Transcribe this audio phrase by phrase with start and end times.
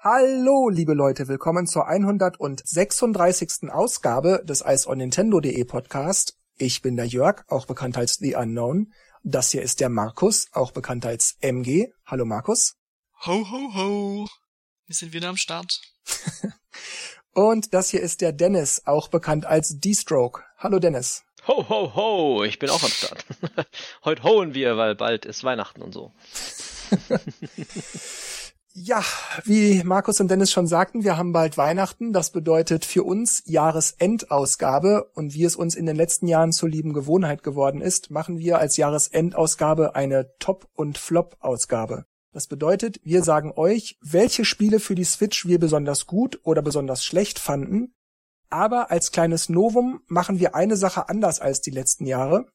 [0.00, 3.68] Hallo, liebe Leute, willkommen zur 136.
[3.68, 6.36] Ausgabe des Ice on Nintendo.de Podcast.
[6.56, 8.92] Ich bin der Jörg, auch bekannt als The Unknown.
[9.24, 11.88] Das hier ist der Markus, auch bekannt als MG.
[12.06, 12.76] Hallo Markus.
[13.26, 14.28] Ho, ho, ho.
[14.86, 15.80] Wir sind wieder am Start.
[17.34, 20.44] Und das hier ist der Dennis, auch bekannt als D-Stroke.
[20.58, 21.24] Hallo Dennis.
[21.48, 23.26] Ho, ho, ho, ich bin auch am Start.
[24.04, 26.12] Heute holen wir, weil bald ist Weihnachten und so.
[28.80, 29.02] ja,
[29.44, 32.12] wie Markus und Dennis schon sagten, wir haben bald Weihnachten.
[32.12, 35.10] Das bedeutet für uns Jahresendausgabe.
[35.14, 38.58] Und wie es uns in den letzten Jahren zur lieben Gewohnheit geworden ist, machen wir
[38.58, 42.04] als Jahresendausgabe eine Top- und Flop-Ausgabe.
[42.32, 47.04] Das bedeutet, wir sagen euch, welche Spiele für die Switch wir besonders gut oder besonders
[47.04, 47.94] schlecht fanden.
[48.50, 52.46] Aber als kleines Novum machen wir eine Sache anders als die letzten Jahre.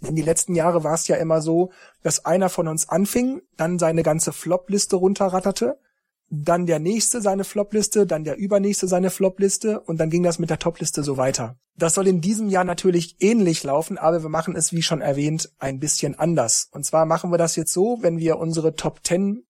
[0.00, 1.70] In die letzten Jahre war es ja immer so,
[2.02, 5.78] dass einer von uns anfing, dann seine ganze Flop-Liste runterratterte,
[6.28, 10.50] dann der nächste seine Flop-Liste, dann der übernächste seine Flop-Liste und dann ging das mit
[10.50, 11.56] der Top-Liste so weiter.
[11.76, 15.52] Das soll in diesem Jahr natürlich ähnlich laufen, aber wir machen es, wie schon erwähnt,
[15.58, 16.68] ein bisschen anders.
[16.72, 19.44] Und zwar machen wir das jetzt so, wenn wir unsere Top 10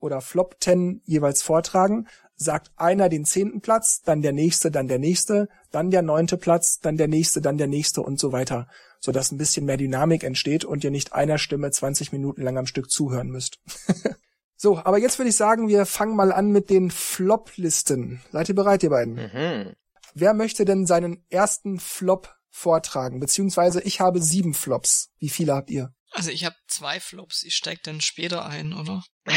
[0.00, 2.06] oder Flop 10 jeweils vortragen,
[2.36, 6.78] sagt einer den zehnten Platz, dann der nächste, dann der nächste, dann der neunte Platz,
[6.80, 8.68] dann der nächste, dann der nächste und so weiter,
[9.00, 12.66] sodass ein bisschen mehr Dynamik entsteht und ihr nicht einer Stimme 20 Minuten lang am
[12.66, 13.58] Stück zuhören müsst.
[14.56, 18.22] so, aber jetzt würde ich sagen, wir fangen mal an mit den Flop-Listen.
[18.30, 19.14] Seid ihr bereit, ihr beiden?
[19.14, 19.72] Mhm.
[20.14, 23.18] Wer möchte denn seinen ersten Flop vortragen?
[23.18, 25.10] Beziehungsweise ich habe sieben Flops.
[25.18, 25.94] Wie viele habt ihr?
[26.12, 27.42] Also ich habe zwei Flops.
[27.42, 29.02] Ich steig dann später ein, oder?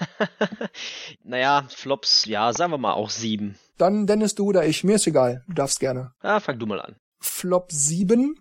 [1.24, 3.58] naja, Flops, ja, sagen wir mal auch sieben.
[3.76, 5.44] Dann Dennis, du oder ich, mir ist egal.
[5.46, 6.12] Du darfst gerne.
[6.22, 6.96] Ja, fang du mal an.
[7.20, 8.40] Flop sieben.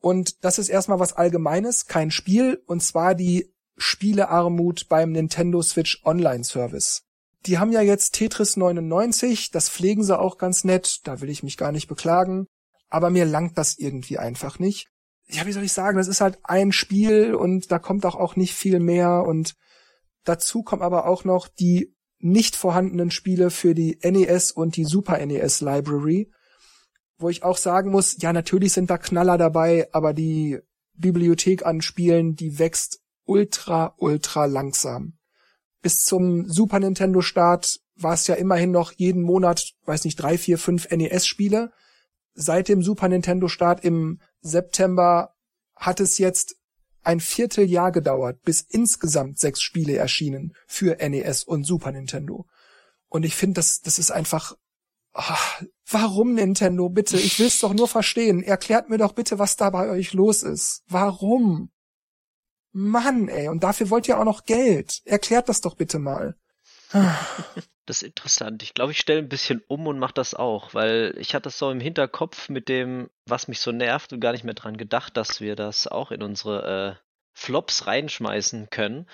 [0.00, 6.02] Und das ist erstmal was Allgemeines, kein Spiel, und zwar die Spielearmut beim Nintendo Switch
[6.04, 7.02] Online Service.
[7.46, 11.42] Die haben ja jetzt Tetris 99, das pflegen sie auch ganz nett, da will ich
[11.42, 12.46] mich gar nicht beklagen,
[12.88, 14.88] aber mir langt das irgendwie einfach nicht.
[15.28, 18.36] Ja, wie soll ich sagen, das ist halt ein Spiel und da kommt auch, auch
[18.36, 19.54] nicht viel mehr und
[20.28, 25.24] dazu kommen aber auch noch die nicht vorhandenen Spiele für die NES und die Super
[25.24, 26.30] NES Library,
[27.18, 30.58] wo ich auch sagen muss, ja, natürlich sind da Knaller dabei, aber die
[30.94, 35.16] Bibliothek an Spielen, die wächst ultra, ultra langsam
[35.86, 40.36] bis zum Super Nintendo Start war es ja immerhin noch jeden Monat, weiß nicht, drei,
[40.36, 41.70] vier, fünf NES-Spiele.
[42.34, 45.36] Seit dem Super Nintendo Start im September
[45.76, 46.56] hat es jetzt
[47.06, 52.46] ein Vierteljahr gedauert, bis insgesamt sechs Spiele erschienen für NES und Super Nintendo.
[53.08, 54.56] Und ich finde, das, das ist einfach,
[55.12, 57.16] ach, warum Nintendo, bitte?
[57.16, 58.42] Ich will's doch nur verstehen.
[58.42, 60.82] Erklärt mir doch bitte, was da bei euch los ist.
[60.88, 61.70] Warum?
[62.72, 65.00] Mann, ey, und dafür wollt ihr auch noch Geld.
[65.04, 66.36] Erklärt das doch bitte mal.
[67.86, 68.64] Das ist interessant.
[68.64, 71.58] Ich glaube, ich stelle ein bisschen um und mache das auch, weil ich hatte das
[71.58, 75.16] so im Hinterkopf mit dem, was mich so nervt und gar nicht mehr dran gedacht,
[75.16, 77.02] dass wir das auch in unsere äh,
[77.32, 79.08] Flops reinschmeißen können.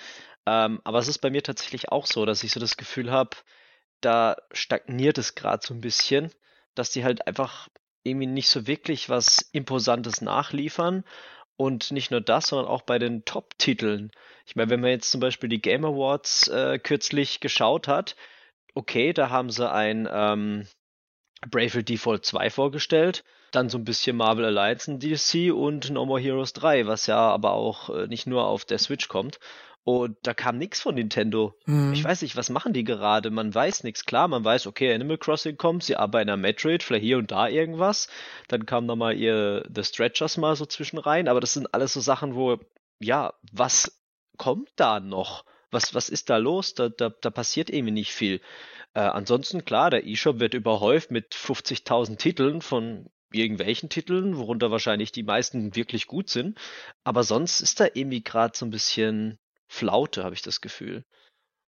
[0.47, 3.37] Ähm, aber es ist bei mir tatsächlich auch so, dass ich so das Gefühl habe,
[4.01, 6.31] da stagniert es gerade so ein bisschen,
[6.73, 7.69] dass die halt einfach
[8.03, 11.03] irgendwie nicht so wirklich was Imposantes nachliefern
[11.57, 14.11] und nicht nur das, sondern auch bei den Top-Titeln.
[14.45, 18.15] Ich meine, wenn man jetzt zum Beispiel die Game Awards äh, kürzlich geschaut hat,
[18.73, 20.67] okay, da haben sie ein ähm,
[21.49, 26.19] Bravely Default 2 vorgestellt, dann so ein bisschen Marvel Alliance in DLC und No More
[26.19, 29.39] Heroes 3, was ja aber auch äh, nicht nur auf der Switch kommt.
[29.85, 31.55] Und da kam nichts von Nintendo.
[31.65, 31.91] Mhm.
[31.91, 33.31] Ich weiß nicht, was machen die gerade?
[33.31, 34.05] Man weiß nichts.
[34.05, 37.49] Klar, man weiß, okay, Animal Crossing kommt, sie arbeiten am Metroid, vielleicht hier und da
[37.49, 38.07] irgendwas.
[38.47, 41.27] Dann kam da mal ihr The Stretchers mal so zwischen rein.
[41.27, 42.59] Aber das sind alles so Sachen, wo,
[42.99, 43.99] ja, was
[44.37, 45.43] kommt da noch?
[45.69, 46.75] Was, was ist da los?
[46.75, 48.39] Da, da, da passiert irgendwie nicht viel.
[48.93, 55.11] Äh, ansonsten, klar, der eShop wird überhäuft mit 50.000 Titeln von irgendwelchen Titeln, worunter wahrscheinlich
[55.11, 56.57] die meisten wirklich gut sind.
[57.03, 59.39] Aber sonst ist da irgendwie gerade so ein bisschen
[59.73, 61.03] Flaute, habe ich das Gefühl.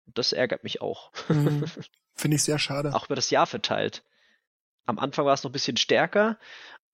[0.06, 1.10] Das ärgert mich auch.
[1.28, 1.64] Mhm.
[2.14, 2.94] Finde ich sehr schade.
[2.94, 4.04] Auch über das Jahr verteilt.
[4.84, 6.38] Am Anfang war es noch ein bisschen stärker,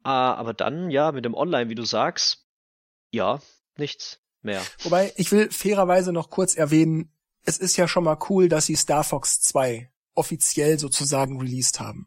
[0.04, 2.46] ah, aber dann, ja, mit dem Online, wie du sagst,
[3.10, 3.40] ja,
[3.76, 4.62] nichts mehr.
[4.82, 7.12] Wobei, ich will fairerweise noch kurz erwähnen,
[7.44, 12.06] es ist ja schon mal cool, dass sie Star Fox 2 offiziell sozusagen released haben.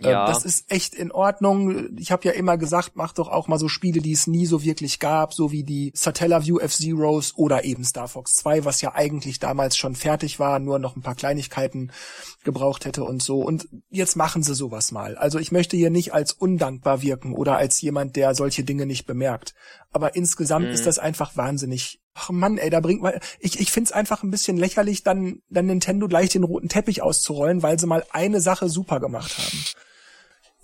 [0.00, 0.26] Ähm, ja.
[0.26, 1.96] Das ist echt in Ordnung.
[1.98, 4.64] Ich habe ja immer gesagt, mach doch auch mal so Spiele, die es nie so
[4.64, 9.38] wirklich gab, so wie die Satellaview F-Zeros oder eben Star Fox 2, was ja eigentlich
[9.38, 11.92] damals schon fertig war, nur noch ein paar Kleinigkeiten
[12.42, 13.40] gebraucht hätte und so.
[13.40, 15.16] Und jetzt machen sie sowas mal.
[15.16, 19.06] Also ich möchte hier nicht als undankbar wirken oder als jemand, der solche Dinge nicht
[19.06, 19.54] bemerkt.
[19.94, 20.72] Aber insgesamt mhm.
[20.72, 24.30] ist das einfach wahnsinnig Ach Mann, ey, da bringt man, ich, ich find's einfach ein
[24.30, 28.68] bisschen lächerlich, dann, dann Nintendo gleich den roten Teppich auszurollen, weil sie mal eine Sache
[28.68, 29.64] super gemacht haben.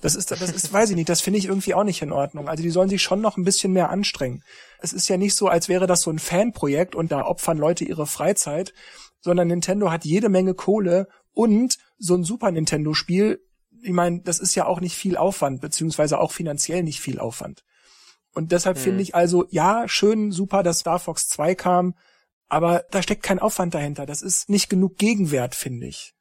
[0.00, 2.48] Das ist, das ist, weiß ich nicht, das finde ich irgendwie auch nicht in Ordnung.
[2.48, 4.44] Also die sollen sich schon noch ein bisschen mehr anstrengen.
[4.78, 7.84] Es ist ja nicht so, als wäre das so ein Fanprojekt und da opfern Leute
[7.84, 8.72] ihre Freizeit,
[9.20, 13.40] sondern Nintendo hat jede Menge Kohle und so ein Super Nintendo Spiel,
[13.82, 17.64] ich meine, das ist ja auch nicht viel Aufwand, beziehungsweise auch finanziell nicht viel Aufwand.
[18.32, 18.84] Und deshalb hm.
[18.84, 21.94] finde ich also, ja, schön, super, dass Star Fox 2 kam,
[22.48, 24.06] aber da steckt kein Aufwand dahinter.
[24.06, 26.14] Das ist nicht genug Gegenwert, finde ich.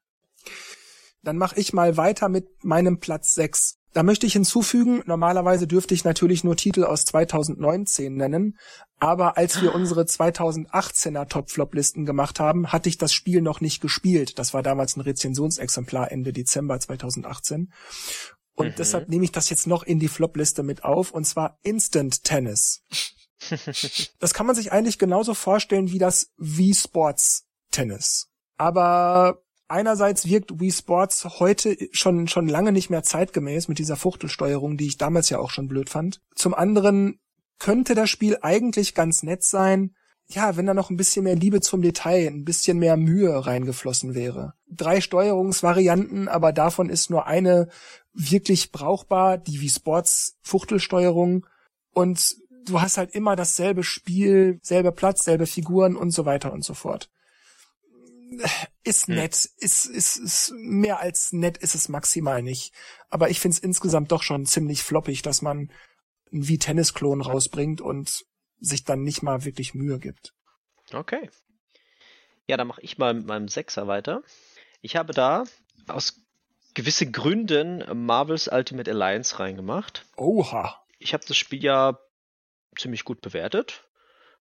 [1.21, 3.75] Dann mache ich mal weiter mit meinem Platz 6.
[3.91, 8.57] Da möchte ich hinzufügen, normalerweise dürfte ich natürlich nur Titel aus 2019 nennen,
[8.99, 14.37] aber als wir unsere 2018er Top-Flop-Listen gemacht haben, hatte ich das Spiel noch nicht gespielt.
[14.37, 17.73] Das war damals ein Rezensionsexemplar Ende Dezember 2018.
[18.59, 18.75] Und mhm.
[18.77, 22.83] deshalb nehme ich das jetzt noch in die Flop-Liste mit auf, und zwar Instant Tennis.
[24.19, 28.27] das kann man sich eigentlich genauso vorstellen wie das Wii Sports Tennis.
[28.57, 34.75] Aber einerseits wirkt Wii Sports heute schon, schon lange nicht mehr zeitgemäß mit dieser Fuchtelsteuerung,
[34.75, 36.19] die ich damals ja auch schon blöd fand.
[36.35, 37.21] Zum anderen
[37.59, 39.95] könnte das Spiel eigentlich ganz nett sein,
[40.31, 44.13] ja, wenn da noch ein bisschen mehr Liebe zum Detail, ein bisschen mehr Mühe reingeflossen
[44.13, 44.53] wäre.
[44.69, 47.69] Drei Steuerungsvarianten, aber davon ist nur eine
[48.13, 51.45] wirklich brauchbar, die Wii Sports Fuchtelsteuerung.
[51.91, 52.35] Und
[52.65, 56.73] du hast halt immer dasselbe Spiel, selbe Platz, selbe Figuren und so weiter und so
[56.73, 57.09] fort
[58.83, 59.15] ist hm.
[59.15, 62.73] nett, ist, ist, ist mehr als nett ist es maximal nicht.
[63.09, 65.71] Aber ich find's insgesamt doch schon ziemlich floppig, dass man
[66.31, 68.25] einen wie Tennis-Klon rausbringt und
[68.59, 70.33] sich dann nicht mal wirklich Mühe gibt.
[70.93, 71.29] Okay.
[72.47, 74.23] Ja, dann mache ich mal mit meinem Sechser weiter.
[74.81, 75.43] Ich habe da
[75.87, 76.21] aus
[76.79, 80.05] gewissen Gründen Marvel's Ultimate Alliance reingemacht.
[80.15, 80.81] Oha.
[80.97, 81.99] Ich habe das Spiel ja
[82.77, 83.83] ziemlich gut bewertet,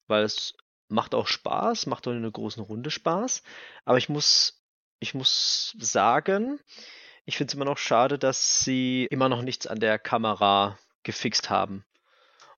[0.08, 0.54] weil es
[0.90, 3.42] macht auch Spaß, macht auch in einer großen Runde Spaß.
[3.86, 4.62] Aber ich muss,
[5.00, 6.60] ich muss sagen,
[7.24, 11.50] ich finde es immer noch schade, dass sie immer noch nichts an der Kamera gefixt
[11.50, 11.86] haben.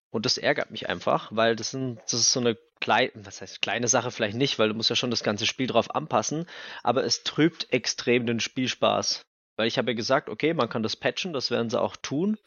[0.10, 3.62] Und das ärgert mich einfach, weil das, sind, das ist so eine kleine, was heißt
[3.62, 6.50] kleine Sache vielleicht nicht, weil du musst ja schon das ganze Spiel drauf anpassen,
[6.82, 9.27] aber es trübt extrem den Spielspaß.
[9.58, 12.38] Weil ich habe ja gesagt, okay, man kann das patchen, das werden sie auch tun.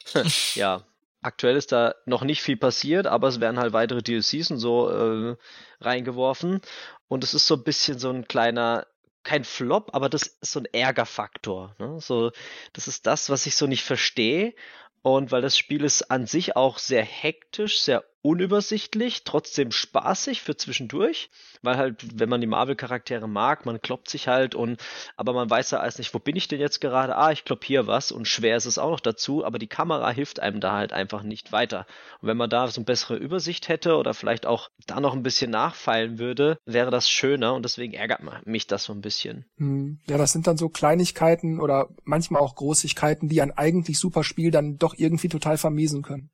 [0.54, 0.84] ja,
[1.22, 4.88] Aktuell ist da noch nicht viel passiert, aber es werden halt weitere DLCs und so
[4.90, 5.36] äh,
[5.80, 6.62] reingeworfen.
[7.08, 8.86] Und es ist so ein bisschen so ein kleiner,
[9.22, 11.76] kein Flop, aber das ist so ein Ärgerfaktor.
[11.78, 12.00] Ne?
[12.00, 12.32] So,
[12.72, 14.54] das ist das, was ich so nicht verstehe.
[15.02, 20.56] Und weil das Spiel ist an sich auch sehr hektisch, sehr unübersichtlich, trotzdem spaßig für
[20.56, 21.31] zwischendurch,
[21.62, 24.81] weil halt, wenn man die Marvel-Charaktere mag, man kloppt sich halt und,
[25.17, 27.17] aber man weiß ja alles nicht, wo bin ich denn jetzt gerade?
[27.17, 30.11] Ah, ich klopp hier was und schwer ist es auch noch dazu, aber die Kamera
[30.11, 31.87] hilft einem da halt einfach nicht weiter.
[32.20, 35.22] Und wenn man da so eine bessere Übersicht hätte oder vielleicht auch da noch ein
[35.22, 39.46] bisschen nachfeilen würde, wäre das schöner und deswegen ärgert mich das so ein bisschen.
[39.56, 40.00] Hm.
[40.06, 44.50] Ja, das sind dann so Kleinigkeiten oder manchmal auch Großigkeiten, die ein eigentlich super Spiel
[44.50, 46.31] dann doch irgendwie total vermiesen können.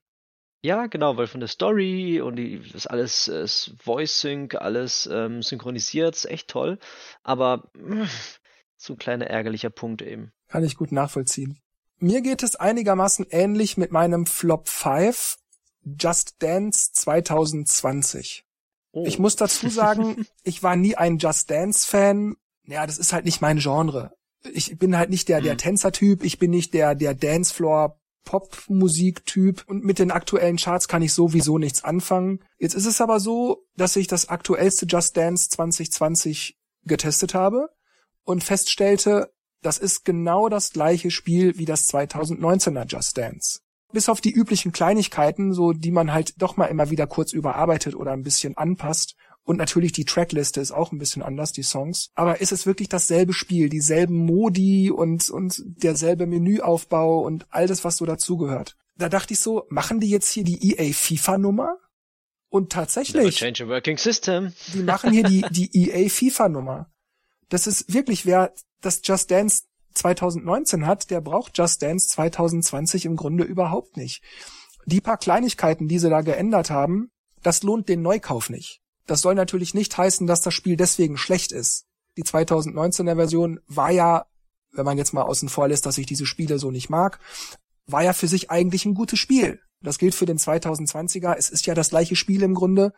[0.67, 3.47] Ja, genau, weil von der Story und die, das alles äh,
[3.85, 6.81] Voice Sync, alles ähm, synchronisiert, ist echt toll.
[7.23, 8.09] Aber mh,
[8.77, 10.33] so ein kleiner ärgerlicher Punkt eben.
[10.49, 11.61] Kann ich gut nachvollziehen.
[11.99, 15.39] Mir geht es einigermaßen ähnlich mit meinem Flop 5
[16.01, 18.45] Just Dance 2020.
[18.91, 19.05] Oh.
[19.07, 22.35] Ich muss dazu sagen, ich war nie ein Just Dance Fan.
[22.65, 24.17] Ja, das ist halt nicht mein Genre.
[24.53, 25.59] Ich bin halt nicht der, der hm.
[25.59, 26.25] Tänzertyp.
[26.25, 31.57] Ich bin nicht der, der Dancefloor Popmusiktyp und mit den aktuellen Charts kann ich sowieso
[31.57, 32.41] nichts anfangen.
[32.59, 37.71] Jetzt ist es aber so, dass ich das aktuellste Just Dance 2020 getestet habe
[38.25, 43.61] und feststellte, das ist genau das gleiche Spiel wie das 2019er Just Dance.
[43.93, 47.95] Bis auf die üblichen Kleinigkeiten, so die man halt doch mal immer wieder kurz überarbeitet
[47.95, 49.15] oder ein bisschen anpasst,
[49.47, 52.11] und natürlich die Trackliste ist auch ein bisschen anders, die Songs.
[52.17, 57.85] Aber ist es wirklich dasselbe Spiel, dieselben Modi und, und derselbe Menüaufbau und all das,
[57.85, 58.77] was so dazugehört.
[58.99, 61.79] Da dachte ich so, machen die jetzt hier die EA FIFA Nummer?
[62.49, 63.37] Und tatsächlich.
[63.37, 64.53] change a working system.
[64.75, 66.91] Die machen hier die, die EA FIFA Nummer.
[67.49, 73.17] Das ist wirklich, wer das Just Dance 2019 hat, der braucht Just Dance 2020 im
[73.17, 74.23] Grunde überhaupt nicht.
[74.87, 77.11] Die paar Kleinigkeiten, die sie da geändert haben,
[77.43, 78.81] das lohnt den Neukauf nicht.
[79.07, 81.87] Das soll natürlich nicht heißen, dass das Spiel deswegen schlecht ist.
[82.17, 84.27] Die 2019er Version war ja,
[84.73, 87.21] wenn man jetzt mal außen vor lässt, dass ich diese Spiele so nicht mag,
[87.87, 89.61] war ja für sich eigentlich ein gutes Spiel.
[89.81, 91.35] Das gilt für den 2020er.
[91.35, 92.93] Es ist ja das gleiche Spiel im Grunde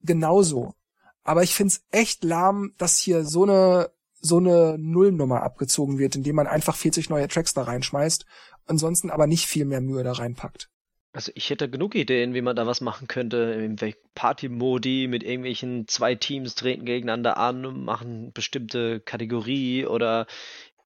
[0.00, 0.74] genauso.
[1.22, 3.90] Aber ich find's echt lahm, dass hier so eine
[4.24, 8.24] so eine Nullnummer abgezogen wird, indem man einfach 40 neue Tracks da reinschmeißt,
[8.64, 10.70] ansonsten aber nicht viel mehr Mühe da reinpackt.
[11.14, 13.36] Also ich hätte genug Ideen, wie man da was machen könnte.
[13.36, 13.76] Im
[14.16, 20.26] Party-Modi mit irgendwelchen zwei Teams treten gegeneinander an, machen bestimmte Kategorie oder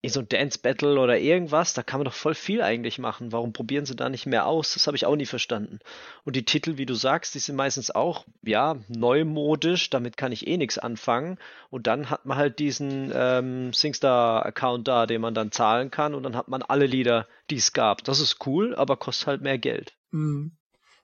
[0.01, 3.33] in so ein Dance Battle oder irgendwas, da kann man doch voll viel eigentlich machen.
[3.33, 4.75] Warum probieren sie da nicht mehr aus?
[4.75, 5.81] Das habe ich auch nie verstanden.
[6.25, 10.47] Und die Titel, wie du sagst, die sind meistens auch, ja, neumodisch, damit kann ich
[10.47, 11.39] eh nichts anfangen.
[11.71, 16.23] Und dann hat man halt diesen ähm, SingStar-Account da, den man dann zahlen kann und
[16.23, 18.05] dann hat man alle Lieder, die es gab.
[18.05, 19.98] Das ist cool, aber kostet halt mehr Geld.
[20.13, 20.57] Hm.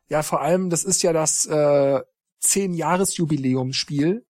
[0.08, 2.00] Ja, vor allem, das ist ja das äh,
[2.40, 4.24] Zehn-Jahres-Jubiläumsspiel.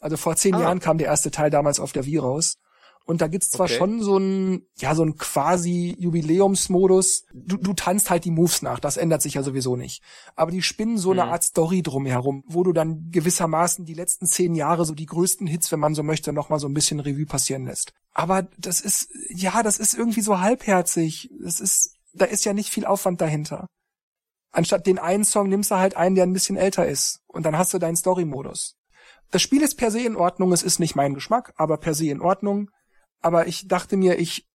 [0.00, 0.60] Also vor zehn ah.
[0.60, 2.58] Jahren kam der erste Teil damals auf der Wii raus.
[3.08, 3.76] Und da gibt's zwar okay.
[3.76, 7.24] schon so ein, ja, so ein quasi Jubiläumsmodus.
[7.32, 10.02] Du, du tanzt halt die Moves nach, das ändert sich ja sowieso nicht.
[10.36, 11.20] Aber die spinnen so mhm.
[11.20, 15.46] eine Art Story drumherum, wo du dann gewissermaßen die letzten zehn Jahre so die größten
[15.46, 17.94] Hits, wenn man so möchte, nochmal so ein bisschen Revue passieren lässt.
[18.12, 21.30] Aber das ist, ja, das ist irgendwie so halbherzig.
[21.42, 23.66] Das ist, da ist ja nicht viel Aufwand dahinter.
[24.50, 27.20] Anstatt den einen Song nimmst du halt einen, der ein bisschen älter ist.
[27.26, 28.76] Und dann hast du deinen Story-Modus.
[29.30, 32.06] Das Spiel ist per se in Ordnung, es ist nicht mein Geschmack, aber per se
[32.06, 32.70] in Ordnung
[33.20, 34.46] aber ich dachte mir, ich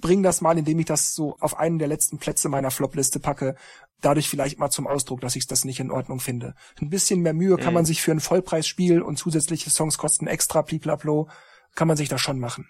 [0.00, 3.56] bring das mal, indem ich das so auf einen der letzten Plätze meiner Flopliste packe,
[4.00, 6.54] dadurch vielleicht mal zum Ausdruck, dass ich das nicht in Ordnung finde.
[6.80, 7.86] Ein bisschen mehr Mühe kann man mhm.
[7.86, 11.28] sich für ein Vollpreisspiel und zusätzliche Songs kosten extra bliblablo,
[11.74, 12.68] kann man sich da schon machen.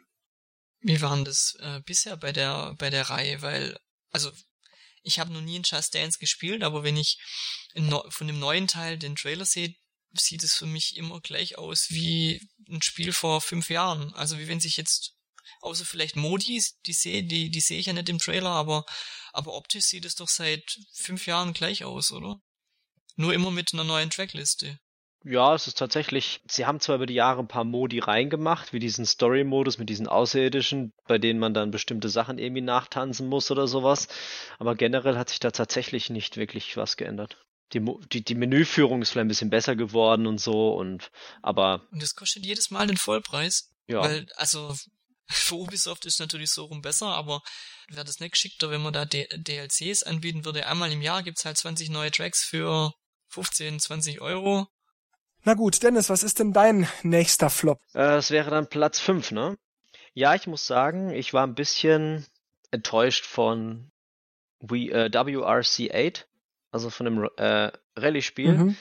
[0.80, 3.42] Wie waren das äh, bisher bei der bei der Reihe?
[3.42, 3.78] Weil
[4.10, 4.30] also
[5.02, 7.18] ich habe noch nie in Just Dance gespielt, aber wenn ich
[8.08, 9.74] von dem neuen Teil den Trailer sehe,
[10.12, 14.12] sieht es für mich immer gleich aus wie ein Spiel vor fünf Jahren.
[14.14, 15.14] Also wie wenn sich jetzt
[15.60, 18.84] Außer vielleicht Modis, die sehe, die, die sehe ich ja nicht im Trailer, aber,
[19.32, 22.40] aber optisch sieht es doch seit fünf Jahren gleich aus, oder?
[23.16, 24.78] Nur immer mit einer neuen Trackliste.
[25.22, 28.78] Ja, es ist tatsächlich, sie haben zwar über die Jahre ein paar Modi reingemacht, wie
[28.78, 33.68] diesen Story-Modus mit diesen Außerirdischen, bei denen man dann bestimmte Sachen irgendwie nachtanzen muss oder
[33.68, 34.08] sowas,
[34.58, 37.36] aber generell hat sich da tatsächlich nicht wirklich was geändert.
[37.74, 41.10] Die, die, die Menüführung ist vielleicht ein bisschen besser geworden und so und
[41.42, 41.86] aber.
[41.92, 43.70] Und das kostet jedes Mal den Vollpreis.
[43.86, 44.00] Ja.
[44.00, 44.74] Weil, also,
[45.28, 47.42] für Ubisoft ist natürlich so rum besser, aber
[47.88, 50.66] wäre das nicht geschickter, wenn man da D DLCs anbieten würde.
[50.66, 52.92] Einmal im Jahr gibt's halt 20 neue Tracks für
[53.28, 54.66] 15, 20 Euro.
[55.44, 57.78] Na gut, Dennis, was ist denn dein nächster Flop?
[57.94, 59.56] Äh, es wäre dann Platz 5, ne?
[60.12, 62.26] Ja, ich muss sagen, ich war ein bisschen
[62.70, 63.90] enttäuscht von
[64.60, 66.24] We, äh, WRC8,
[66.70, 68.52] also von dem äh, Rallye-Spiel.
[68.52, 68.76] Mhm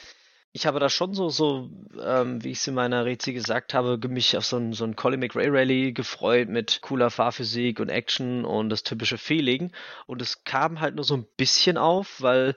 [0.52, 1.70] ich habe da schon so, so
[2.04, 4.96] ähm, wie ich es in meiner Rezi gesagt habe, mich auf so ein, so ein
[4.96, 9.72] Colin McRae Rally gefreut mit cooler Fahrphysik und Action und das typische Feeling.
[10.08, 12.54] Und es kam halt nur so ein bisschen auf, weil äh,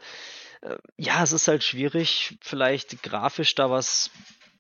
[0.97, 4.11] ja, es ist halt schwierig, vielleicht grafisch da was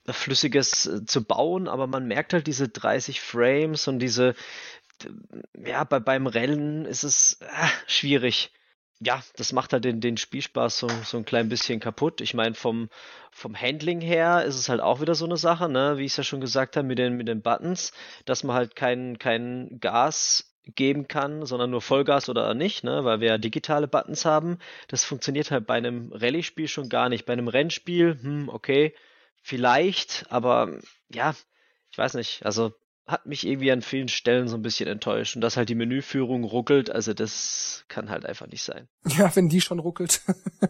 [0.09, 4.35] Flüssiges äh, zu bauen, aber man merkt halt diese 30 Frames und diese,
[5.54, 8.52] ja, bei, beim Rennen ist es äh, schwierig
[9.04, 12.21] ja, das macht halt den, den Spielspaß so, so ein klein bisschen kaputt.
[12.21, 12.88] Ich meine, vom,
[13.32, 16.18] vom Handling her ist es halt auch wieder so eine Sache, ne, wie ich es
[16.18, 17.92] ja schon gesagt habe, mit den, mit den Buttons,
[18.26, 23.21] dass man halt kein, kein Gas geben kann, sondern nur Vollgas oder nicht, ne, weil
[23.21, 24.59] wir ja digitale Buttons haben.
[24.88, 27.26] Das funktioniert halt bei einem Rallye-Spiel schon gar nicht.
[27.26, 28.95] Bei einem Rennspiel, hm, okay,
[29.42, 30.78] vielleicht, aber
[31.09, 31.35] ja,
[31.90, 32.45] ich weiß nicht.
[32.47, 32.73] Also
[33.07, 35.35] hat mich irgendwie an vielen Stellen so ein bisschen enttäuscht.
[35.35, 38.88] Und dass halt die Menüführung ruckelt, also das kann halt einfach nicht sein.
[39.19, 40.23] Ja, wenn die schon ruckelt.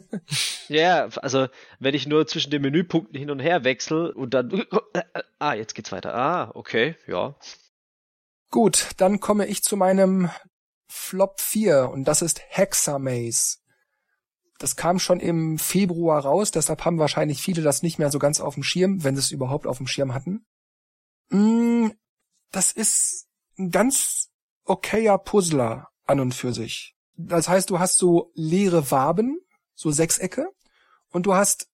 [0.69, 4.65] ja, also wenn ich nur zwischen den Menüpunkten hin und her wechsle und dann,
[5.39, 6.15] ah, jetzt geht's weiter.
[6.15, 7.37] Ah, okay, ja.
[8.53, 10.31] Gut, dann komme ich zu meinem
[10.87, 13.57] Flop 4 und das ist Hexamaze.
[14.59, 18.41] Das kam schon im Februar raus, deshalb haben wahrscheinlich viele das nicht mehr so ganz
[18.41, 20.45] auf dem Schirm, wenn sie es überhaupt auf dem Schirm hatten.
[21.31, 21.93] Mm,
[22.51, 24.29] das ist ein ganz
[24.65, 26.95] okayer Puzzler an und für sich.
[27.17, 29.41] Das heißt, du hast so leere Waben,
[29.75, 30.47] so Sechsecke,
[31.09, 31.72] und du hast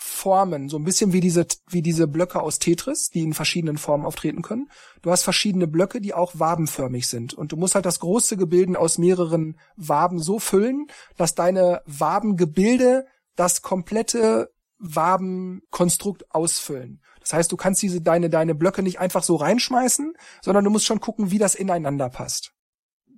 [0.00, 4.06] Formen, so ein bisschen wie diese, wie diese Blöcke aus Tetris, die in verschiedenen Formen
[4.06, 4.70] auftreten können.
[5.02, 7.34] Du hast verschiedene Blöcke, die auch wabenförmig sind.
[7.34, 10.86] Und du musst halt das große Gebilde aus mehreren Waben so füllen,
[11.16, 17.02] dass deine Wabengebilde das komplette Wabenkonstrukt ausfüllen.
[17.20, 20.86] Das heißt, du kannst diese deine deine Blöcke nicht einfach so reinschmeißen, sondern du musst
[20.86, 22.52] schon gucken, wie das ineinander passt.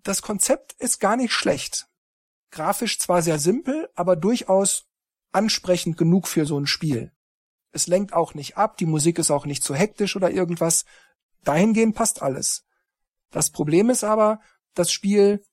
[0.02, 1.88] Das Konzept ist gar nicht schlecht.
[2.50, 4.89] Grafisch zwar sehr simpel, aber durchaus
[5.32, 7.12] ansprechend genug für so ein Spiel.
[7.72, 10.84] Es lenkt auch nicht ab, die Musik ist auch nicht zu hektisch oder irgendwas.
[11.44, 12.64] Dahingehend passt alles.
[13.30, 14.40] Das Problem ist aber,
[14.74, 15.44] das Spiel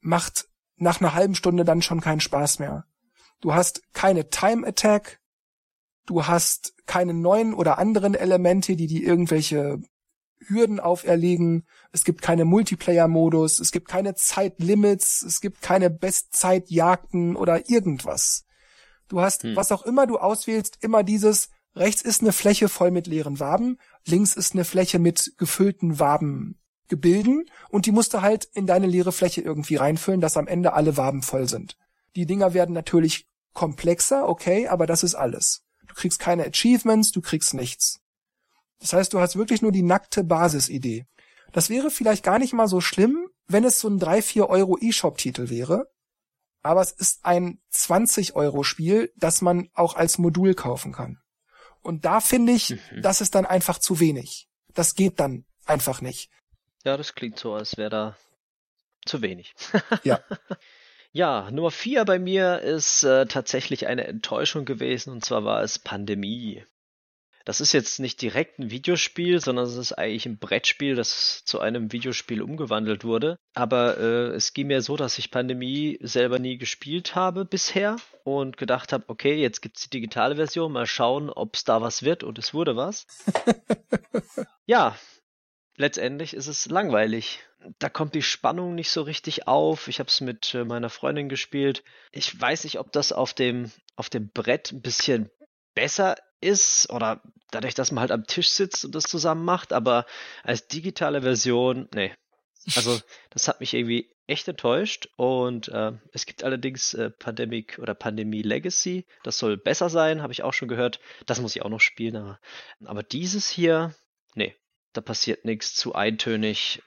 [0.00, 2.86] macht nach einer halben Stunde dann schon keinen Spaß mehr.
[3.40, 5.20] Du hast keine Time Attack,
[6.06, 9.80] du hast keine neuen oder anderen Elemente, die die irgendwelche
[10.48, 17.68] Hürden auferlegen, es gibt keine Multiplayer-Modus, es gibt keine Zeitlimits, es gibt keine Bestzeitjagden oder
[17.68, 18.44] irgendwas.
[19.08, 19.56] Du hast, hm.
[19.56, 23.78] was auch immer du auswählst, immer dieses, rechts ist eine Fläche voll mit leeren Waben,
[24.06, 29.12] links ist eine Fläche mit gefüllten Wabengebilden und die musst du halt in deine leere
[29.12, 31.76] Fläche irgendwie reinfüllen, dass am Ende alle Waben voll sind.
[32.16, 35.64] Die Dinger werden natürlich komplexer, okay, aber das ist alles.
[35.88, 38.00] Du kriegst keine Achievements, du kriegst nichts.
[38.80, 41.06] Das heißt, du hast wirklich nur die nackte Basisidee.
[41.52, 45.50] Das wäre vielleicht gar nicht mal so schlimm, wenn es so ein 3-4 Euro E-Shop-Titel
[45.50, 45.88] wäre.
[46.62, 51.20] Aber es ist ein 20 Euro Spiel, das man auch als Modul kaufen kann.
[51.82, 53.02] Und da finde ich, mhm.
[53.02, 54.48] das ist dann einfach zu wenig.
[54.72, 56.30] Das geht dann einfach nicht.
[56.84, 58.16] Ja, das klingt so, als wäre da
[59.04, 59.54] zu wenig.
[60.02, 60.20] ja.
[61.12, 65.78] Ja, Nummer vier bei mir ist äh, tatsächlich eine Enttäuschung gewesen, und zwar war es
[65.78, 66.64] Pandemie.
[67.44, 71.60] Das ist jetzt nicht direkt ein Videospiel, sondern es ist eigentlich ein Brettspiel, das zu
[71.60, 73.38] einem Videospiel umgewandelt wurde.
[73.54, 78.56] Aber äh, es ging mir so, dass ich Pandemie selber nie gespielt habe bisher und
[78.56, 82.24] gedacht habe, okay, jetzt gibt's die digitale Version, mal schauen, ob es da was wird
[82.24, 83.06] und es wurde was.
[84.66, 84.96] ja,
[85.76, 87.40] letztendlich ist es langweilig
[87.78, 89.88] da kommt die Spannung nicht so richtig auf.
[89.88, 91.82] Ich habe es mit äh, meiner Freundin gespielt.
[92.12, 95.30] Ich weiß nicht, ob das auf dem, auf dem Brett ein bisschen
[95.74, 100.06] besser ist oder dadurch, dass man halt am Tisch sitzt und das zusammen macht, aber
[100.42, 102.12] als digitale Version, nee.
[102.74, 102.98] Also,
[103.30, 108.42] das hat mich irgendwie echt enttäuscht und äh, es gibt allerdings äh, Pandemic oder Pandemie
[108.42, 109.06] Legacy.
[109.22, 110.98] Das soll besser sein, habe ich auch schon gehört.
[111.26, 112.40] Das muss ich auch noch spielen, aber,
[112.84, 113.94] aber dieses hier,
[114.34, 114.56] nee,
[114.94, 116.82] da passiert nichts, zu eintönig,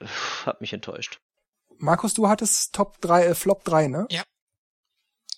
[0.46, 1.20] hat mich enttäuscht.
[1.78, 4.08] Markus, du hattest Top 3, äh, Flop 3, ne?
[4.10, 4.24] Ja.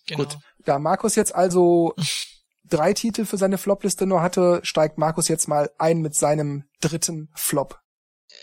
[0.05, 0.23] Genau.
[0.23, 0.37] Gut.
[0.59, 1.95] Da Markus jetzt also
[2.69, 7.29] drei Titel für seine Flopliste nur hatte, steigt Markus jetzt mal ein mit seinem dritten
[7.35, 7.79] Flop.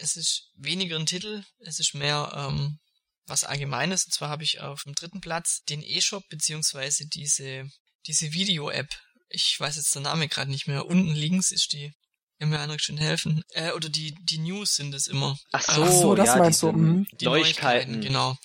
[0.01, 2.79] Es ist weniger ein Titel, es ist mehr ähm,
[3.27, 4.05] was Allgemeines.
[4.05, 7.69] Und zwar habe ich auf dem dritten Platz den E-Shop beziehungsweise diese
[8.07, 8.89] diese Video-App.
[9.29, 10.87] Ich weiß jetzt der Name gerade nicht mehr.
[10.87, 11.93] Unten links ist die
[12.39, 13.43] ja, mir einer schön helfen.
[13.51, 15.39] Äh, oder die, die News sind es immer.
[15.53, 16.73] Ach so, Ach so das ja, meinst du.
[16.73, 17.07] Mhm.
[17.21, 17.93] Die Neuigkeiten.
[17.93, 18.01] Neuigkeiten.
[18.03, 18.37] Genau.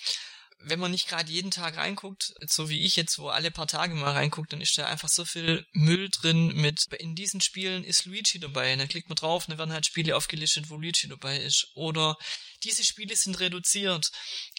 [0.64, 3.94] Wenn man nicht gerade jeden Tag reinguckt, so wie ich jetzt, wo alle paar Tage
[3.94, 8.04] mal reinguckt, dann ist da einfach so viel Müll drin mit, in diesen Spielen ist
[8.04, 8.74] Luigi dabei.
[8.76, 11.66] dann klickt man drauf, dann werden halt Spiele aufgelistet, wo Luigi dabei ist.
[11.74, 12.16] Oder
[12.64, 14.10] diese Spiele sind reduziert.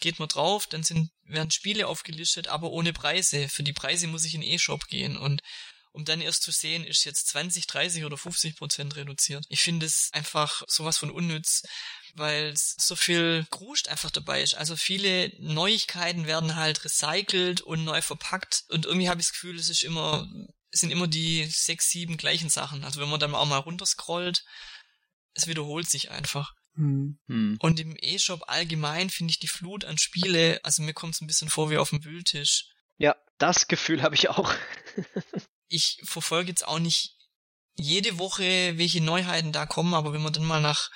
[0.02, 3.48] Geht man drauf, dann sind, werden Spiele aufgelistet, aber ohne Preise.
[3.50, 5.18] Für die Preise muss ich in E-Shop gehen.
[5.18, 5.42] Und
[5.94, 9.46] um dann erst zu sehen, ist jetzt 20, 30 oder 50 Prozent reduziert.
[9.48, 11.62] Ich finde es einfach sowas von unnütz,
[12.16, 14.56] weil so viel Gruscht einfach dabei ist.
[14.56, 19.58] Also viele Neuigkeiten werden halt recycelt und neu verpackt und irgendwie habe ich das Gefühl,
[19.58, 20.28] es ist immer,
[20.72, 22.84] es sind immer die sechs, sieben gleichen Sachen.
[22.84, 24.44] Also wenn man dann auch mal runterscrollt,
[25.36, 26.54] es wiederholt sich einfach.
[26.76, 27.20] Hm.
[27.28, 27.58] hm.
[27.60, 31.28] Und im E-Shop allgemein finde ich die Flut an Spiele, also mir kommt es ein
[31.28, 32.66] bisschen vor wie auf dem Wühltisch.
[32.98, 34.52] Ja, das Gefühl habe ich auch.
[35.74, 37.16] ich verfolge jetzt auch nicht
[37.76, 40.92] jede Woche, welche Neuheiten da kommen, aber wenn man dann mal nach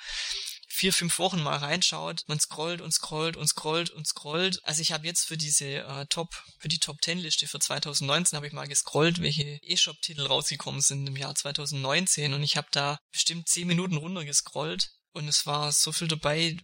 [0.68, 4.64] vier, fünf Wochen mal reinschaut, man scrollt und scrollt und scrollt und scrollt.
[4.64, 6.28] Also ich habe jetzt für diese äh, Top,
[6.60, 11.08] für die Top 10 Liste für 2019 habe ich mal gescrollt, welche E-Shop-Titel rausgekommen sind
[11.08, 15.90] im Jahr 2019 und ich habe da bestimmt zehn Minuten runtergescrollt und es war so
[15.90, 16.56] viel dabei,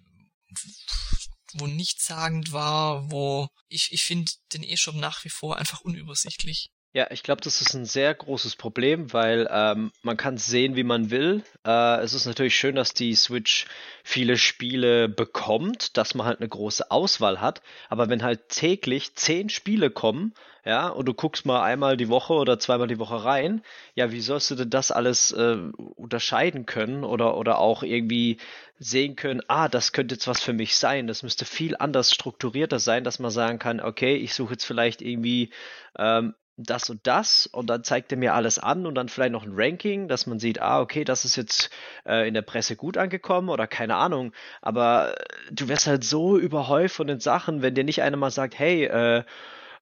[1.55, 6.71] wo nichtssagend war, wo ich, ich finde den E-Shop nach wie vor einfach unübersichtlich.
[6.97, 10.85] Ja, ich glaube, das ist ein sehr großes Problem, weil ähm, man kann sehen, wie
[10.85, 11.43] man will.
[11.67, 13.67] Äh, es ist natürlich schön, dass die Switch
[14.05, 17.63] viele Spiele bekommt, dass man halt eine große Auswahl hat.
[17.89, 22.35] Aber wenn halt täglich zehn Spiele kommen, ja, und du guckst mal einmal die Woche
[22.35, 23.63] oder zweimal die Woche rein,
[23.97, 25.57] ja, wie sollst du denn das alles äh,
[25.97, 28.39] unterscheiden können oder oder auch irgendwie
[28.79, 31.09] sehen können, ah, das könnte jetzt was für mich sein.
[31.09, 35.03] Das müsste viel anders strukturierter sein, dass man sagen kann, okay, ich suche jetzt vielleicht
[35.03, 35.51] irgendwie
[35.99, 39.45] ähm, das und das und dann zeigt er mir alles an und dann vielleicht noch
[39.45, 41.71] ein Ranking, dass man sieht, ah, okay, das ist jetzt
[42.07, 44.33] äh, in der Presse gut angekommen oder keine Ahnung.
[44.63, 48.31] Aber äh, du wirst halt so überhäuft von den Sachen, wenn dir nicht einer mal
[48.31, 49.25] sagt, hey, äh,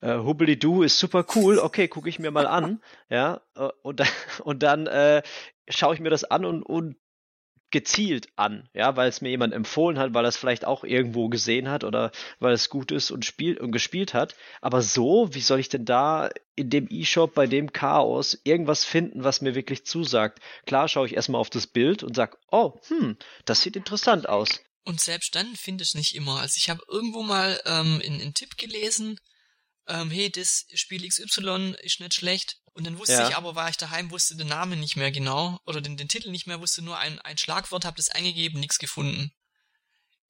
[0.01, 4.01] äh, Hubbly Doo ist super cool, okay, gucke ich mir mal an, ja, äh, und
[4.01, 4.09] dann,
[4.45, 5.23] und dann äh,
[5.69, 6.97] schaue ich mir das an und, und
[7.73, 11.29] gezielt an, ja, weil es mir jemand empfohlen hat, weil er es vielleicht auch irgendwo
[11.29, 14.37] gesehen hat oder weil es gut ist und spielt und gespielt hat.
[14.61, 19.25] Aber so, wie soll ich denn da in dem E-Shop bei dem Chaos irgendwas finden,
[19.25, 20.39] was mir wirklich zusagt?
[20.67, 24.61] Klar schaue ich erstmal auf das Bild und sag, oh, hm, das sieht interessant aus.
[24.85, 26.41] Und selbst dann finde ich nicht immer.
[26.41, 29.19] Also ich habe irgendwo mal ähm, in, in Tipp gelesen,
[29.88, 32.59] ähm, hey, das Spiel XY ist nicht schlecht.
[32.75, 33.29] Und dann wusste Ja.
[33.29, 36.31] ich aber, war ich daheim, wusste den Namen nicht mehr genau oder den, den Titel
[36.31, 39.31] nicht mehr, wusste nur ein, ein Schlagwort, habe das eingegeben, nichts gefunden.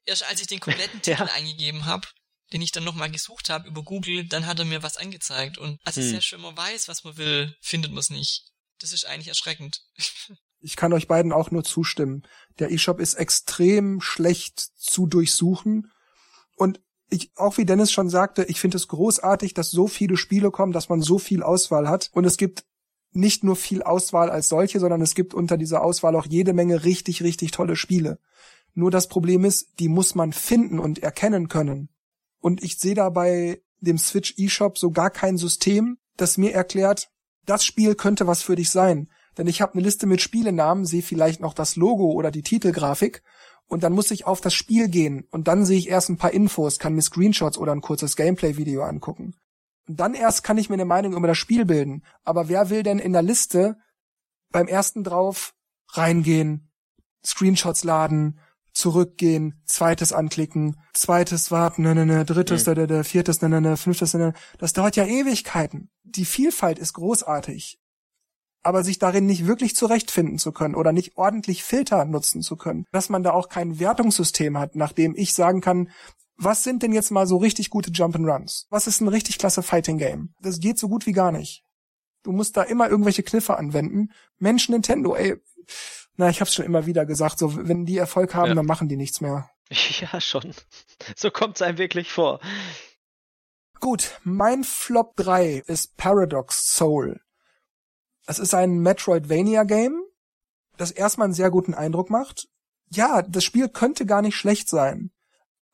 [0.04, 1.16] Erst als ich den kompletten Ja.
[1.16, 2.08] Titel eingegeben habe,
[2.52, 5.56] den ich dann nochmal gesucht habe über Google, dann hat er mir was angezeigt.
[5.58, 6.08] Und also Hm.
[6.10, 8.44] selbst wenn man weiß, was man will, findet man es nicht.
[8.80, 9.82] Das ist eigentlich erschreckend.
[10.64, 12.22] Ich kann euch beiden auch nur zustimmen.
[12.60, 15.90] Der eShop ist extrem schlecht zu durchsuchen.
[16.54, 16.78] Und
[17.12, 20.72] ich, auch wie Dennis schon sagte, ich finde es großartig, dass so viele Spiele kommen,
[20.72, 22.10] dass man so viel Auswahl hat.
[22.12, 22.64] Und es gibt
[23.12, 26.84] nicht nur viel Auswahl als solche, sondern es gibt unter dieser Auswahl auch jede Menge
[26.84, 28.18] richtig, richtig tolle Spiele.
[28.74, 31.90] Nur das Problem ist, die muss man finden und erkennen können.
[32.40, 37.10] Und ich sehe da bei dem Switch eShop so gar kein System, das mir erklärt,
[37.44, 39.10] das Spiel könnte was für dich sein.
[39.36, 43.22] Denn ich habe eine Liste mit Spielenamen, sehe vielleicht noch das Logo oder die Titelgrafik
[43.72, 46.32] und dann muss ich auf das Spiel gehen und dann sehe ich erst ein paar
[46.32, 49.34] Infos, kann mir Screenshots oder ein kurzes Gameplay-Video angucken.
[49.88, 52.04] Und dann erst kann ich mir eine Meinung über das Spiel bilden.
[52.22, 53.78] Aber wer will denn in der Liste
[54.50, 55.54] beim ersten drauf
[55.88, 56.70] reingehen,
[57.24, 58.40] Screenshots laden,
[58.74, 63.62] zurückgehen, zweites anklicken, zweites warten, ne, ne, ne, drittes, ne, ne, ne, viertes, ne, ne,
[63.62, 64.32] ne, fünftes, ne, ne.
[64.58, 65.88] Das dauert ja Ewigkeiten.
[66.02, 67.80] Die Vielfalt ist großartig.
[68.62, 72.84] Aber sich darin nicht wirklich zurechtfinden zu können oder nicht ordentlich Filter nutzen zu können,
[72.92, 75.90] dass man da auch kein Wertungssystem hat, nachdem ich sagen kann,
[76.36, 78.66] was sind denn jetzt mal so richtig gute Jump'n'Runs?
[78.70, 80.34] Was ist ein richtig klasse Fighting Game?
[80.40, 81.64] Das geht so gut wie gar nicht.
[82.22, 84.12] Du musst da immer irgendwelche Kniffe anwenden.
[84.38, 85.36] Mensch, Nintendo, ey,
[86.16, 88.54] na, ich hab's schon immer wieder gesagt, so, wenn die Erfolg haben, Ja.
[88.54, 89.50] dann machen die nichts mehr.
[90.00, 90.54] Ja, schon.
[91.16, 92.40] So kommt's einem wirklich vor.
[93.80, 97.20] Gut, mein Flop 3 ist Paradox Soul.
[98.26, 100.02] Es ist ein Metroidvania-Game,
[100.76, 102.48] das erstmal einen sehr guten Eindruck macht.
[102.90, 105.10] Ja, das Spiel könnte gar nicht schlecht sein,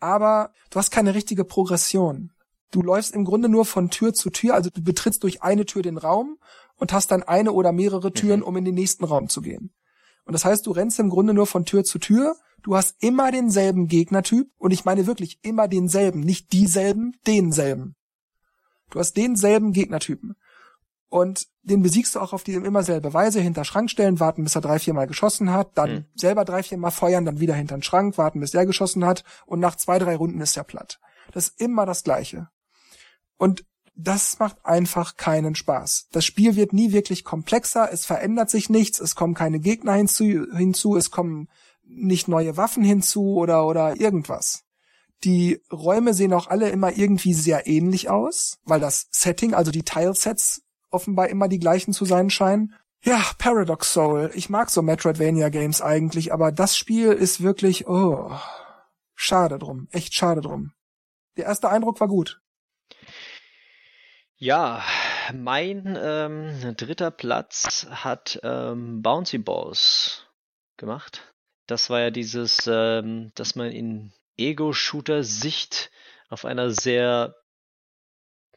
[0.00, 2.32] aber du hast keine richtige Progression.
[2.70, 5.82] Du läufst im Grunde nur von Tür zu Tür, also du betrittst durch eine Tür
[5.82, 6.38] den Raum
[6.76, 8.46] und hast dann eine oder mehrere Türen, Mhm.
[8.46, 9.72] um in den nächsten Raum zu gehen.
[10.24, 13.32] Und das heißt, du rennst im Grunde nur von Tür zu Tür, du hast immer
[13.32, 17.96] denselben Gegnertyp und ich meine wirklich immer denselben, nicht dieselben, denselben.
[18.90, 20.36] Du hast denselben Gegnertypen.
[21.10, 24.54] Und den besiegst du auch auf die immer selbe Weise, hinter Schrank stellen, warten, bis
[24.54, 26.04] er drei, vier Mal geschossen hat, dann Mhm.
[26.14, 29.24] selber drei, vier Mal feuern, dann wieder hinter den Schrank, warten, bis der geschossen hat
[29.46, 31.00] und nach zwei, drei Runden ist er platt.
[31.32, 32.48] Das ist immer das Gleiche.
[33.38, 36.08] Und das macht einfach keinen Spaß.
[36.12, 40.24] Das Spiel wird nie wirklich komplexer, es verändert sich nichts, es kommen keine Gegner hinzu,
[40.54, 41.48] hinzu es kommen
[41.84, 44.62] nicht neue Waffen hinzu oder, oder irgendwas.
[45.24, 49.82] Die Räume sehen auch alle immer irgendwie sehr ähnlich aus, weil das Setting, also die
[49.82, 52.74] Tilesets, offenbar immer die gleichen zu sein scheinen.
[53.02, 54.30] Ja, Paradox Soul.
[54.34, 58.32] Ich mag so Metroidvania-Games eigentlich, aber das Spiel ist wirklich, oh,
[59.14, 59.88] schade drum.
[59.92, 60.72] Echt schade drum.
[61.36, 62.40] Der erste Eindruck war gut.
[64.36, 64.84] Ja,
[65.34, 70.26] mein ähm, dritter Platz hat ähm, Bouncy Balls
[70.76, 71.34] gemacht.
[71.66, 75.90] Das war ja dieses, ähm, dass man in Ego-Shooter-Sicht
[76.28, 77.34] auf einer sehr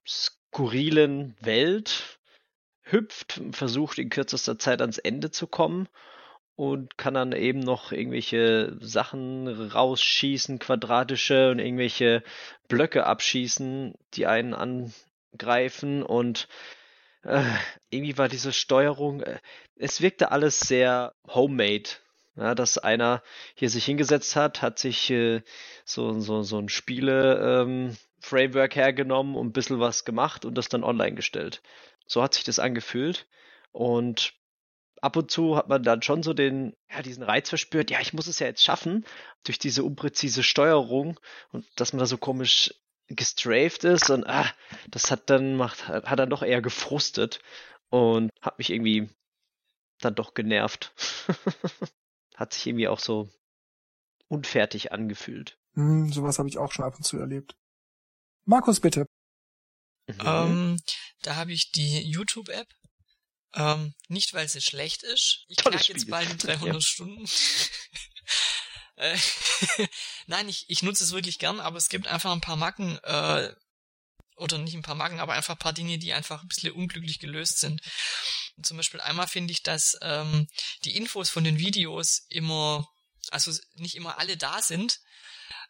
[0.08, 2.20] skurrilen Welt
[2.92, 5.88] hüpft, versucht in kürzester Zeit ans Ende zu kommen
[6.56, 12.24] und kann dann eben noch irgendwelche Sachen rausschießen, quadratische und irgendwelche
[12.68, 16.48] Blöcke abschießen, die einen angreifen und
[17.24, 17.44] äh,
[17.90, 19.40] irgendwie war diese Steuerung, äh,
[19.76, 21.90] es wirkte alles sehr homemade.
[22.38, 23.22] Ja, dass einer
[23.56, 25.42] hier sich hingesetzt hat, hat sich äh,
[25.84, 31.16] so, so, so ein Spiele-Framework hergenommen und ein bisschen was gemacht und das dann online
[31.16, 31.62] gestellt.
[32.12, 33.28] So hat sich das angefühlt.
[33.72, 34.34] Und
[35.02, 38.14] ab und zu hat man dann schon so den, ja, diesen Reiz verspürt, ja, ich
[38.14, 39.06] muss es ja jetzt schaffen,
[39.44, 41.20] durch diese unpräzise Steuerung
[41.52, 42.74] und dass man da so komisch
[43.08, 44.50] gestrafed ist und ah,
[44.90, 47.40] das hat dann macht, hat dann doch eher gefrustet
[47.90, 49.10] und hat mich irgendwie
[50.00, 50.94] dann doch genervt.
[52.36, 53.30] hat sich irgendwie auch so
[54.28, 55.58] unfertig angefühlt.
[55.74, 57.56] Hm, sowas habe ich auch schon ab und zu erlebt.
[58.46, 59.06] Markus, bitte.
[60.08, 60.18] Mhm.
[60.26, 60.78] Ähm,
[61.22, 62.68] da habe ich die YouTube-App.
[63.54, 65.44] Ähm, nicht, weil sie schlecht ist.
[65.48, 66.82] Ich Tolles knack jetzt bald die 300 Ja.
[66.82, 67.30] Stunden.
[68.98, 69.18] Äh,
[70.28, 73.52] Nein, ich, ich nutze es wirklich gern, aber es gibt einfach ein paar Macken, äh,
[74.36, 77.20] oder nicht ein paar Macken, aber einfach ein paar Dinge, die einfach ein bisschen unglücklich
[77.20, 77.82] gelöst sind.
[78.58, 80.48] Und zum Beispiel einmal finde ich, dass ähm,
[80.84, 82.88] die Infos von den Videos immer,
[83.30, 85.00] also nicht immer alle da sind.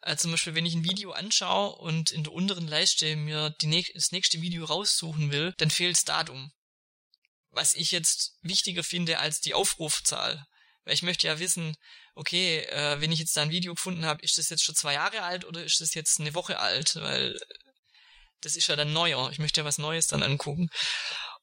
[0.02, 3.68] Äh, zum Beispiel, wenn ich ein Video anschaue und in der unteren Leiste mir die
[3.68, 6.52] näch das nächste Video raussuchen will, dann fehlt das Datum.
[7.50, 10.44] Was ich jetzt wichtiger finde als die Aufrufzahl.
[10.84, 11.76] Weil ich möchte ja wissen,
[12.14, 14.94] okay, äh, wenn ich jetzt da ein Video gefunden habe, ist das jetzt schon zwei
[14.94, 16.96] Jahre alt oder ist das jetzt eine Woche alt?
[16.96, 17.38] Weil
[18.40, 19.30] das ist ja dann neuer.
[19.30, 20.68] Ich möchte ja was Neues dann angucken.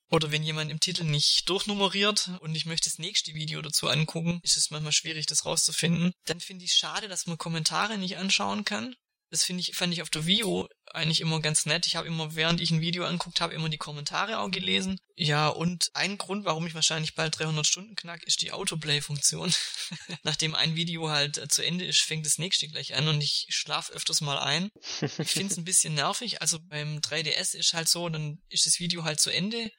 [0.10, 4.40] Oder wenn jemand im Titel nicht durchnummeriert und ich möchte das nächste Video dazu angucken,
[4.44, 6.14] ist es manchmal schwierig, das rauszufinden.
[6.26, 8.96] Dann finde ich es schade, dass man Kommentare nicht anschauen kann.
[9.32, 11.86] Das finde ich, fand ich auf der Vio eigentlich immer ganz nett.
[11.86, 15.00] Ich habe immer, während ich ein Video anguckt habe, immer die Kommentare auch gelesen.
[15.16, 19.54] Ja, und ein Grund, warum ich wahrscheinlich bald 300 Stunden knack, ist die Autoplay-Funktion.
[20.24, 23.46] Nachdem ein Video halt äh, zu Ende ist, fängt das nächste gleich an und ich
[23.50, 24.72] schlaf öfters mal ein.
[25.02, 26.42] Ich finde es ein bisschen nervig.
[26.42, 29.70] Also beim 3DS ist halt so, dann ist das Video halt zu Ende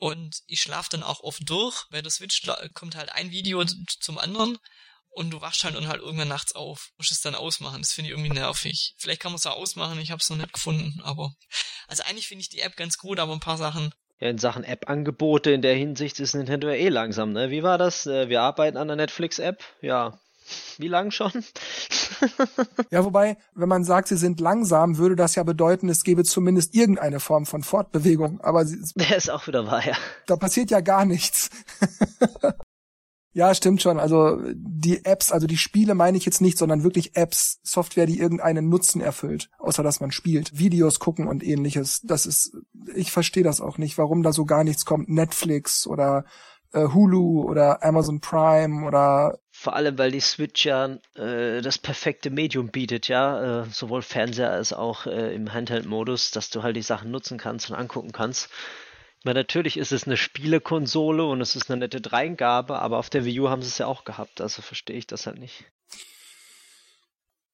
[0.00, 1.84] und ich schlafe dann auch oft durch.
[1.90, 2.42] Bei der Switch
[2.74, 4.58] kommt halt ein Video zum anderen
[5.10, 6.90] und du wachst halt und halt irgendwann nachts auf.
[6.96, 7.82] Musst es dann ausmachen.
[7.82, 8.94] Das finde ich irgendwie nervig.
[8.98, 11.34] Vielleicht kann man es auch ausmachen, ich habe es noch nicht gefunden, aber
[11.88, 13.92] also eigentlich finde ich die App ganz gut, aber ein paar Sachen.
[14.20, 17.50] Ja, in Sachen App-Angebote in der Hinsicht ist Nintendo ja eh langsam, ne?
[17.50, 18.06] Wie war das?
[18.06, 19.64] Äh, wir arbeiten an der Netflix-App.
[19.80, 20.20] Ja,
[20.78, 21.32] wie lang schon?
[22.90, 26.74] ja, wobei, wenn man sagt, sie sind langsam, würde das ja bedeuten, es gäbe zumindest
[26.74, 28.40] irgendeine Form von Fortbewegung.
[28.40, 29.96] Aber sie, der ist auch wieder wahr, ja.
[30.26, 31.50] Da passiert ja gar nichts.
[33.32, 33.98] ja, stimmt schon.
[33.98, 38.18] Also die Apps, also die Spiele meine ich jetzt nicht, sondern wirklich Apps, Software, die
[38.18, 42.00] irgendeinen Nutzen erfüllt, außer dass man spielt, Videos gucken und ähnliches.
[42.02, 42.56] Das ist,
[42.94, 45.08] ich verstehe das auch nicht, warum da so gar nichts kommt.
[45.08, 46.24] Netflix oder
[46.72, 52.30] äh, Hulu oder Amazon Prime oder vor allem, weil die Switch ja äh, das perfekte
[52.30, 56.82] Medium bietet, ja, äh, sowohl Fernseher als auch äh, im Handheld-Modus, dass du halt die
[56.82, 58.50] Sachen nutzen kannst und angucken kannst.
[59.18, 63.10] Ich meine, natürlich ist es eine Spielekonsole und es ist eine nette Dreingabe, aber auf
[63.10, 65.64] der Wii U haben sie es ja auch gehabt, also verstehe ich das halt nicht.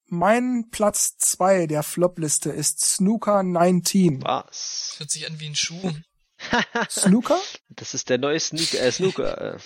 [0.06, 4.22] Mein Platz 2 der Flop-Liste ist Snooker 19.
[4.22, 4.88] Was?
[4.90, 5.90] Das hört sich an wie ein Schuh.
[6.90, 7.40] Snooker?
[7.70, 9.58] Das ist der neue Sneak äh, Snooker.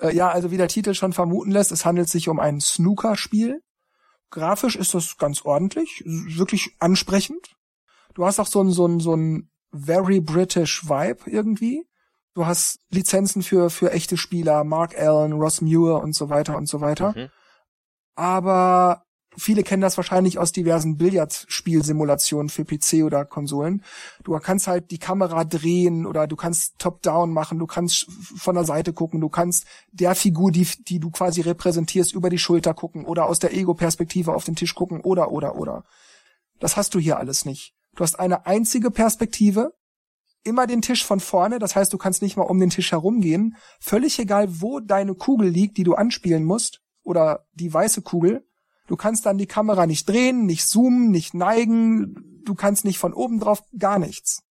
[0.00, 0.14] Äh.
[0.14, 3.62] Ja, also wie der Titel schon vermuten lässt, es handelt sich um ein Snooker-Spiel.
[4.30, 7.56] Grafisch ist das ganz ordentlich, wirklich ansprechend.
[8.14, 11.86] Du hast auch so ein, so ein, so ein very British Vibe irgendwie.
[12.34, 16.68] Du hast Lizenzen für, für echte Spieler, Mark Allen, Ross Muir und so weiter und
[16.68, 17.14] so weiter.
[17.16, 17.30] Mhm.
[18.14, 19.05] Aber
[19.38, 23.82] Viele kennen das wahrscheinlich aus diversen Billardspielsimulationen für PC oder Konsolen.
[24.24, 28.64] Du kannst halt die Kamera drehen oder du kannst Top-Down machen, du kannst von der
[28.64, 33.04] Seite gucken, du kannst der Figur, die, die du quasi repräsentierst, über die Schulter gucken
[33.04, 35.84] oder aus der Ego-Perspektive auf den Tisch gucken oder, oder, oder.
[36.58, 37.74] Das hast du hier alles nicht.
[37.94, 39.74] Du hast eine einzige Perspektive,
[40.44, 43.56] immer den Tisch von vorne, das heißt, du kannst nicht mal um den Tisch herumgehen.
[43.80, 48.44] Völlig egal, wo deine Kugel liegt, die du anspielen musst, oder die weiße Kugel,
[48.86, 53.12] Du kannst dann die Kamera nicht drehen, nicht zoomen, nicht neigen, du kannst nicht von
[53.12, 54.42] oben drauf, gar nichts.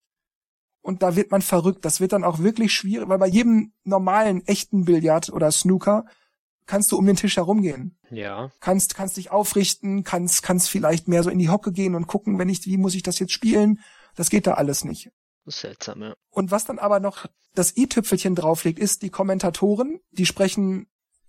[0.82, 1.84] Und da wird man verrückt.
[1.84, 6.04] Das wird dann auch wirklich schwierig, weil bei jedem normalen, echten Billard oder Snooker
[6.66, 7.96] kannst du um den Tisch herumgehen.
[8.10, 8.50] Ja.
[8.60, 12.38] Kannst, kannst dich aufrichten, kannst, kannst vielleicht mehr so in die Hocke gehen und gucken,
[12.38, 13.80] wenn ich, wie muss ich das jetzt spielen?
[14.14, 15.10] Das geht da alles nicht.
[15.46, 16.14] Seltsam, ja.
[16.30, 20.86] Und was dann aber noch das i-Tüpfelchen drauflegt, ist die Kommentatoren, die sprechen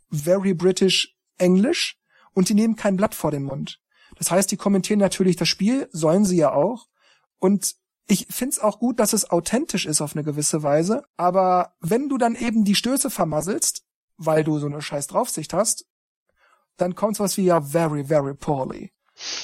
[0.09, 1.97] very British English
[2.35, 3.81] und die nehmen kein Blatt vor den Mund.
[4.17, 6.87] Das heißt, die kommentieren natürlich das Spiel, sollen sie ja auch.
[7.39, 7.75] Und
[8.07, 11.03] ich find's auch gut, dass es authentisch ist auf eine gewisse Weise.
[11.17, 13.83] Aber wenn du dann eben die Stöße vermasselst,
[14.17, 15.87] weil du so eine scheiß Draufsicht hast,
[16.77, 18.91] dann kommt was wie ja very, very poorly.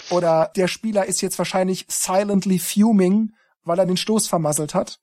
[0.10, 5.00] Oder der Spieler ist jetzt wahrscheinlich silently fuming, weil er den Stoß vermasselt hat.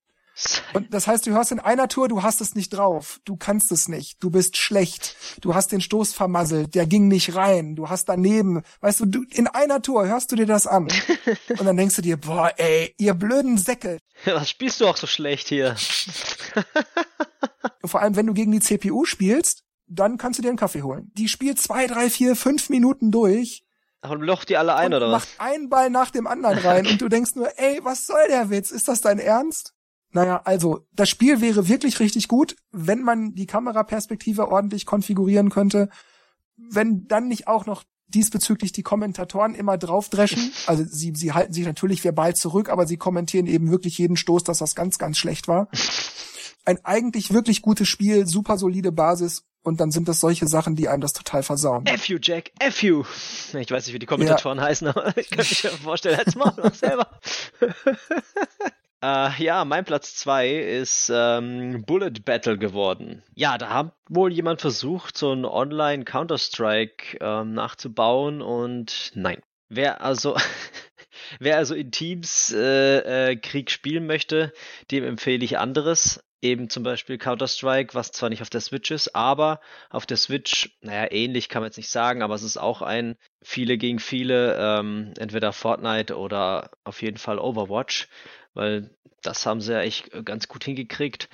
[0.72, 3.72] Und das heißt, du hörst in einer Tour, du hast es nicht drauf, du kannst
[3.72, 7.88] es nicht, du bist schlecht, du hast den Stoß vermasselt, der ging nicht rein, du
[7.88, 10.88] hast daneben, weißt du, du in einer Tour hörst du dir das an
[11.48, 13.98] und dann denkst du dir, boah, ey, ihr blöden Säckel.
[14.24, 15.77] Was spielst du auch so schlecht hier?
[17.85, 21.11] Vor allem, wenn du gegen die CPU spielst, dann kannst du dir einen Kaffee holen.
[21.14, 23.64] Die spielt zwei, drei, vier, fünf Minuten durch.
[24.03, 25.22] Und locht die alle ein, oder was?
[25.22, 28.51] Macht einen Ball nach dem anderen rein und du denkst nur, ey, was soll der
[28.51, 28.70] Witz?
[28.70, 29.74] Ist das dein Ernst?
[30.11, 35.90] Naja, also das Spiel wäre wirklich richtig gut, wenn man die Kameraperspektive ordentlich konfigurieren könnte.
[36.57, 40.53] Wenn dann nicht auch noch diesbezüglich die Kommentatoren immer draufdreschen.
[40.66, 44.44] Also sie, sie halten sich natürlich verbal zurück, aber sie kommentieren eben wirklich jeden Stoß,
[44.44, 45.68] dass das ganz, ganz schlecht war.
[46.64, 50.88] Ein eigentlich wirklich gutes Spiel, super solide Basis und dann sind das solche Sachen, die
[50.88, 51.87] einem das total versauen.
[51.87, 53.05] F you, Jack, F you.
[53.59, 54.64] Ich weiß nicht, wie die Kommentatoren ja.
[54.64, 57.21] heißen, aber ich kann mich ja vorstellen, als mal selber.
[59.01, 63.23] Äh, ja, mein Platz 2 ist ähm, Bullet Battle geworden.
[63.35, 69.41] Ja, da hat wohl jemand versucht, so ein Online Counter-Strike ähm, nachzubauen und nein.
[69.69, 70.37] Wer also
[71.39, 74.53] wer also in Teams äh, äh, Krieg spielen möchte,
[74.91, 76.25] dem empfehle ich anderes.
[76.41, 80.71] Eben zum Beispiel Counter-Strike, was zwar nicht auf der Switch ist, aber auf der Switch,
[80.83, 84.57] naja, ähnlich kann man jetzt nicht sagen, aber es ist auch ein viele gegen viele,
[84.57, 88.09] ähm, entweder Fortnite oder auf jeden Fall Overwatch,
[88.55, 88.91] weil
[89.23, 91.29] das haben sie ja echt ganz gut hingekriegt.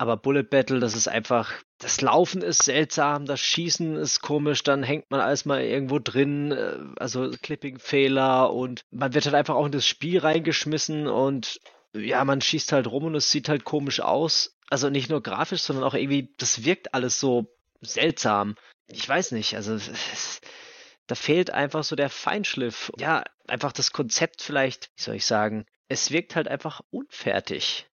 [0.00, 4.84] Aber Bullet Battle, das ist einfach, das Laufen ist seltsam, das Schießen ist komisch, dann
[4.84, 9.66] hängt man alles mal irgendwo drin, äh, also Clipping-Fehler und man wird halt einfach auch
[9.66, 11.60] in das Spiel reingeschmissen und
[11.94, 14.56] ja, man schießt halt rum und es sieht halt komisch aus.
[14.70, 18.54] Also nicht nur grafisch, sondern auch irgendwie, das wirkt alles so seltsam.
[18.86, 19.78] Ich weiß nicht, also
[21.08, 22.92] da fehlt einfach so der Feinschliff.
[22.98, 27.86] Ja, einfach das Konzept vielleicht, wie soll ich sagen, es wirkt halt einfach unfertig.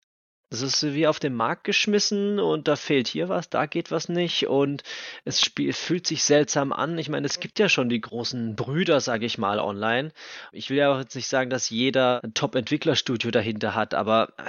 [0.51, 4.10] Es ist wie auf den Markt geschmissen und da fehlt hier was, da geht was
[4.10, 4.84] nicht und
[5.25, 6.97] es fühlt sich seltsam an.
[6.99, 10.12] Ich meine, es gibt ja schon die großen Brüder, sage ich mal, online.
[10.51, 14.43] Ich will ja auch jetzt nicht sagen, dass jeder ein Top-Entwicklerstudio dahinter hat, aber äh,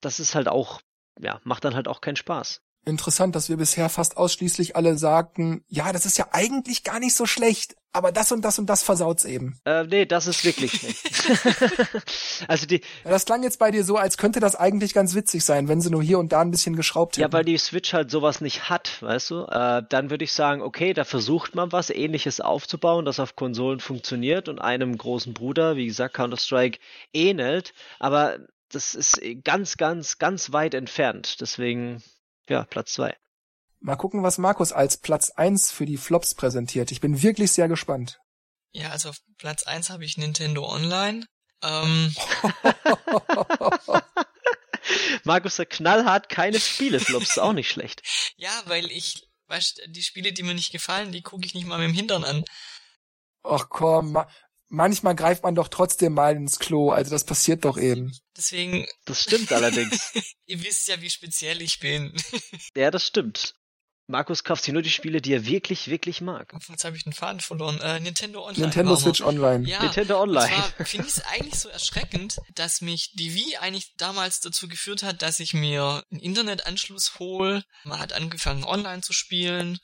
[0.00, 0.80] das ist halt auch,
[1.20, 2.60] ja, macht dann halt auch keinen Spaß.
[2.86, 7.14] Interessant, dass wir bisher fast ausschließlich alle sagten, ja, das ist ja eigentlich gar nicht
[7.14, 9.60] so schlecht, aber das und das und das versaut's eben.
[9.66, 10.98] Äh, nee, das ist wirklich nicht.
[12.48, 12.80] also die.
[13.04, 15.80] Ja, das klang jetzt bei dir so, als könnte das eigentlich ganz witzig sein, wenn
[15.80, 17.22] sie nur hier und da ein bisschen geschraubt hätten.
[17.22, 19.44] Ja, weil die Switch halt sowas nicht hat, weißt du?
[19.44, 23.80] Äh, dann würde ich sagen, okay, da versucht man was ähnliches aufzubauen, das auf Konsolen
[23.80, 26.78] funktioniert und einem großen Bruder, wie gesagt, Counter-Strike
[27.12, 28.38] ähnelt, aber
[28.72, 31.40] das ist ganz, ganz, ganz weit entfernt.
[31.40, 32.02] Deswegen
[32.50, 33.16] ja, Platz zwei.
[33.78, 36.92] Mal gucken, was Markus als Platz eins für die Flops präsentiert.
[36.92, 38.20] Ich bin wirklich sehr gespannt.
[38.72, 41.24] Ja, also auf Platz eins habe ich Nintendo Online.
[41.62, 42.14] Ähm.
[45.24, 48.02] Markus, der knallhart keine Spiele-Flops, auch nicht schlecht.
[48.36, 51.78] Ja, weil ich, weißt die Spiele, die mir nicht gefallen, die gucke ich nicht mal
[51.78, 52.42] mit dem Hintern an.
[53.42, 54.18] Ach komm,
[54.70, 58.16] manchmal greift man doch trotzdem mal ins Klo, also das passiert doch eben.
[58.36, 58.86] Deswegen.
[59.04, 60.12] Das stimmt allerdings.
[60.46, 62.14] ihr wisst ja, wie speziell ich bin.
[62.76, 63.54] ja, das stimmt.
[64.06, 66.52] Markus kauft sich nur die Spiele, die er wirklich, wirklich mag.
[66.68, 67.80] Jetzt habe ich den Faden verloren.
[67.80, 68.66] Äh, Nintendo Online.
[68.66, 69.68] Nintendo Switch Online.
[69.68, 70.50] Ja, Nintendo Online.
[70.84, 75.22] Finde ich es eigentlich so erschreckend, dass mich die Wii eigentlich damals dazu geführt hat,
[75.22, 77.62] dass ich mir einen Internetanschluss hole.
[77.84, 79.78] Man hat angefangen online zu spielen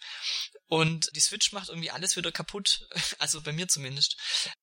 [0.68, 2.86] und die Switch macht irgendwie alles wieder kaputt.
[3.18, 4.16] Also bei mir zumindest.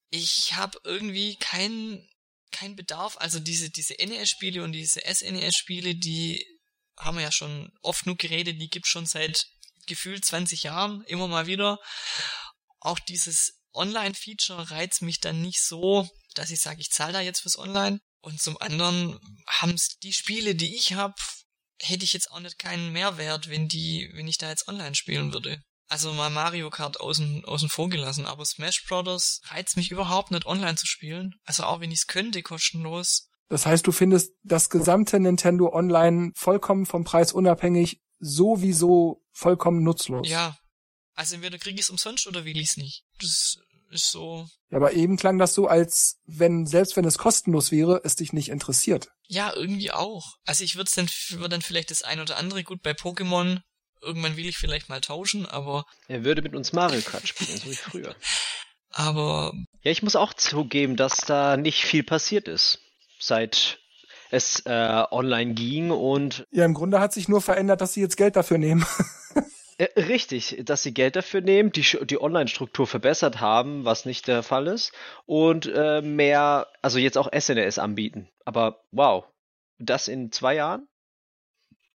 [0.10, 2.08] Ich habe irgendwie keinen
[2.52, 3.18] kein Bedarf.
[3.18, 6.46] Also diese, diese NES-Spiele und diese SNES-Spiele, die
[6.98, 9.48] haben wir ja schon oft genug geredet, die gibt's schon seit
[9.88, 11.80] gefühlt 20 Jahren, immer mal wieder.
[12.80, 17.42] Auch dieses Online-Feature reizt mich dann nicht so, dass ich sage, ich zahle da jetzt
[17.42, 18.00] fürs Online.
[18.22, 21.16] Und zum anderen haben's die Spiele, die ich habe,
[21.82, 25.34] hätte ich jetzt auch nicht keinen Mehrwert, wenn die, wenn ich da jetzt online spielen
[25.34, 25.62] würde.
[25.90, 30.46] Also mal Mario Kart außen, außen vor gelassen, aber Smash Brothers reizt mich überhaupt nicht
[30.46, 31.36] online zu spielen.
[31.44, 33.30] Also auch wenn ich es könnte, kostenlos.
[33.50, 40.28] Das heißt, du findest das gesamte Nintendo Online vollkommen vom Preis unabhängig sowieso vollkommen nutzlos.
[40.28, 40.58] Ja.
[41.16, 43.04] Also entweder krieg ich es umsonst oder will ich es nicht.
[43.20, 43.60] Das
[43.92, 44.48] ist so.
[44.72, 48.34] Ja, aber eben klang das so, als wenn, selbst wenn es kostenlos wäre, es dich
[48.34, 49.10] nicht interessiert.
[49.28, 50.36] Ja, irgendwie auch.
[50.46, 53.62] Also ich würde dann, würd dann vielleicht das ein oder andere, gut, bei Pokémon,
[54.04, 55.86] irgendwann will ich vielleicht mal tauschen, aber.
[56.08, 58.16] Er würde mit uns Mario Kart spielen, so wie früher.
[58.94, 59.54] Aber.
[59.82, 62.80] Ja, ich muss auch zugeben, dass da nicht viel passiert ist.
[63.20, 63.80] Seit
[64.30, 66.46] es äh, online ging und.
[66.52, 68.86] Ja, im Grunde hat sich nur verändert, dass sie jetzt Geld dafür nehmen.
[69.80, 74.44] Äh, richtig, dass sie Geld dafür nehmen, die, die Online-Struktur verbessert haben, was nicht der
[74.44, 74.94] Fall ist,
[75.26, 78.30] und äh, mehr, also jetzt auch SNS anbieten.
[78.46, 79.26] Aber wow,
[79.80, 80.88] das in zwei Jahren?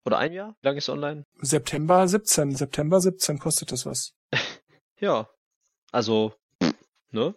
[0.05, 0.55] Oder ein Jahr?
[0.61, 1.25] Wie lange ist online?
[1.41, 2.55] September 17.
[2.55, 4.13] September 17 kostet das was.
[4.99, 5.27] ja,
[5.91, 6.33] also,
[7.11, 7.33] ne?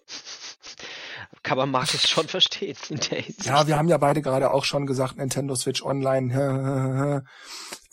[1.43, 3.47] kann man Markus schon verstehen in der Hinsicht.
[3.47, 7.25] Ja, wir haben ja beide gerade auch schon gesagt, Nintendo Switch Online.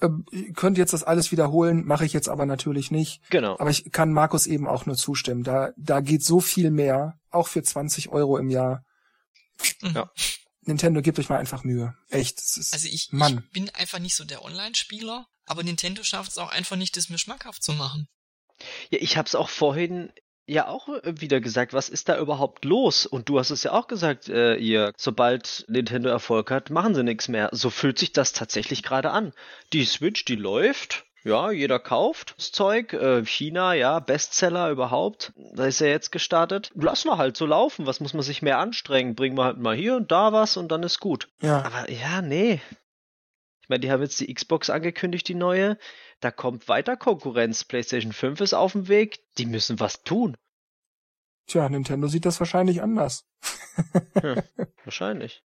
[0.02, 3.22] Ähm, ihr könnt jetzt das alles wiederholen, mache ich jetzt aber natürlich nicht.
[3.30, 3.58] Genau.
[3.58, 5.44] Aber ich kann Markus eben auch nur zustimmen.
[5.44, 8.84] Da, da geht so viel mehr, auch für 20 Euro im Jahr.
[9.82, 10.12] Ja.
[10.67, 11.95] Nintendo, gebt euch mal einfach Mühe.
[12.10, 12.39] Echt.
[12.39, 13.43] Ist, also ich, Mann.
[13.45, 17.10] ich bin einfach nicht so der Online-Spieler, aber Nintendo schafft es auch einfach nicht, das
[17.10, 18.08] mir schmackhaft zu machen.
[18.89, 20.12] Ja, ich hab's auch vorhin
[20.47, 23.06] ja auch äh, wieder gesagt, was ist da überhaupt los?
[23.06, 27.04] Und du hast es ja auch gesagt, äh, ihr, sobald Nintendo Erfolg hat, machen sie
[27.04, 27.49] nichts mehr.
[27.51, 29.34] So fühlt sich das tatsächlich gerade an.
[29.74, 31.05] Die Switch, die läuft.
[31.26, 32.93] Ja, jeder kauft das Zeug.
[32.93, 35.34] Äh, China, ja, Bestseller überhaupt.
[35.55, 36.71] Da ist er jetzt gestartet.
[36.76, 37.88] Lass mal halt so laufen.
[37.88, 39.15] Was muss man sich mehr anstrengen?
[39.15, 41.28] Bringen wir halt mal hier und da was und dann ist gut.
[41.41, 41.63] Ja.
[41.63, 42.61] Aber ja, nee.
[43.59, 45.80] Ich meine, die haben jetzt die Xbox angekündigt, die neue.
[46.19, 47.63] Da kommt weiter Konkurrenz.
[47.63, 49.17] PlayStation 5 ist auf dem Weg.
[49.39, 50.38] Die müssen was tun.
[51.47, 53.26] Tja, Nintendo sieht das wahrscheinlich anders.
[54.21, 54.43] hm,
[54.84, 55.43] wahrscheinlich.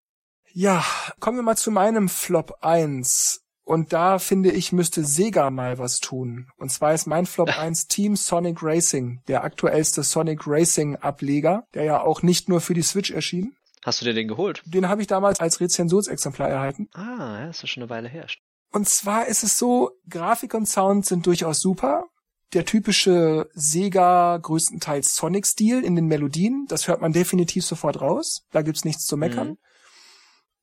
[0.52, 0.84] Ja,
[1.20, 3.44] kommen wir mal zu meinem Flop 1.
[3.68, 6.48] Und da finde ich, müsste Sega mal was tun.
[6.56, 11.84] Und zwar ist mein Flop 1 Team Sonic Racing, der aktuellste Sonic Racing Ableger, der
[11.84, 13.54] ja auch nicht nur für die Switch erschien.
[13.84, 14.62] Hast du dir den geholt?
[14.64, 16.88] Den habe ich damals als Rezensionsexemplar erhalten.
[16.94, 18.26] Ah, ja, das ist schon eine Weile her.
[18.72, 22.06] Und zwar ist es so, Grafik und Sound sind durchaus super.
[22.54, 28.46] Der typische Sega größtenteils Sonic-Stil in den Melodien, das hört man definitiv sofort raus.
[28.50, 29.58] Da gibt's nichts zu meckern.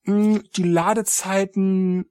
[0.06, 0.42] Mhm.
[0.56, 2.06] Die Ladezeiten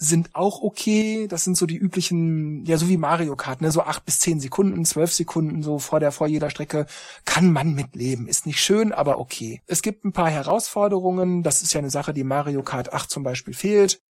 [0.00, 1.26] sind auch okay.
[1.26, 4.38] Das sind so die üblichen, ja, so wie Mario Kart, ne, so acht bis zehn
[4.38, 6.86] Sekunden, zwölf Sekunden, so vor der, vor jeder Strecke.
[7.24, 8.28] Kann man mitleben.
[8.28, 9.60] Ist nicht schön, aber okay.
[9.66, 11.42] Es gibt ein paar Herausforderungen.
[11.42, 14.00] Das ist ja eine Sache, die Mario Kart 8 zum Beispiel fehlt.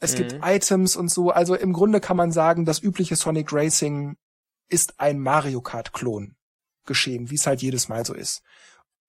[0.00, 0.16] Es mhm.
[0.16, 1.30] gibt Items und so.
[1.30, 4.16] Also im Grunde kann man sagen, das übliche Sonic Racing
[4.68, 6.36] ist ein Mario Kart Klon
[6.84, 8.42] geschehen, wie es halt jedes Mal so ist.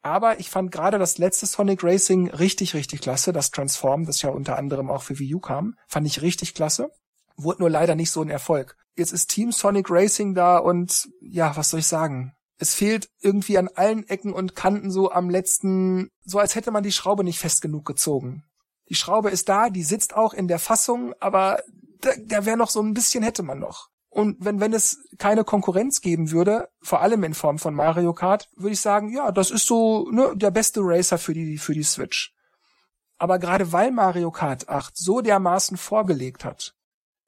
[0.02, 3.34] Aber ich fand gerade das letzte Sonic Racing richtig, richtig klasse.
[3.34, 6.92] Das Transform, das ja unter anderem auch für Wii U kam, fand ich richtig klasse.
[7.36, 8.78] Wurde nur leider nicht so ein Erfolg.
[8.96, 12.34] Jetzt ist Team Sonic Racing da und ja, was soll ich sagen?
[12.58, 16.84] Es fehlt irgendwie an allen Ecken und Kanten so am letzten, so als hätte man
[16.84, 18.44] die Schraube nicht fest genug gezogen.
[18.90, 21.62] Die Schraube ist da, die sitzt auch in der Fassung, aber
[22.02, 23.90] da, da wäre noch so ein bisschen hätte man noch.
[24.10, 28.50] Und wenn, wenn es keine Konkurrenz geben würde, vor allem in Form von Mario Kart,
[28.56, 31.84] würde ich sagen, ja, das ist so ne, der beste Racer für die, für die
[31.84, 32.34] Switch.
[33.20, 36.74] Aber gerade weil Mario Kart 8 so dermaßen vorgelegt hat,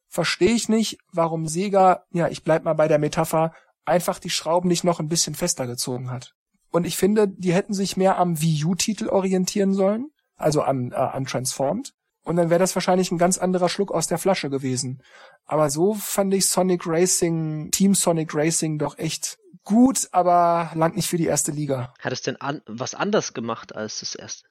[0.07, 3.53] verstehe ich nicht, warum Sega, ja, ich bleib mal bei der Metapher,
[3.85, 6.33] einfach die Schrauben nicht noch ein bisschen fester gezogen hat.
[6.71, 10.95] Und ich finde, die hätten sich mehr am Wii U-Titel orientieren sollen, also an, äh,
[10.95, 11.93] an Transformed.
[12.23, 15.01] Und dann wäre das wahrscheinlich ein ganz anderer Schluck aus der Flasche gewesen.
[15.45, 21.07] Aber so fand ich Sonic Racing, Team Sonic Racing doch echt gut, aber lang nicht
[21.07, 21.93] für die erste Liga.
[21.99, 24.47] Hat es denn an, was anders gemacht als das erste?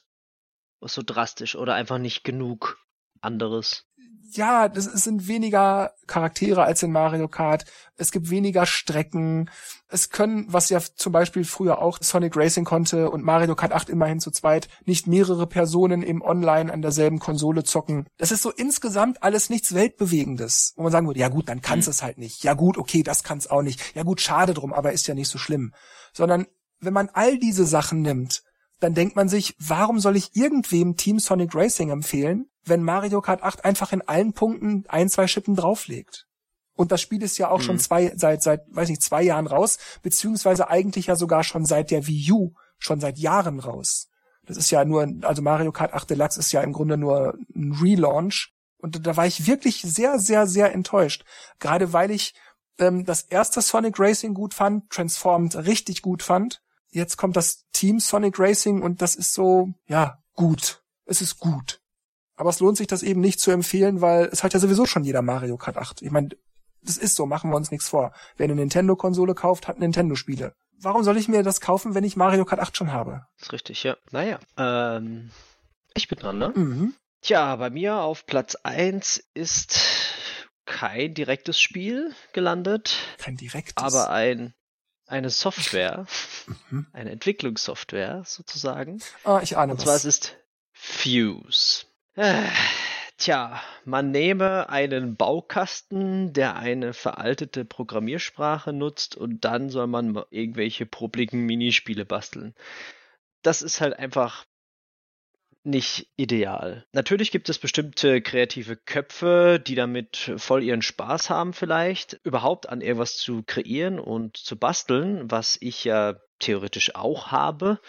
[0.80, 2.78] Was so drastisch oder einfach nicht genug
[3.20, 3.86] anderes?
[4.37, 7.64] Ja, das sind weniger Charaktere als in Mario Kart.
[7.97, 9.51] Es gibt weniger Strecken.
[9.89, 13.89] Es können, was ja zum Beispiel früher auch Sonic Racing konnte und Mario Kart 8
[13.89, 18.07] immerhin zu zweit, nicht mehrere Personen im Online an derselben Konsole zocken.
[18.18, 20.74] Das ist so insgesamt alles nichts Weltbewegendes.
[20.76, 21.91] Wo man sagen würde, ja gut, dann kann's mhm.
[21.91, 22.45] es halt nicht.
[22.45, 23.95] Ja gut, okay, das kann's auch nicht.
[23.95, 25.72] Ja gut, schade drum, aber ist ja nicht so schlimm.
[26.12, 26.47] Sondern
[26.81, 28.43] wenn man all diese Sachen nimmt,
[28.81, 33.43] dann denkt man sich, warum soll ich irgendwem Team Sonic Racing empfehlen, wenn Mario Kart
[33.43, 36.26] 8 einfach in allen Punkten ein, zwei Schippen drauflegt.
[36.74, 37.62] Und das Spiel ist ja auch mhm.
[37.62, 41.91] schon zwei, seit, seit, weiß nicht, zwei Jahren raus, beziehungsweise eigentlich ja sogar schon seit
[41.91, 44.09] der Wii U, schon seit Jahren raus.
[44.47, 47.72] Das ist ja nur, also Mario Kart 8 Deluxe ist ja im Grunde nur ein
[47.81, 48.55] Relaunch.
[48.78, 51.24] Und da war ich wirklich sehr, sehr, sehr enttäuscht.
[51.59, 52.35] Gerade weil ich
[52.78, 56.62] ähm, das erste Sonic Racing gut fand, Transformed richtig gut fand.
[56.91, 60.82] Jetzt kommt das Team Sonic Racing und das ist so, ja, gut.
[61.07, 61.80] Es ist gut.
[62.36, 65.05] Aber es lohnt sich das eben nicht zu empfehlen, weil es hat ja sowieso schon
[65.05, 66.03] jeder Mario Kart 8.
[66.03, 66.30] Ich meine,
[66.82, 68.12] das ist so, machen wir uns nichts vor.
[68.36, 70.55] Wer eine Nintendo-Konsole kauft, hat Nintendo-Spiele.
[70.78, 73.26] Warum soll ich mir das kaufen, wenn ich Mario Kart 8 schon habe?
[73.38, 73.97] Das ist richtig, ja.
[74.11, 75.30] Naja, ähm,
[75.95, 76.53] ich bin dran, ne?
[76.55, 76.95] Mhm.
[77.20, 79.78] Tja, bei mir auf Platz 1 ist
[80.64, 82.97] kein direktes Spiel gelandet.
[83.18, 83.76] Kein direktes?
[83.76, 84.55] Aber ein,
[85.11, 86.06] eine Software,
[86.70, 86.86] mhm.
[86.92, 89.02] eine Entwicklungssoftware sozusagen.
[89.24, 89.84] Ah, ich ahne Und was.
[89.84, 90.36] zwar es ist
[90.72, 91.84] Fuse.
[92.14, 92.44] Äh,
[93.18, 100.86] tja, man nehme einen Baukasten, der eine veraltete Programmiersprache nutzt und dann soll man irgendwelche
[100.86, 102.54] publiken Minispiele basteln.
[103.42, 104.44] Das ist halt einfach
[105.62, 106.86] nicht ideal.
[106.92, 112.80] Natürlich gibt es bestimmte kreative Köpfe, die damit voll ihren Spaß haben vielleicht, überhaupt an
[112.80, 117.80] irgendwas zu kreieren und zu basteln, was ich ja theoretisch auch habe,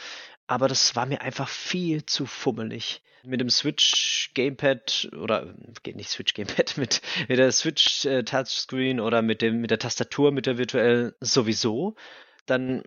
[0.47, 5.53] aber das war mir einfach viel zu fummelig mit dem Switch Gamepad oder
[5.83, 9.79] geht nicht Switch Gamepad mit, mit der Switch äh, Touchscreen oder mit dem mit der
[9.79, 11.95] Tastatur mit der virtuellen sowieso.
[12.45, 12.83] Dann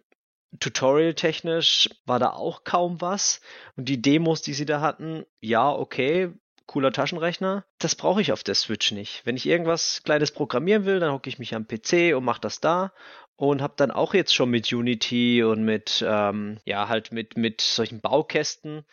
[0.60, 3.40] Tutorial technisch war da auch kaum was
[3.76, 6.32] und die Demos, die sie da hatten, ja, okay,
[6.66, 7.64] cooler Taschenrechner.
[7.78, 9.22] Das brauche ich auf der Switch nicht.
[9.24, 12.60] Wenn ich irgendwas kleines programmieren will, dann hocke ich mich am PC und mache das
[12.60, 12.92] da
[13.36, 17.60] und habe dann auch jetzt schon mit Unity und mit ähm, ja halt mit mit
[17.60, 18.84] solchen Baukästen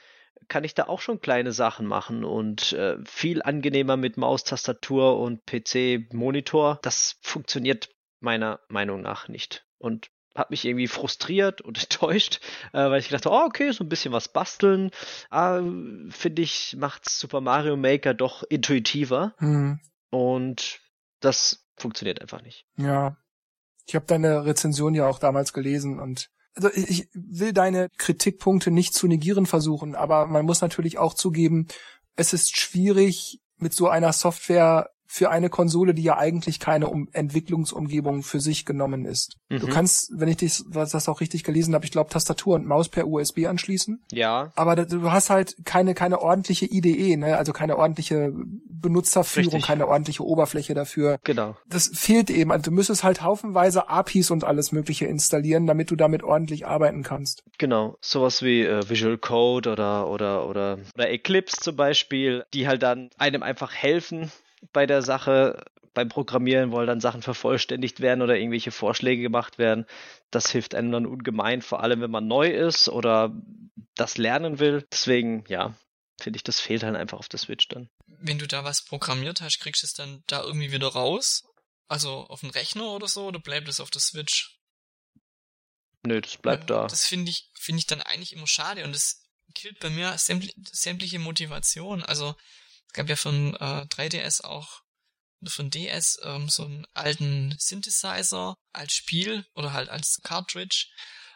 [0.47, 5.20] kann ich da auch schon kleine Sachen machen und äh, viel angenehmer mit Maus, Tastatur
[5.20, 6.80] und PC-Monitor.
[6.82, 7.89] Das funktioniert
[8.20, 9.66] meiner Meinung nach nicht.
[9.78, 12.39] Und hat mich irgendwie frustriert und enttäuscht,
[12.73, 14.91] äh, weil ich gedacht habe, oh, okay, so ein bisschen was basteln.
[15.32, 15.61] Äh,
[16.09, 19.34] Finde ich, macht Super Mario Maker doch intuitiver.
[19.39, 19.79] Mhm.
[20.09, 20.79] Und
[21.19, 22.65] das funktioniert einfach nicht.
[22.77, 23.17] Ja.
[23.88, 28.93] Ich habe deine Rezension ja auch damals gelesen und Also ich will deine Kritikpunkte nicht
[28.93, 31.67] zu negieren versuchen, aber man muss natürlich auch zugeben,
[32.15, 37.09] es ist schwierig, mit so einer Software für eine Konsole, die ja eigentlich keine um
[37.12, 39.36] Entwicklungsumgebung für sich genommen ist.
[39.49, 39.59] Mhm.
[39.59, 42.66] Du kannst, wenn ich dich, was das auch richtig gelesen habe, ich glaube Tastatur und
[42.66, 44.01] Maus per USB anschließen.
[44.14, 44.53] Ja.
[44.55, 47.36] Aber du hast halt keine keine ordentliche IDE, ne?
[47.38, 48.32] Also keine ordentliche
[48.70, 49.68] Benutzerführung, richtig.
[49.68, 51.20] keine ordentliche Oberfläche dafür.
[51.26, 51.57] Genau.
[51.68, 52.53] Das fehlt eben.
[52.53, 57.03] Also du müsstest halt haufenweise APIs und alles Mögliche installieren, damit du damit ordentlich arbeiten
[57.03, 57.43] kannst.
[57.57, 57.97] Genau.
[57.99, 63.09] Sowas wie äh, Visual Code oder oder oder oder Eclipse zum Beispiel, die halt dann
[63.18, 64.32] einem einfach helfen
[64.74, 69.86] bei der Sache, beim Programmieren, weil dann Sachen vervollständigt werden oder irgendwelche Vorschläge gemacht werden.
[70.30, 73.34] Das hilft einem dann ungemein, vor allem wenn man neu ist oder
[73.95, 74.88] das lernen will.
[74.91, 75.76] Deswegen, ja,
[76.22, 77.89] finde ich, das fehlt halt einfach auf der Switch dann.
[78.07, 81.43] Wenn du da was programmiert hast, kriegst du es dann da irgendwie wieder raus?
[81.88, 84.59] Also auf dem Rechner oder so, oder bleibt es auf der Switch?
[86.03, 86.88] Nö, das bleibt da.
[86.88, 89.22] Das finde ich, finde ich dann eigentlich immer schade und das
[89.53, 92.01] killt bei mir sämtliche Motivation.
[92.01, 92.36] Also
[92.91, 94.81] es gab ja von äh, 3DS auch
[95.47, 100.87] von DS ähm, so einen alten Synthesizer als Spiel oder halt als Cartridge,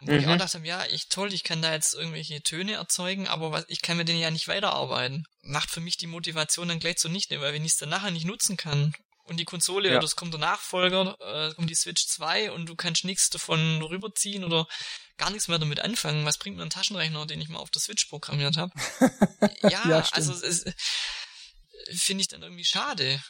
[0.01, 0.19] wo mhm.
[0.19, 3.63] ich auch dachte, ja, ich toll, ich kann da jetzt irgendwelche Töne erzeugen, aber was,
[3.69, 5.25] ich kann mir den ja nicht weiterarbeiten.
[5.43, 8.25] Macht für mich die Motivation dann gleich zunichte, weil wenn ich es dann nachher nicht
[8.25, 8.93] nutzen kann
[9.23, 9.95] und die Konsole ja.
[9.95, 13.81] oder es kommt der Nachfolger, äh, kommt die Switch 2 und du kannst nichts davon
[13.81, 14.67] rüberziehen oder
[15.17, 16.25] gar nichts mehr damit anfangen.
[16.25, 18.71] Was bringt mir ein Taschenrechner, den ich mal auf der Switch programmiert habe?
[19.63, 20.65] ja, ja also es,
[21.93, 23.21] finde ich dann irgendwie schade.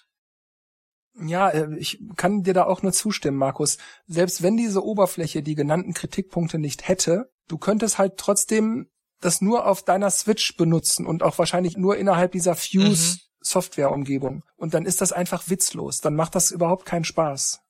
[1.19, 3.77] Ja, äh, ich kann dir da auch nur zustimmen, Markus.
[4.05, 8.89] Selbst wenn diese Oberfläche die genannten Kritikpunkte nicht hätte, du könntest halt trotzdem
[9.21, 13.19] das nur auf deiner Switch benutzen und auch wahrscheinlich nur innerhalb dieser Fuse mhm.
[13.39, 14.43] Softwareumgebung.
[14.57, 16.01] Und dann ist das einfach witzlos.
[16.01, 17.61] Dann macht das überhaupt keinen Spaß.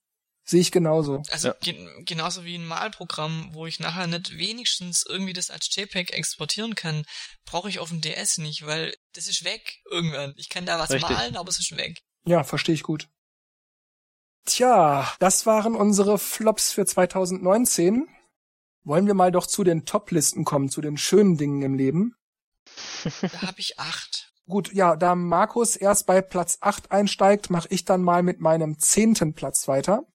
[0.48, 1.24] Sehe ich genauso.
[1.32, 1.56] Also ja.
[1.60, 6.76] ge genauso wie ein Malprogramm, wo ich nachher nicht wenigstens irgendwie das als JPEG exportieren
[6.76, 7.04] kann,
[7.46, 10.34] brauche ich auf dem DS nicht, weil das ist weg irgendwann.
[10.38, 11.10] Ich kann da was Richtig.
[11.10, 12.02] malen, aber es ist weg.
[12.28, 13.10] Ja, verstehe ich gut.
[14.46, 18.08] Tja, das waren unsere Flops für 2019.
[18.84, 22.16] Wollen wir mal doch zu den Top-Listen kommen, zu den schönen Dingen im Leben?
[23.22, 24.32] Da habe ich acht.
[24.48, 28.78] Gut, ja, da Markus erst bei Platz acht einsteigt, mache ich dann mal mit meinem
[28.78, 30.06] zehnten Platz weiter.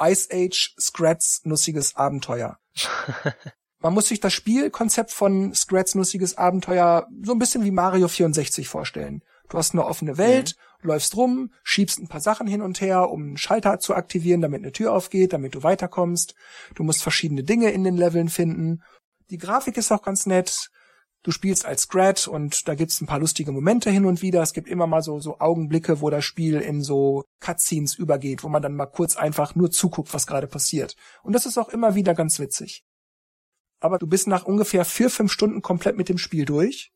[0.00, 2.58] Ice Age Scrats Nussiges Abenteuer.
[3.80, 8.68] Man muss sich das Spielkonzept von Scrats Nussiges Abenteuer so ein bisschen wie Mario 64
[8.68, 9.22] vorstellen.
[9.48, 10.88] Du hast eine offene Welt, mhm.
[10.88, 14.62] läufst rum, schiebst ein paar Sachen hin und her, um einen Schalter zu aktivieren, damit
[14.62, 16.34] eine Tür aufgeht, damit du weiterkommst.
[16.74, 18.82] Du musst verschiedene Dinge in den Leveln finden.
[19.30, 20.70] Die Grafik ist auch ganz nett
[21.22, 24.42] du spielst als Scrat und da gibt's ein paar lustige Momente hin und wieder.
[24.42, 28.48] Es gibt immer mal so, so Augenblicke, wo das Spiel in so Cutscenes übergeht, wo
[28.48, 30.96] man dann mal kurz einfach nur zuguckt, was gerade passiert.
[31.22, 32.84] Und das ist auch immer wieder ganz witzig.
[33.80, 36.92] Aber du bist nach ungefähr vier, fünf Stunden komplett mit dem Spiel durch.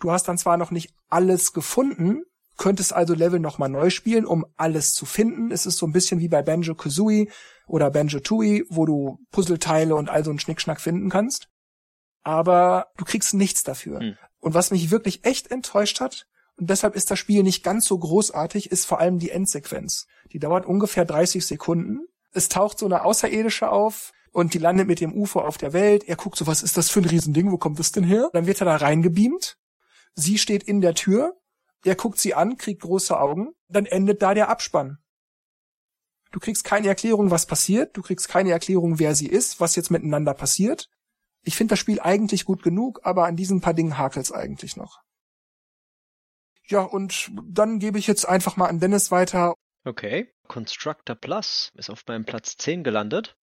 [0.00, 2.22] Du hast dann zwar noch nicht alles gefunden,
[2.58, 5.50] könntest also Level nochmal neu spielen, um alles zu finden.
[5.50, 7.28] Es ist so ein bisschen wie bei Banjo-Kazooie
[7.66, 11.48] oder Banjo-Tooie, wo du Puzzleteile und all so einen Schnickschnack finden kannst
[12.26, 14.00] aber du kriegst nichts dafür.
[14.00, 14.18] Hm.
[14.40, 17.96] Und was mich wirklich echt enttäuscht hat, und deshalb ist das Spiel nicht ganz so
[17.96, 20.08] großartig, ist vor allem die Endsequenz.
[20.32, 22.08] Die dauert ungefähr 30 Sekunden.
[22.32, 26.02] Es taucht so eine Außerirdische auf und die landet mit dem UFO auf der Welt.
[26.08, 27.52] Er guckt so, was ist das für ein Riesending?
[27.52, 28.28] Wo kommt das denn her?
[28.32, 29.56] Dann wird er da reingebeamt.
[30.14, 31.36] Sie steht in der Tür.
[31.84, 33.52] Er guckt sie an, kriegt große Augen.
[33.68, 34.98] Dann endet da der Abspann.
[36.32, 37.96] Du kriegst keine Erklärung, was passiert.
[37.96, 40.88] Du kriegst keine Erklärung, wer sie ist, was jetzt miteinander passiert.
[41.46, 45.00] Ich finde das Spiel eigentlich gut genug, aber an diesen paar Dingen hakelt's eigentlich noch.
[46.68, 49.54] Ja, und dann gebe ich jetzt einfach mal an Dennis weiter.
[49.84, 50.28] Okay.
[50.48, 53.36] Constructor Plus ist auf meinem Platz 10 gelandet.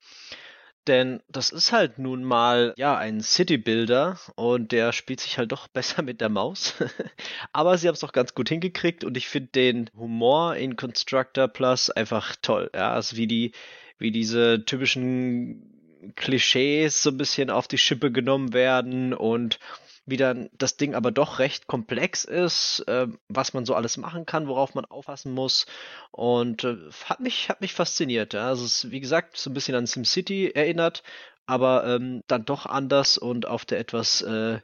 [0.88, 5.54] Denn das ist halt nun mal, ja, ein City Builder und der spielt sich halt
[5.54, 6.74] doch besser mit der Maus.
[7.54, 11.47] Aber sie haben es doch ganz gut hingekriegt und ich finde den Humor in Constructor
[11.47, 12.70] Plus einfach toll.
[12.74, 13.54] Ja, also wie die,
[13.97, 15.72] wie diese typischen
[16.16, 19.60] Klischees so ein bisschen auf die Schippe genommen werden und
[20.06, 24.26] wie dann das Ding aber doch recht komplex ist, äh, was man so alles machen
[24.26, 25.66] kann, worauf man aufpassen muss.
[26.12, 28.34] Und äh, hat mich, hat mich fasziniert.
[28.34, 28.47] Ja.
[28.47, 31.04] Also es ist, wie gesagt, so ein bisschen an SimCity erinnert,
[31.45, 34.60] aber ähm, dann doch anders und auf der etwas äh,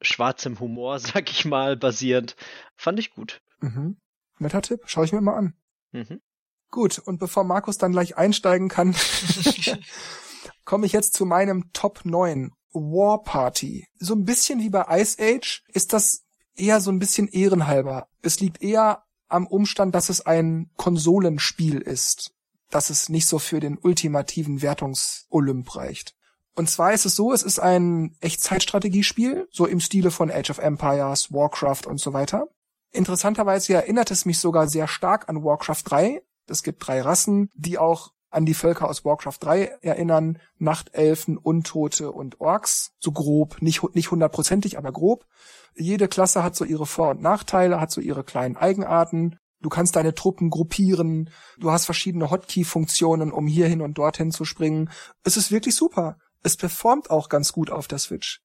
[0.00, 2.36] schwarzem Humor, sag ich mal, basierend.
[2.76, 3.42] Fand ich gut.
[3.60, 3.98] Mhm.
[4.38, 5.54] Netter Tipp, schau ich mir mal an.
[5.92, 6.22] Mhm.
[6.70, 8.94] Gut, und bevor Markus dann gleich einsteigen kann,
[10.70, 12.52] komme ich jetzt zu meinem Top 9.
[12.72, 13.88] War Party.
[13.98, 16.22] So ein bisschen wie bei Ice Age ist das
[16.54, 18.06] eher so ein bisschen ehrenhalber.
[18.22, 22.30] Es liegt eher am Umstand, dass es ein Konsolenspiel ist,
[22.70, 26.14] dass es nicht so für den ultimativen Wertungsolymp reicht.
[26.54, 30.58] Und zwar ist es so, es ist ein Echtzeitstrategiespiel, so im Stile von Age of
[30.58, 32.46] Empires, Warcraft und so weiter.
[32.92, 36.22] Interessanterweise erinnert es mich sogar sehr stark an Warcraft 3.
[36.46, 40.38] Es gibt drei Rassen, die auch an die Völker aus Warcraft 3 erinnern.
[40.58, 42.92] Nachtelfen, Untote und Orks.
[42.98, 45.26] So grob, nicht, nicht hundertprozentig, aber grob.
[45.74, 49.36] Jede Klasse hat so ihre Vor- und Nachteile, hat so ihre kleinen Eigenarten.
[49.60, 51.30] Du kannst deine Truppen gruppieren.
[51.58, 54.90] Du hast verschiedene Hotkey-Funktionen, um hierhin und dorthin zu springen.
[55.22, 56.16] Es ist wirklich super.
[56.42, 58.40] Es performt auch ganz gut auf der Switch.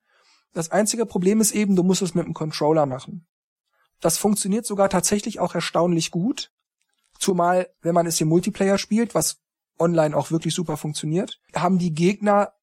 [0.54, 3.28] Das einzige Problem ist eben, du musst es mit dem Controller machen.
[4.02, 6.52] Das funktioniert sogar tatsächlich auch erstaunlich gut.
[7.18, 9.38] Zumal, wenn man es im Multiplayer spielt, was
[9.80, 12.54] online auch wirklich super funktioniert, haben die Gegner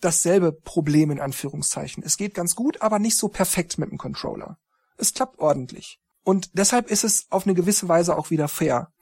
[0.00, 2.02] dasselbe Problem in Anführungszeichen.
[2.02, 4.56] Es geht ganz gut, aber nicht so perfekt mit dem Controller.
[4.96, 5.98] Es klappt ordentlich.
[6.22, 8.92] Und deshalb ist es auf eine gewisse Weise auch wieder fair.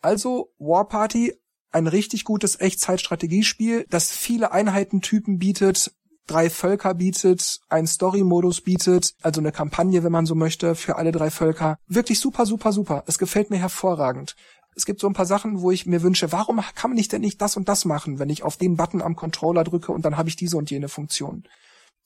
[0.00, 1.34] Also War Party,
[1.70, 5.92] ein richtig gutes Echtzeitstrategiespiel, das viele Einheitentypen bietet,
[6.26, 11.12] drei Völker bietet, einen Story-Modus bietet, also eine Kampagne, wenn man so möchte, für alle
[11.12, 11.76] drei Völker.
[11.86, 13.04] Wirklich super, super, super.
[13.06, 14.36] Es gefällt mir hervorragend.
[14.74, 17.20] Es gibt so ein paar Sachen, wo ich mir wünsche, warum kann man nicht denn
[17.20, 20.16] nicht das und das machen, wenn ich auf den Button am Controller drücke und dann
[20.16, 21.44] habe ich diese und jene Funktion.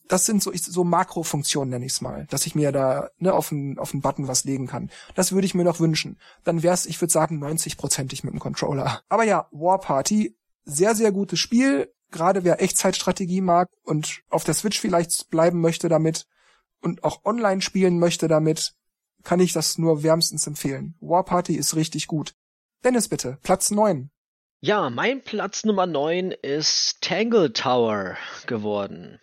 [0.09, 3.51] Das sind so, so Makrofunktionen, nenne ich es mal, dass ich mir da ne, auf
[3.51, 4.91] einen auf einen Button was legen kann.
[5.14, 6.19] Das würde ich mir noch wünschen.
[6.45, 9.01] Dann wäre es, ich würde sagen, 90-prozentig mit dem Controller.
[9.09, 11.93] Aber ja, War Party, sehr, sehr gutes Spiel.
[12.12, 16.27] Gerade wer Echtzeitstrategie mag und auf der Switch vielleicht bleiben möchte damit
[16.81, 18.75] und auch online spielen möchte damit,
[19.25, 20.95] kann ich das nur wärmstens empfehlen.
[21.01, 22.35] War Party ist richtig gut.
[22.87, 24.12] Dennis bitte, Platz 9.
[24.61, 28.16] Ja, mein Platz Nummer 9 ist Tangle Tower
[28.47, 29.20] geworden.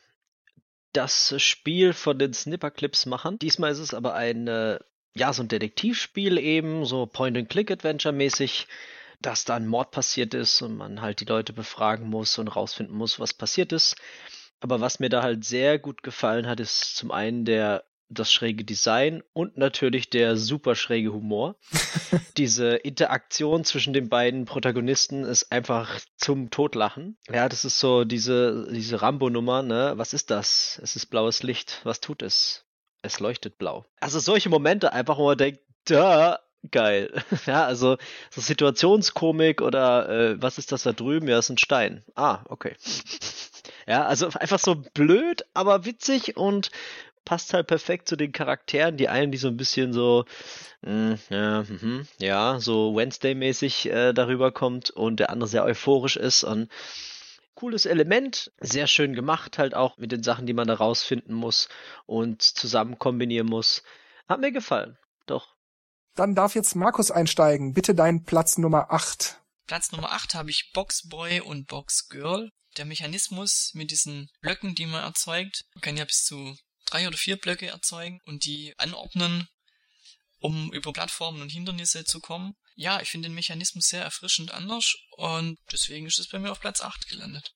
[0.91, 3.39] Das Spiel von den Snipperclips-Machern.
[3.39, 4.79] Diesmal ist es aber ein, äh,
[5.15, 8.67] ja, so ein Detektivspiel eben, so Point-and-Click-Adventure-mäßig,
[9.21, 12.97] dass da ein Mord passiert ist und man halt die Leute befragen muss und rausfinden
[12.97, 13.95] muss, was passiert ist.
[14.59, 18.63] Aber was mir da halt sehr gut gefallen hat, ist zum einen der das schräge
[18.63, 21.55] Design und natürlich der super schräge Humor.
[22.37, 27.17] Diese Interaktion zwischen den beiden Protagonisten ist einfach zum Totlachen.
[27.31, 29.93] Ja, das ist so diese, diese Rambo-Nummer, ne?
[29.95, 30.79] Was ist das?
[30.83, 31.81] Es ist blaues Licht.
[31.83, 32.65] Was tut es?
[33.01, 33.85] Es leuchtet blau.
[33.99, 36.39] Also solche Momente einfach, wo man denkt, da,
[36.71, 37.11] geil.
[37.45, 37.97] ja, also
[38.31, 41.27] so Situationskomik oder äh, was ist das da drüben?
[41.27, 42.03] Ja, ist ein Stein.
[42.15, 42.75] Ah, okay.
[43.85, 46.71] Ja, also einfach so blöd, aber witzig und
[47.25, 48.97] passt halt perfekt zu den Charakteren.
[48.97, 50.25] Die einen, die so ein bisschen so,
[50.81, 56.17] mh, hm, ja, mh, ja, so Wednesday-mäßig äh, darüber kommt und der andere sehr euphorisch
[56.17, 56.69] ist und
[57.55, 61.69] cooles Element, sehr schön gemacht halt auch mit den Sachen, die man da rausfinden muss
[62.05, 63.83] und zusammen kombinieren muss.
[64.27, 64.97] Hat mir gefallen,
[65.27, 65.55] doch.
[66.15, 67.73] Dann darf jetzt Markus einsteigen.
[67.73, 69.41] Bitte deinen Platz Nummer 8.
[69.65, 72.49] Platz Nummer 8 habe ich Boxboy und Boxgirl.
[72.77, 76.55] Der Mechanismus mit diesen Blöcken, die man erzeugt, man kann ja bis zu
[76.93, 79.47] drei oder vier Blöcke erzeugen und die anordnen,
[80.39, 82.53] um über Plattformen und Hindernisse zu kommen.
[82.75, 86.59] Ja, ich finde den Mechanismus sehr erfrischend anders und deswegen ist es bei mir auf
[86.59, 87.53] Platz 8 gelandet.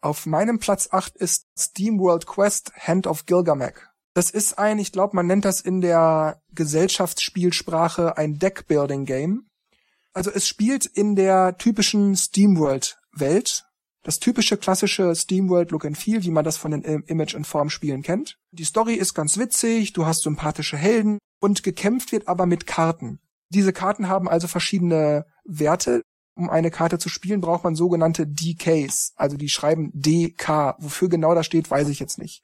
[0.00, 3.86] Auf meinem Platz 8 ist Steam World Quest Hand of Gilgamesh.
[4.14, 9.48] Das ist ein, ich glaube, man nennt das in der Gesellschaftsspielsprache ein Deckbuilding-Game.
[10.12, 13.64] Also es spielt in der typischen SteamWorld-Welt,
[14.02, 17.70] das typische klassische SteamWorld Look and Feel, wie man das von den Image and Form
[17.70, 18.38] Spielen kennt.
[18.50, 23.20] Die Story ist ganz witzig, du hast sympathische Helden und gekämpft wird aber mit Karten.
[23.48, 26.02] Diese Karten haben also verschiedene Werte.
[26.34, 29.12] Um eine Karte zu spielen, braucht man sogenannte DKs.
[29.16, 30.76] Also die schreiben DK.
[30.78, 32.42] Wofür genau das steht, weiß ich jetzt nicht.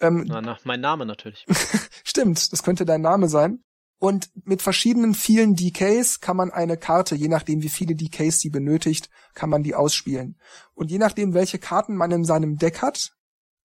[0.00, 1.44] Ähm, na, na, mein Name natürlich.
[2.04, 3.62] Stimmt, das könnte dein Name sein.
[4.00, 8.48] Und mit verschiedenen vielen DKs kann man eine Karte, je nachdem wie viele DKs sie
[8.48, 10.40] benötigt, kann man die ausspielen.
[10.72, 13.12] Und je nachdem welche Karten man in seinem Deck hat,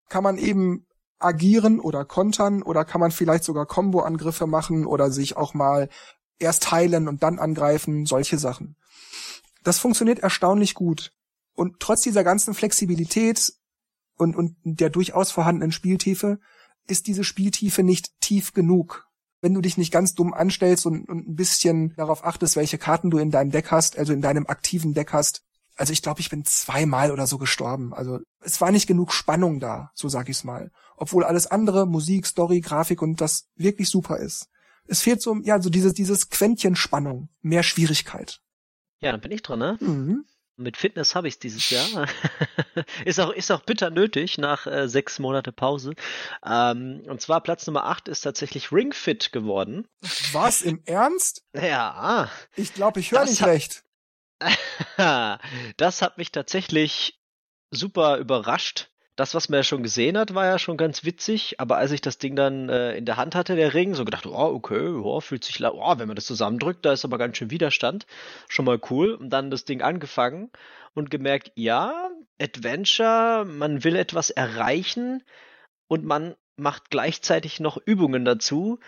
[0.09, 0.87] kann man eben
[1.19, 5.87] agieren oder kontern oder kann man vielleicht sogar Combo-Angriffe machen oder sich auch mal
[6.39, 8.75] erst heilen und dann angreifen, solche Sachen.
[9.63, 11.11] Das funktioniert erstaunlich gut.
[11.53, 13.53] Und trotz dieser ganzen Flexibilität
[14.17, 16.39] und, und der durchaus vorhandenen Spieltiefe
[16.87, 19.07] ist diese Spieltiefe nicht tief genug
[19.43, 23.11] wenn du dich nicht ganz dumm anstellst und, und ein bisschen darauf achtest, welche Karten
[23.11, 25.43] du in deinem Deck hast, also in deinem aktiven Deck hast.
[25.75, 27.93] Also ich glaube, ich bin zweimal oder so gestorben.
[27.93, 30.71] Also es war nicht genug Spannung da, so sag ich's mal.
[30.95, 34.47] Obwohl alles andere, Musik, Story, Grafik und das wirklich super ist.
[34.87, 38.39] Es fehlt so, ja, so dieses, dieses Quäntchen Spannung, mehr Schwierigkeit.
[39.01, 39.77] Ja, dann bin ich dran, ne?
[39.81, 40.23] Mhm.
[40.55, 42.07] Mit Fitness habe ich es dieses Jahr.
[43.05, 45.93] ist, auch, ist auch bitter nötig nach äh, sechs Monate Pause.
[46.45, 49.87] Ähm, und zwar Platz Nummer 8 ist tatsächlich Ring Fit geworden.
[50.31, 51.43] Was, im Ernst?
[51.55, 52.29] Ja.
[52.55, 53.83] Ich glaube, ich höre nicht hat, recht.
[55.77, 57.19] das hat mich tatsächlich
[57.71, 58.92] super überrascht.
[59.15, 62.01] Das, was man ja schon gesehen hat, war ja schon ganz witzig, aber als ich
[62.01, 65.21] das Ding dann äh, in der Hand hatte, der Ring, so gedacht, oh, okay, oh,
[65.21, 68.07] fühlt sich, oh, wenn man das zusammendrückt, da ist aber ganz schön Widerstand.
[68.49, 69.13] Schon mal cool.
[69.13, 70.49] Und dann das Ding angefangen
[70.95, 72.09] und gemerkt, ja,
[72.41, 75.23] Adventure, man will etwas erreichen
[75.87, 78.79] und man macht gleichzeitig noch Übungen dazu.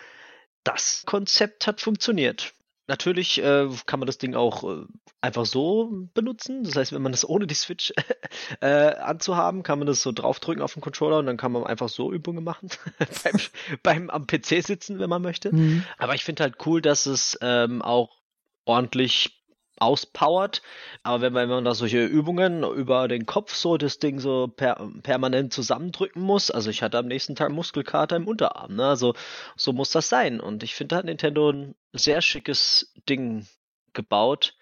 [0.64, 2.52] Das Konzept hat funktioniert.
[2.88, 4.84] Natürlich äh, kann man das Ding auch äh,
[5.20, 6.62] einfach so benutzen.
[6.62, 7.92] Das heißt, wenn man das ohne die Switch
[8.60, 11.88] äh, anzuhaben, kann man das so draufdrücken auf den Controller und dann kann man einfach
[11.88, 12.68] so Übungen machen.
[13.24, 13.40] beim,
[13.82, 15.54] beim am PC sitzen, wenn man möchte.
[15.54, 15.84] Mhm.
[15.98, 18.20] Aber ich finde halt cool, dass es ähm, auch
[18.64, 19.35] ordentlich
[19.78, 20.62] auspowert.
[21.02, 25.52] Aber wenn man, da solche Übungen über den Kopf so das Ding so per, permanent
[25.52, 28.86] zusammendrücken muss, also ich hatte am nächsten Tag Muskelkater im Unterarm, ne?
[28.86, 29.14] Also
[29.56, 30.40] so muss das sein.
[30.40, 33.46] Und ich finde, da hat Nintendo ein sehr schickes Ding
[33.92, 34.54] gebaut,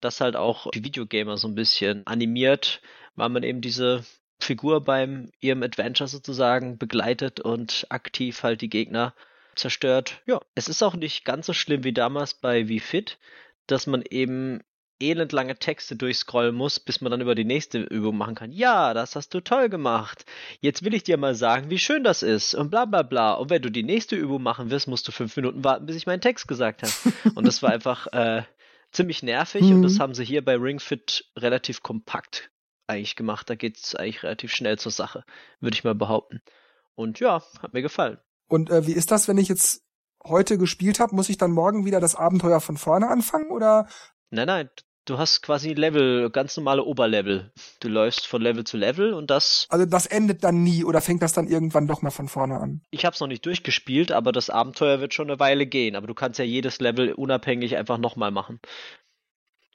[0.00, 2.82] das halt auch die Videogamer so ein bisschen animiert,
[3.14, 4.04] weil man eben diese
[4.40, 9.14] Figur beim ihrem Adventure sozusagen begleitet und aktiv halt die Gegner
[9.54, 10.20] zerstört.
[10.26, 13.18] Ja, es ist auch nicht ganz so schlimm wie damals bei Wii Fit
[13.72, 14.60] dass man eben
[15.02, 18.52] elendlange Texte durchscrollen muss, bis man dann über die nächste Übung machen kann.
[18.52, 20.24] Ja, das hast du toll gemacht.
[20.60, 23.32] Jetzt will ich dir mal sagen, wie schön das ist und bla bla bla.
[23.32, 26.06] Und wenn du die nächste Übung machen wirst, musst du fünf Minuten warten, bis ich
[26.06, 26.92] meinen Text gesagt habe.
[27.34, 28.44] und das war einfach äh,
[28.92, 29.76] ziemlich nervig mhm.
[29.76, 32.50] und das haben sie hier bei Ring Fit relativ kompakt
[32.86, 33.50] eigentlich gemacht.
[33.50, 35.24] Da geht es eigentlich relativ schnell zur Sache,
[35.60, 36.40] würde ich mal behaupten.
[36.94, 38.18] Und ja, hat mir gefallen.
[38.48, 39.82] Und äh, wie ist das, wenn ich jetzt
[40.24, 43.86] heute gespielt habe, muss ich dann morgen wieder das Abenteuer von vorne anfangen oder?
[44.30, 44.70] Nein, nein,
[45.04, 47.52] du hast quasi Level, ganz normale Oberlevel.
[47.80, 49.66] Du läufst von Level zu Level und das.
[49.68, 52.82] Also das endet dann nie oder fängt das dann irgendwann doch mal von vorne an?
[52.90, 55.96] Ich habe es noch nicht durchgespielt, aber das Abenteuer wird schon eine Weile gehen.
[55.96, 58.60] Aber du kannst ja jedes Level unabhängig einfach nochmal machen.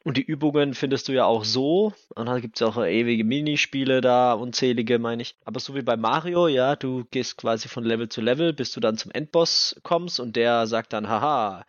[0.08, 1.92] Und die Übungen findest du ja auch so.
[2.16, 5.36] Und dann gibt es ja auch ewige Minispiele da, unzählige, meine ich.
[5.44, 8.80] Aber so wie bei Mario, ja, du gehst quasi von Level zu Level, bis du
[8.80, 11.66] dann zum Endboss kommst und der sagt dann, haha,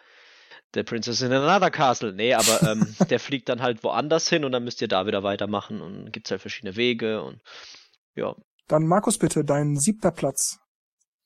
[0.74, 2.12] der Princess in another castle.
[2.12, 5.24] Nee, aber ähm, der fliegt dann halt woanders hin und dann müsst ihr da wieder
[5.24, 7.42] weitermachen und gibt es halt verschiedene Wege und
[8.14, 8.36] ja.
[8.68, 10.60] Dann Markus bitte, dein siebter Platz.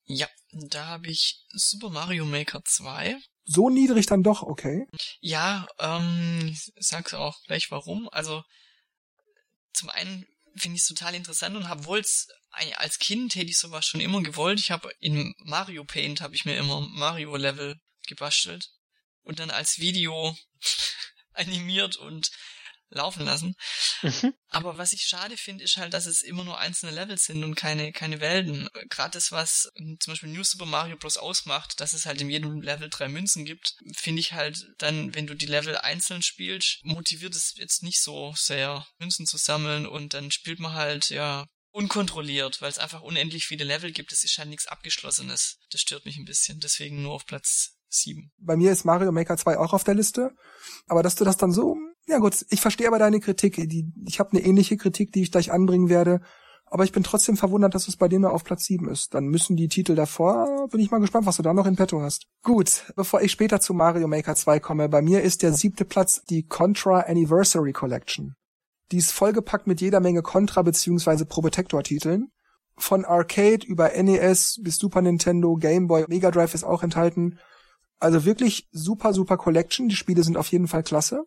[0.05, 4.87] Ja, da habe ich Super Mario Maker 2 so niedrig dann doch, okay.
[5.21, 8.09] Ja, ähm, sag's auch gleich warum.
[8.11, 8.43] Also
[9.73, 10.27] zum einen
[10.57, 12.29] finde ich es total interessant und habe wohl's
[12.77, 14.61] als Kind hätte ich sowas schon immer gewollt.
[14.61, 18.71] Ich habe in Mario Paint habe ich mir immer Mario Level gebastelt
[19.23, 20.37] und dann als Video
[21.33, 22.31] animiert und
[22.93, 23.55] laufen lassen.
[24.03, 24.35] Mhm.
[24.49, 27.55] Aber was ich schade finde, ist halt, dass es immer nur einzelne Levels sind und
[27.55, 28.69] keine, keine Welten.
[28.91, 31.17] Gerade das, was zum Beispiel New Super Mario Bros.
[31.17, 35.27] ausmacht, dass es halt in jedem Level drei Münzen gibt, finde ich halt dann, wenn
[35.27, 40.15] du die Level einzeln spielst, motiviert es jetzt nicht so sehr, Münzen zu sammeln und
[40.15, 44.13] dann spielt man halt, ja, unkontrolliert, weil es einfach unendlich viele Level gibt.
[44.13, 45.59] Es ist halt nichts Abgeschlossenes.
[45.71, 46.61] Das stört mich ein bisschen.
[46.61, 48.31] Deswegen nur auf Platz 7.
[48.39, 50.33] Bei mir ist Mario Maker 2 auch auf der Liste.
[50.87, 51.77] Aber dass du das dann so
[52.07, 53.59] ja gut, ich verstehe aber deine Kritik.
[54.07, 56.21] Ich habe eine ähnliche Kritik, die ich gleich anbringen werde.
[56.67, 59.13] Aber ich bin trotzdem verwundert, dass es bei dir nur auf Platz 7 ist.
[59.13, 62.01] Dann müssen die Titel davor, bin ich mal gespannt, was du da noch in petto
[62.01, 62.25] hast.
[62.43, 66.23] Gut, bevor ich später zu Mario Maker 2 komme, bei mir ist der siebte Platz
[66.31, 68.37] die Contra Anniversary Collection.
[68.91, 71.27] Die ist vollgepackt mit jeder Menge Contra- bzw.
[71.27, 72.29] Probotector-Titeln.
[72.79, 77.39] Von Arcade über NES bis Super Nintendo, Game Boy, Mega Drive ist auch enthalten.
[77.99, 79.89] Also wirklich super, super Collection.
[79.89, 81.25] Die Spiele sind auf jeden Fall klasse.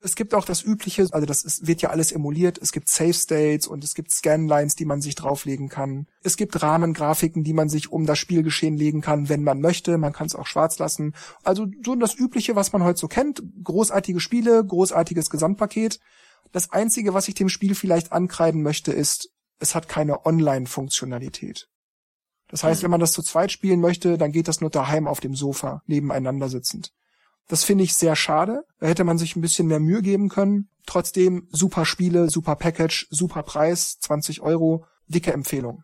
[0.00, 2.58] Es gibt auch das übliche, also das ist, wird ja alles emuliert.
[2.58, 6.06] Es gibt Save States und es gibt Scanlines, die man sich drauflegen kann.
[6.22, 9.98] Es gibt Rahmengrafiken, die man sich um das Spielgeschehen legen kann, wenn man möchte.
[9.98, 11.14] Man kann es auch schwarz lassen.
[11.42, 13.42] Also so das übliche, was man heute so kennt.
[13.64, 15.98] Großartige Spiele, großartiges Gesamtpaket.
[16.52, 21.68] Das einzige, was ich dem Spiel vielleicht ankreiden möchte, ist, es hat keine Online-Funktionalität.
[22.48, 22.84] Das heißt, hm.
[22.84, 25.82] wenn man das zu zweit spielen möchte, dann geht das nur daheim auf dem Sofa,
[25.86, 26.92] nebeneinander sitzend.
[27.48, 28.62] Das finde ich sehr schade.
[28.78, 30.68] Da hätte man sich ein bisschen mehr Mühe geben können.
[30.86, 35.82] Trotzdem super Spiele, super Package, super Preis, 20 Euro, dicke Empfehlung.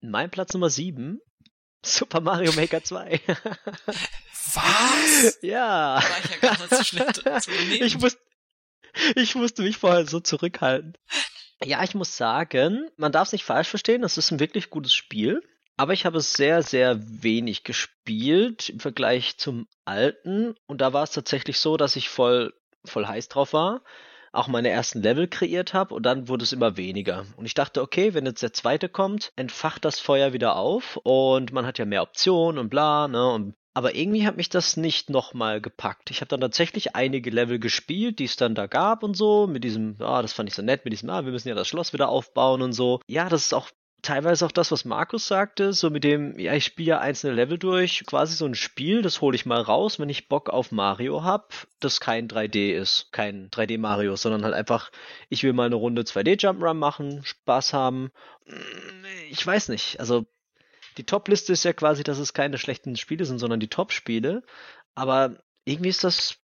[0.00, 1.18] Mein Platz Nummer 7,
[1.84, 3.20] Super Mario Maker 2.
[4.54, 5.38] Was?
[5.42, 5.96] Ja.
[5.96, 7.24] War ich ja gar nicht so schlecht
[7.80, 8.16] ich, muss,
[9.14, 10.94] ich musste mich vorher so zurückhalten.
[11.64, 14.94] Ja, ich muss sagen, man darf es nicht falsch verstehen, das ist ein wirklich gutes
[14.94, 15.40] Spiel.
[15.76, 20.54] Aber ich habe es sehr, sehr wenig gespielt im Vergleich zum alten.
[20.66, 22.54] Und da war es tatsächlich so, dass ich voll,
[22.84, 23.82] voll heiß drauf war,
[24.32, 27.26] auch meine ersten Level kreiert habe und dann wurde es immer weniger.
[27.36, 31.52] Und ich dachte, okay, wenn jetzt der zweite kommt, entfacht das Feuer wieder auf und
[31.52, 33.32] man hat ja mehr Optionen und bla, ne?
[33.32, 36.10] Und aber irgendwie hat mich das nicht nochmal gepackt.
[36.10, 39.64] Ich habe dann tatsächlich einige Level gespielt, die es dann da gab und so, mit
[39.64, 41.92] diesem, ah, das fand ich so nett, mit diesem, ah, wir müssen ja das Schloss
[41.92, 43.00] wieder aufbauen und so.
[43.06, 43.68] Ja, das ist auch
[44.02, 47.58] teilweise auch das, was Markus sagte, so mit dem, ja, ich spiele ja einzelne Level
[47.58, 51.24] durch, quasi so ein Spiel, das hole ich mal raus, wenn ich Bock auf Mario
[51.24, 54.90] hab, das kein 3D ist, kein 3D Mario, sondern halt einfach,
[55.28, 58.10] ich will mal eine Runde 2D Jump'n'Run machen, Spaß haben.
[59.30, 60.26] Ich weiß nicht, also
[60.98, 64.42] die Top-Liste ist ja quasi, dass es keine schlechten Spiele sind, sondern die Top-Spiele,
[64.94, 66.38] aber irgendwie ist das,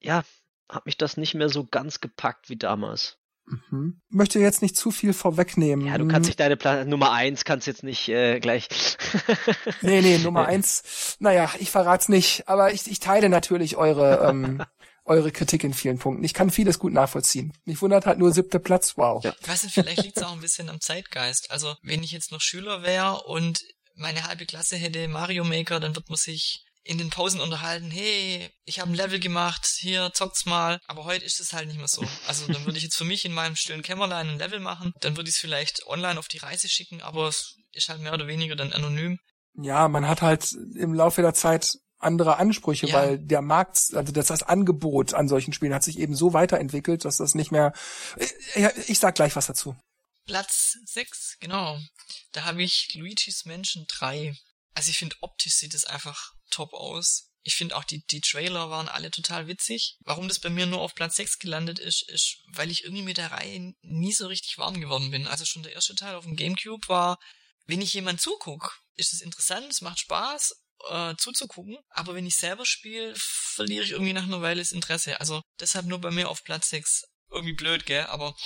[0.00, 0.24] ja,
[0.68, 3.17] hat mich das nicht mehr so ganz gepackt wie damals.
[3.70, 4.00] Mhm.
[4.10, 5.86] Möchte jetzt nicht zu viel vorwegnehmen.
[5.86, 8.68] Ja, du kannst nicht deine Pla Nummer eins kannst jetzt nicht äh, gleich.
[9.82, 11.16] nee, nee, Nummer eins.
[11.18, 14.62] Naja, ich verrat's nicht, aber ich, ich teile natürlich eure, ähm,
[15.04, 16.24] eure Kritik in vielen Punkten.
[16.24, 17.52] Ich kann vieles gut nachvollziehen.
[17.64, 19.24] Mich wundert halt nur siebter Platz, wow.
[19.24, 19.34] Ja.
[19.40, 21.50] Ich weiß nicht, vielleicht liegt's auch ein bisschen am Zeitgeist.
[21.50, 25.96] Also, wenn ich jetzt noch Schüler wäre und meine halbe Klasse hätte Mario Maker, dann
[25.96, 30.46] wird man sich in den Pausen unterhalten, hey, ich habe ein Level gemacht, hier zockt's
[30.46, 30.80] mal.
[30.86, 32.02] Aber heute ist es halt nicht mehr so.
[32.26, 35.18] Also dann würde ich jetzt für mich in meinem stillen Kämmerlein ein Level machen, dann
[35.18, 38.26] würde ich es vielleicht online auf die Reise schicken, aber es ist halt mehr oder
[38.26, 39.18] weniger dann anonym.
[39.60, 42.94] Ja, man hat halt im Laufe der Zeit andere Ansprüche, ja.
[42.94, 47.04] weil der Markt, also das, das Angebot an solchen Spielen hat sich eben so weiterentwickelt,
[47.04, 47.74] dass das nicht mehr.
[48.16, 48.32] Ich,
[48.88, 49.76] ich sag gleich was dazu.
[50.24, 51.78] Platz 6, genau.
[52.32, 54.34] Da habe ich Luigi's Mansion 3.
[54.78, 57.32] Also ich finde optisch sieht es einfach top aus.
[57.42, 59.96] Ich finde auch die, die Trailer waren alle total witzig.
[60.04, 63.16] Warum das bei mir nur auf Platz 6 gelandet ist, ist, weil ich irgendwie mit
[63.16, 65.26] der Reihe nie so richtig warm geworden bin.
[65.26, 67.18] Also schon der erste Teil auf dem Gamecube war,
[67.66, 70.54] wenn ich jemand zuguck, ist es interessant, es macht Spaß,
[70.90, 71.78] äh, zuzugucken.
[71.88, 75.18] Aber wenn ich selber spiele, verliere ich irgendwie nach einer Weile das Interesse.
[75.18, 77.02] Also deshalb nur bei mir auf Platz 6.
[77.32, 78.06] Irgendwie blöd, gell?
[78.06, 78.36] Aber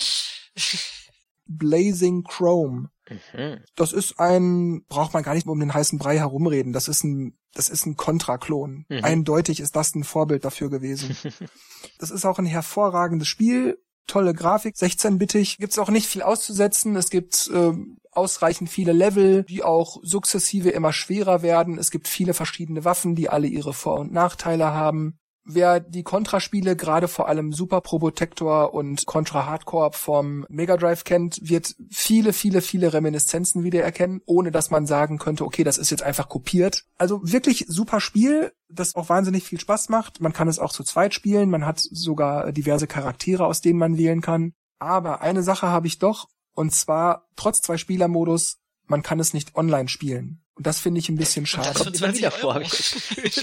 [1.45, 2.91] Blazing Chrome.
[3.33, 3.61] Mhm.
[3.77, 6.73] Das ist ein, braucht man gar nicht mehr um den heißen Brei herumreden.
[6.73, 8.87] Das ist ein, das ist ein Kontraklon.
[8.89, 9.05] Mhm.
[9.05, 11.17] Eindeutig ist das ein Vorbild dafür gewesen.
[11.99, 13.79] das ist auch ein hervorragendes Spiel.
[14.07, 15.59] Tolle Grafik, 16-bittig.
[15.59, 16.97] Gibt's auch nicht viel auszusetzen.
[16.97, 17.73] Es gibt äh,
[18.11, 21.79] ausreichend viele Level, die auch sukzessive immer schwerer werden.
[21.79, 25.19] Es gibt viele verschiedene Waffen, die alle ihre Vor- und Nachteile haben.
[25.45, 31.39] Wer die Contra-Spiele, gerade vor allem Super Probotector und Contra Hardcore vom Mega Drive kennt,
[31.43, 36.05] wird viele, viele, viele Reminiszenzen wiedererkennen, ohne dass man sagen könnte, okay, das ist jetzt
[36.05, 36.85] einfach kopiert.
[36.97, 40.21] Also wirklich super Spiel, das auch wahnsinnig viel Spaß macht.
[40.21, 43.99] Man kann es auch zu zweit spielen, man hat sogar diverse Charaktere, aus denen man
[43.99, 44.53] wählen kann.
[44.79, 49.57] Aber eine Sache habe ich doch, und zwar trotz zwei Spielermodus, man kann es nicht
[49.57, 50.42] online spielen.
[50.55, 51.69] Und das finde ich ein bisschen schade.
[51.69, 52.37] Und das für 20 Euro.
[52.37, 52.61] Vor,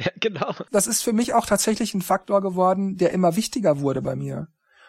[0.00, 0.54] ja, genau.
[0.70, 4.48] Das ist für mich auch tatsächlich ein Faktor geworden, der immer wichtiger wurde bei mir.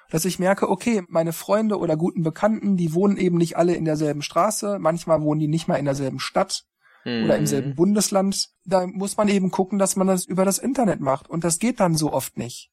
[0.10, 3.86] Dass ich merke, okay, meine Freunde oder guten Bekannten, die wohnen eben nicht alle in
[3.86, 6.66] derselben Straße, manchmal wohnen die nicht mal in derselben Stadt
[7.06, 7.26] mhm.
[7.26, 8.50] oder im selben Bundesland.
[8.66, 11.30] Da muss man eben gucken, dass man das über das Internet macht.
[11.30, 12.72] Und das geht dann so oft nicht.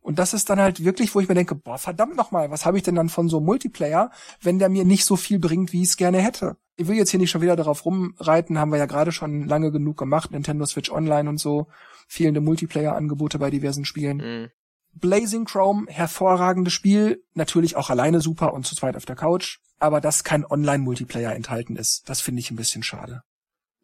[0.00, 2.76] Und das ist dann halt wirklich, wo ich mir denke, boah, verdammt nochmal, was habe
[2.76, 4.10] ich denn dann von so einem Multiplayer,
[4.42, 6.58] wenn der mir nicht so viel bringt, wie ich es gerne hätte?
[6.76, 9.70] Ich will jetzt hier nicht schon wieder darauf rumreiten, haben wir ja gerade schon lange
[9.70, 11.68] genug gemacht, Nintendo Switch Online und so,
[12.08, 14.16] fehlende Multiplayer-Angebote bei diversen Spielen.
[14.16, 14.50] Mhm.
[14.92, 20.00] Blazing Chrome, hervorragendes Spiel, natürlich auch alleine super und zu zweit auf der Couch, aber
[20.00, 23.22] dass kein Online-Multiplayer enthalten ist, das finde ich ein bisschen schade.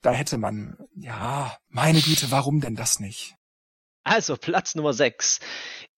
[0.03, 3.35] Da hätte man, ja, meine Güte, warum denn das nicht?
[4.03, 5.41] Also Platz Nummer 6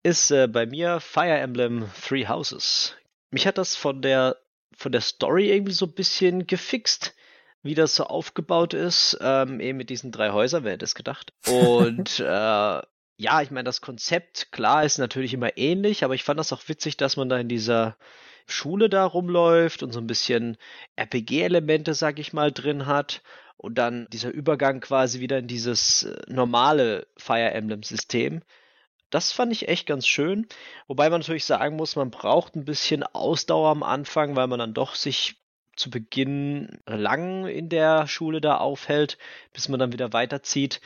[0.02, 2.96] ist äh, bei mir Fire Emblem Three Houses.
[3.30, 4.36] Mich hat das von der
[4.76, 7.14] von der Story irgendwie so ein bisschen gefixt,
[7.62, 11.32] wie das so aufgebaut ist, ähm, eben mit diesen drei Häusern, wer hätte es gedacht.
[11.46, 12.82] Und äh,
[13.22, 16.68] ja, ich meine, das Konzept, klar, ist natürlich immer ähnlich, aber ich fand das auch
[16.68, 17.96] witzig, dass man da in dieser
[18.46, 20.56] Schule da rumläuft und so ein bisschen
[20.96, 23.22] RPG-Elemente, sag ich mal, drin hat
[23.56, 28.42] und dann dieser Übergang quasi wieder in dieses äh, normale Fire Emblem-System.
[29.12, 30.46] Das fand ich echt ganz schön.
[30.88, 34.72] Wobei man natürlich sagen muss, man braucht ein bisschen Ausdauer am Anfang, weil man dann
[34.72, 35.36] doch sich
[35.76, 39.18] zu Beginn lang in der Schule da aufhält,
[39.52, 40.80] bis man dann wieder weiterzieht.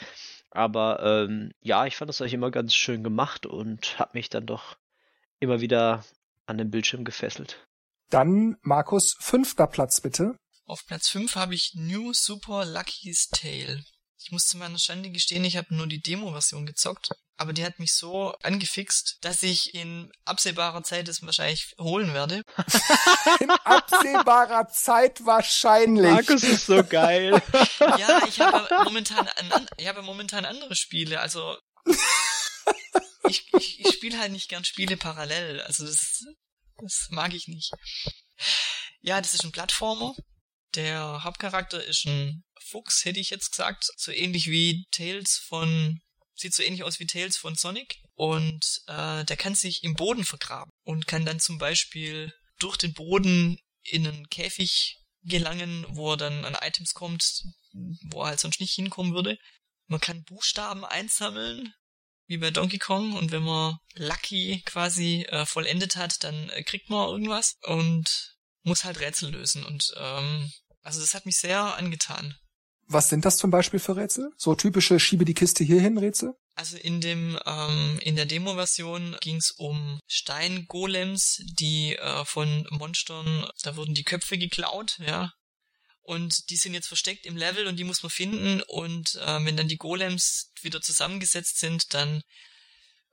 [0.50, 4.44] Aber ähm, ja, ich fand das eigentlich immer ganz schön gemacht und habe mich dann
[4.44, 4.76] doch
[5.38, 6.04] immer wieder
[6.46, 7.64] an den Bildschirm gefesselt.
[8.10, 10.36] Dann Markus, fünfter Platz bitte.
[10.64, 13.84] Auf Platz 5 habe ich New Super Lucky's Tale.
[14.18, 17.78] Ich muss zu meiner Schande gestehen, ich habe nur die Demo-Version gezockt, aber die hat
[17.78, 22.42] mich so angefixt, dass ich in absehbarer Zeit es wahrscheinlich holen werde.
[23.40, 26.10] in absehbarer Zeit wahrscheinlich.
[26.10, 27.42] Markus ist so geil.
[27.80, 31.56] ja, ich habe momentan, an, ich habe momentan andere Spiele, also
[33.28, 36.24] ich, ich, ich spiele halt nicht gern Spiele parallel, also das,
[36.78, 37.72] das mag ich nicht.
[39.00, 40.14] Ja, das ist ein Plattformer
[40.74, 43.86] Der Hauptcharakter ist ein Fuchs, hätte ich jetzt gesagt.
[43.96, 46.00] So ähnlich wie Tails von.
[46.36, 47.98] Sieht so ähnlich aus wie Tails von Sonic.
[48.14, 52.92] Und äh, der kann sich im Boden vergraben und kann dann zum Beispiel durch den
[52.92, 58.60] Boden in einen Käfig gelangen, wo er dann an Items kommt, wo er halt sonst
[58.60, 59.38] nicht hinkommen würde.
[59.88, 61.74] Man kann Buchstaben einsammeln,
[62.26, 66.90] wie bei Donkey Kong, und wenn man Lucky quasi äh, vollendet hat, dann äh, kriegt
[66.90, 69.64] man irgendwas und muss halt Rätsel lösen.
[69.64, 72.36] Und ähm, also das hat mich sehr angetan.
[72.88, 74.30] Was sind das zum Beispiel für Rätsel?
[74.36, 76.34] So typische Schiebe die Kiste hierhin Rätsel?
[76.54, 83.46] Also in dem ähm, in der Demo-Version ging es um Steingolems, die äh, von Monstern,
[83.62, 85.32] da wurden die Köpfe geklaut, ja,
[86.06, 89.56] und die sind jetzt versteckt im Level und die muss man finden und äh, wenn
[89.56, 92.22] dann die Golems wieder zusammengesetzt sind, dann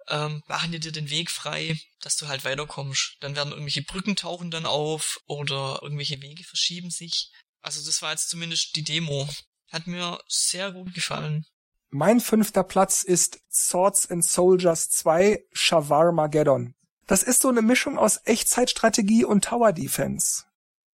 [0.09, 3.17] ähm, machen die dir den Weg frei, dass du halt weiterkommst.
[3.19, 7.31] Dann werden irgendwelche Brücken tauchen dann auf oder irgendwelche Wege verschieben sich.
[7.61, 9.27] Also das war jetzt zumindest die Demo.
[9.73, 11.45] Hat mir sehr gut gefallen.
[11.89, 16.75] Mein fünfter Platz ist Swords and Soldiers 2 Shawarmageddon.
[17.07, 20.43] Das ist so eine Mischung aus Echtzeitstrategie und Tower Defense.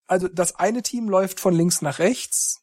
[0.06, 2.62] Also das eine Team läuft von links nach rechts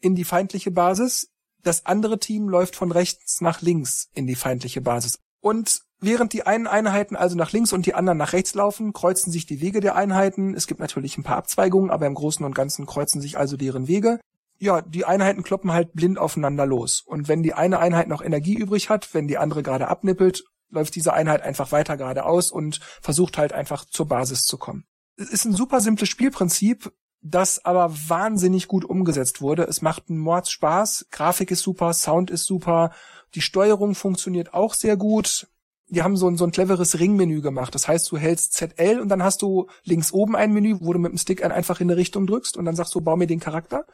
[0.00, 1.28] in die feindliche Basis,
[1.64, 5.18] das andere Team läuft von rechts nach links in die feindliche Basis.
[5.40, 9.32] Und während die einen Einheiten also nach links und die anderen nach rechts laufen, kreuzen
[9.32, 10.54] sich die Wege der Einheiten.
[10.54, 13.88] Es gibt natürlich ein paar Abzweigungen, aber im Großen und Ganzen kreuzen sich also deren
[13.88, 14.20] Wege.
[14.58, 17.00] Ja, die Einheiten kloppen halt blind aufeinander los.
[17.00, 20.94] Und wenn die eine Einheit noch Energie übrig hat, wenn die andere gerade abnippelt, läuft
[20.96, 24.84] diese Einheit einfach weiter geradeaus und versucht halt einfach zur Basis zu kommen
[25.18, 29.64] es ist ein super simples Spielprinzip, das aber wahnsinnig gut umgesetzt wurde.
[29.64, 32.92] Es macht einen Mords Spaß, Grafik ist super, Sound ist super,
[33.34, 35.48] die Steuerung funktioniert auch sehr gut.
[35.90, 37.74] Die haben so ein, so ein cleveres Ringmenü gemacht.
[37.74, 40.98] Das heißt, du hältst ZL und dann hast du links oben ein Menü, wo du
[40.98, 43.40] mit dem Stick einfach in eine Richtung drückst und dann sagst du, bau mir den
[43.40, 43.86] Charakter.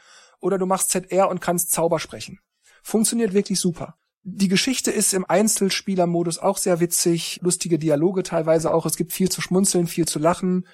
[0.45, 2.39] Oder du machst ZR und kannst Zauber sprechen.
[2.83, 3.95] Funktioniert wirklich super.
[4.25, 8.85] Die Geschichte ist im Einzelspielermodus auch sehr witzig, lustige Dialoge teilweise auch.
[8.85, 10.67] Es gibt viel zu schmunzeln, viel zu lachen.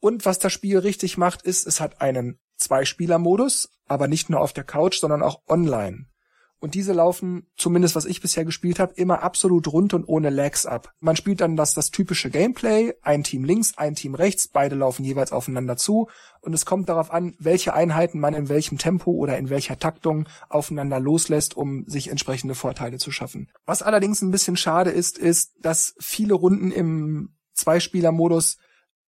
[0.00, 4.54] Und was das Spiel richtig macht, ist, es hat einen Zwei-Spieler-Modus, aber nicht nur auf
[4.54, 6.06] der Couch, sondern auch online.
[6.62, 10.64] Und diese laufen, zumindest was ich bisher gespielt habe, immer absolut rund und ohne Lags
[10.64, 10.92] ab.
[11.00, 15.04] Man spielt dann das, das typische Gameplay, ein Team links, ein Team rechts, beide laufen
[15.04, 16.08] jeweils aufeinander zu
[16.40, 20.28] und es kommt darauf an, welche Einheiten man in welchem Tempo oder in welcher Taktung
[20.48, 23.50] aufeinander loslässt, um sich entsprechende Vorteile zu schaffen.
[23.66, 28.58] Was allerdings ein bisschen schade ist, ist, dass viele Runden im Zweispieler-Modus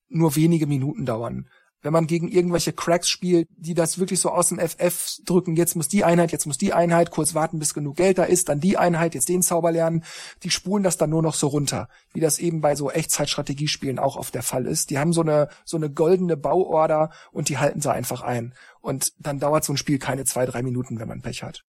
[0.10, 1.48] nur wenige Minuten dauern.
[1.88, 5.78] Wenn man gegen irgendwelche Cracks spielt, die das wirklich so aus dem FF drücken, jetzt
[5.78, 8.60] muss die Einheit, jetzt muss die Einheit, kurz warten, bis genug Geld da ist, dann
[8.60, 10.04] die Einheit, jetzt den Zauber lernen,
[10.44, 14.18] die spulen das dann nur noch so runter, wie das eben bei so Echtzeitstrategiespielen auch
[14.18, 14.90] oft der Fall ist.
[14.90, 18.54] Die haben so eine, so eine goldene Bauorder und die halten sie einfach ein.
[18.82, 21.64] Und dann dauert so ein Spiel keine zwei, drei Minuten, wenn man Pech hat.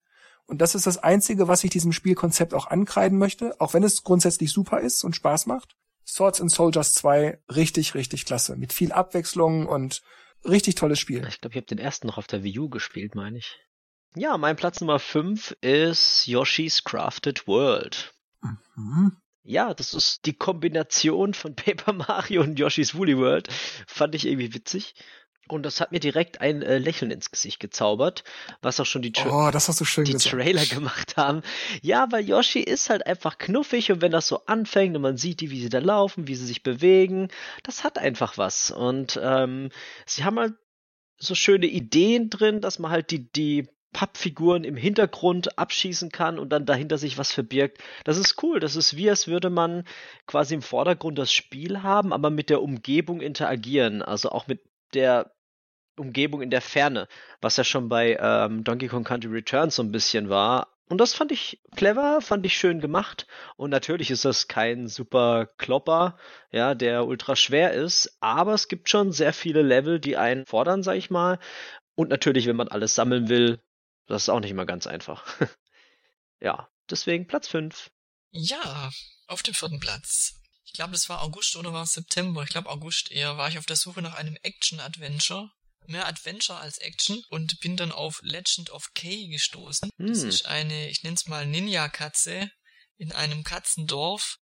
[0.46, 4.02] Und das ist das Einzige, was ich diesem Spielkonzept auch ankreiden möchte, auch wenn es
[4.02, 5.76] grundsätzlich super ist und Spaß macht.
[6.09, 8.56] Swords and Soldiers 2 richtig, richtig klasse.
[8.56, 10.02] Mit viel Abwechslung und
[10.44, 11.26] richtig tolles Spiel.
[11.28, 13.59] Ich glaube, ich habe den ersten noch auf der Wii U gespielt, meine ich.
[14.14, 18.14] Ja, mein Platz Nummer 5 ist Yoshi's Crafted World.
[18.40, 19.18] Mhm.
[19.42, 23.48] Ja, das ist die Kombination von Paper Mario und Yoshi's Woolly World.
[23.86, 24.94] Fand ich irgendwie witzig.
[25.53, 28.24] Und das hat mir direkt ein äh, Lächeln ins Gesicht gezaubert,
[28.62, 30.14] was auch schon die, Tra oh, das hast du schön die.
[30.14, 31.42] Trailer gemacht haben.
[31.82, 35.40] Ja, weil Yoshi ist halt einfach knuffig und wenn das so anfängt und man sieht
[35.40, 37.28] die, wie sie da laufen, wie sie sich bewegen,
[37.62, 38.70] das hat einfach was.
[38.70, 39.70] Und ähm,
[40.07, 40.55] sie haben halt
[41.18, 46.51] so schöne Ideen drin, dass man halt die, die Pappfiguren im Hintergrund abschießen kann und
[46.51, 47.78] dann dahinter sich was verbirgt.
[48.05, 48.61] Das ist cool.
[48.61, 49.84] Das ist wie, als würde man
[50.26, 54.03] quasi im Vordergrund das Spiel haben, aber mit der Umgebung interagieren.
[54.03, 54.61] Also auch mit
[54.94, 55.32] der
[55.99, 57.09] Umgebung in der Ferne,
[57.40, 60.68] was ja schon bei ähm, Donkey Kong Country Returns so ein bisschen war.
[60.88, 63.26] Und das fand ich clever, fand ich schön gemacht.
[63.57, 66.16] Und natürlich ist das kein super Klopper,
[66.51, 70.82] ja, der ultra schwer ist, aber es gibt schon sehr viele Level, die einen fordern,
[70.82, 71.38] sag ich mal.
[71.94, 73.61] Und natürlich, wenn man alles sammeln will,
[74.07, 75.26] das ist auch nicht immer ganz einfach.
[76.40, 77.90] ja, deswegen Platz 5.
[78.30, 78.90] Ja,
[79.26, 80.34] auf dem vierten Platz.
[80.64, 82.42] Ich glaube, das war August oder war es September?
[82.42, 83.36] Ich glaube August eher.
[83.36, 85.51] War ich auf der Suche nach einem Action-Adventure
[85.89, 89.91] mehr Adventure als Action und bin dann auf Legend of K gestoßen.
[89.97, 90.07] Hm.
[90.07, 92.51] Das ist eine, ich nenne es mal Ninja-Katze
[92.97, 94.36] in einem Katzendorf.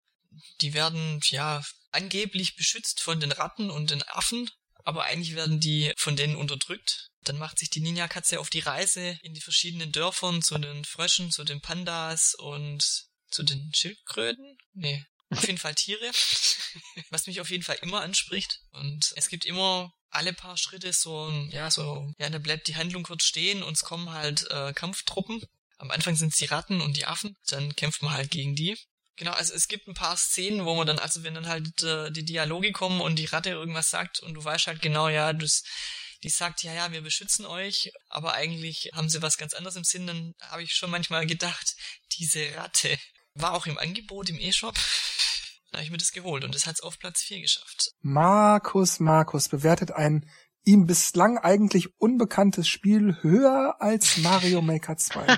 [0.61, 4.49] Die werden, ja, angeblich beschützt von den Ratten und den Affen,
[4.83, 7.09] aber eigentlich werden die von denen unterdrückt.
[7.21, 11.31] Dann macht sich die Ninja-Katze auf die Reise in die verschiedenen Dörfern zu den Fröschen,
[11.31, 14.57] zu den Pandas und zu den Schildkröten.
[14.73, 16.11] Nee, auf jeden Fall Tiere,
[17.09, 18.59] was mich auf jeden Fall immer anspricht.
[18.71, 23.03] Und es gibt immer alle paar Schritte so, ja, so, ja, da bleibt die Handlung
[23.03, 25.41] kurz stehen und es kommen halt äh, Kampftruppen.
[25.77, 28.77] Am Anfang sind es die Ratten und die Affen, dann kämpft man halt gegen die.
[29.17, 32.11] Genau, also es gibt ein paar Szenen, wo man dann, also wenn dann halt äh,
[32.11, 35.63] die Dialoge kommen und die Ratte irgendwas sagt und du weißt halt genau, ja, das,
[36.23, 39.83] die sagt, ja, ja, wir beschützen euch, aber eigentlich haben sie was ganz anderes im
[39.83, 41.75] Sinn, dann habe ich schon manchmal gedacht,
[42.17, 42.97] diese Ratte
[43.35, 44.77] war auch im Angebot im E-Shop.
[45.75, 47.91] Da habe ich mir das geholt und das hat es auf Platz 4 geschafft.
[48.01, 50.25] Markus Markus bewertet ein
[50.63, 55.37] ihm bislang eigentlich unbekanntes Spiel höher als Mario Maker 2.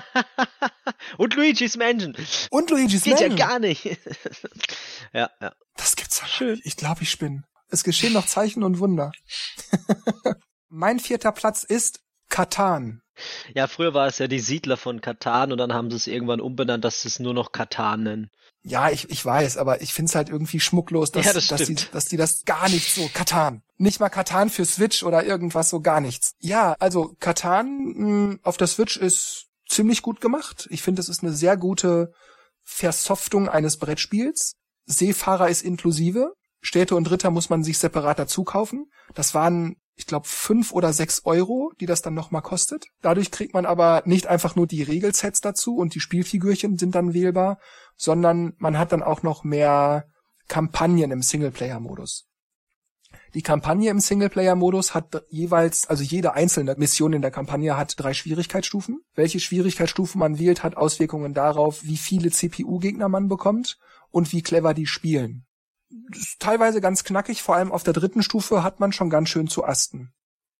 [1.18, 2.16] Und Luigi's Mansion.
[2.50, 3.36] Und Luigi's Geht Mansion.
[3.36, 3.84] ja gar nicht.
[5.12, 5.52] ja, ja.
[5.76, 6.54] Das gibt's ja Schön.
[6.54, 6.66] nicht.
[6.66, 7.44] Ich glaube, ich spinne.
[7.68, 9.10] Es geschehen noch Zeichen und Wunder.
[10.68, 13.02] mein vierter Platz ist Katan.
[13.54, 16.40] Ja, früher war es ja die Siedler von Katan und dann haben sie es irgendwann
[16.40, 18.30] umbenannt, dass sie es nur noch Katan nennen.
[18.62, 21.76] Ja, ich, ich weiß, aber ich find's halt irgendwie schmucklos, dass, Ja, das dass, die,
[21.92, 23.62] dass die das gar nicht so, Katan.
[23.76, 26.34] Nicht mal Katan für Switch oder irgendwas so gar nichts.
[26.40, 30.66] Ja, also Katan mh, auf der Switch ist ziemlich gut gemacht.
[30.70, 32.12] Ich finde, es ist eine sehr gute
[32.64, 34.54] Versoftung eines Brettspiels.
[34.86, 36.32] Seefahrer ist inklusive.
[36.60, 38.90] Städte und Ritter muss man sich separat dazu kaufen.
[39.14, 42.86] Das waren, ich glaube, fünf oder sechs Euro, die das dann nochmal kostet.
[43.02, 47.14] Dadurch kriegt man aber nicht einfach nur die Regelsets dazu und die Spielfigürchen sind dann
[47.14, 47.58] wählbar,
[47.96, 50.06] sondern man hat dann auch noch mehr
[50.46, 52.28] Kampagnen im Singleplayer-Modus.
[53.34, 58.14] Die Kampagne im Singleplayer-Modus hat jeweils, also jede einzelne Mission in der Kampagne hat drei
[58.14, 59.00] Schwierigkeitsstufen.
[59.16, 63.78] Welche Schwierigkeitsstufe man wählt, hat Auswirkungen darauf, wie viele CPU-Gegner man bekommt
[64.10, 65.47] und wie clever die spielen.
[66.38, 69.64] Teilweise ganz knackig, vor allem auf der dritten Stufe hat man schon ganz schön zu
[69.64, 70.12] asten.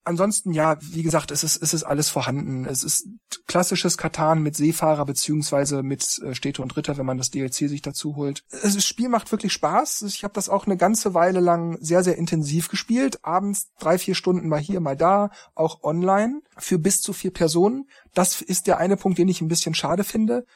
[0.08, 2.64] Ansonsten, ja, wie gesagt, es ist, es ist alles vorhanden.
[2.64, 3.08] Es ist
[3.46, 7.82] klassisches Katan mit Seefahrer beziehungsweise mit äh, Städte und Ritter, wenn man das DLC sich
[7.82, 8.42] dazu holt.
[8.48, 10.02] Es, das Spiel macht wirklich Spaß.
[10.02, 13.22] Ich habe das auch eine ganze Weile lang sehr, sehr intensiv gespielt.
[13.22, 17.86] Abends drei, vier Stunden mal hier, mal da, auch online für bis zu vier Personen.
[18.14, 20.46] Das ist der eine Punkt, den ich ein bisschen schade finde.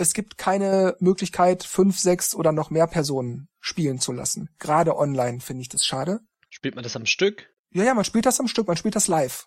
[0.00, 4.48] Es gibt keine Möglichkeit, fünf, sechs oder noch mehr Personen spielen zu lassen.
[4.58, 6.20] Gerade online finde ich das schade.
[6.48, 7.50] Spielt man das am Stück?
[7.68, 9.46] Ja, ja, man spielt das am Stück, man spielt das live.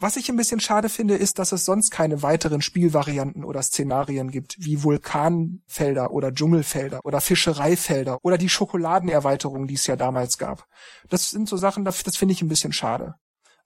[0.00, 4.32] Was ich ein bisschen schade finde, ist, dass es sonst keine weiteren Spielvarianten oder Szenarien
[4.32, 10.66] gibt, wie Vulkanfelder oder Dschungelfelder oder Fischereifelder oder die Schokoladenerweiterung, die es ja damals gab.
[11.08, 13.14] Das sind so Sachen, das, das finde ich ein bisschen schade.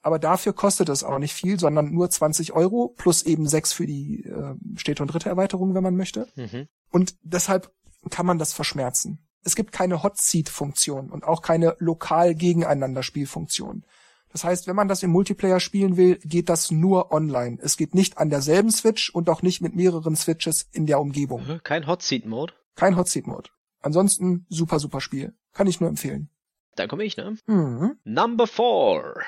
[0.03, 3.87] Aber dafür kostet es auch nicht viel, sondern nur 20 Euro plus eben sechs für
[3.87, 6.27] die äh, Städte- und Rittererweiterung, wenn man möchte.
[6.37, 6.69] Mhm.
[6.91, 7.71] Und deshalb
[8.09, 9.27] kann man das verschmerzen.
[9.45, 13.85] Es gibt keine Hot Seat Funktion und auch keine lokal gegeneinander Spielfunktion.
[14.33, 17.59] Das heißt, wenn man das im Multiplayer spielen will, geht das nur online.
[17.61, 21.61] Es geht nicht an derselben Switch und auch nicht mit mehreren Switches in der Umgebung.
[21.65, 22.53] Kein Hot Seat Mode.
[22.77, 23.51] Kein Hot Seat Mode.
[23.81, 25.35] Ansonsten super, super Spiel.
[25.53, 26.31] Kann ich nur empfehlen.
[26.77, 27.37] Dann komme ich, ne?
[27.47, 27.97] Mhm.
[28.05, 29.21] Number four.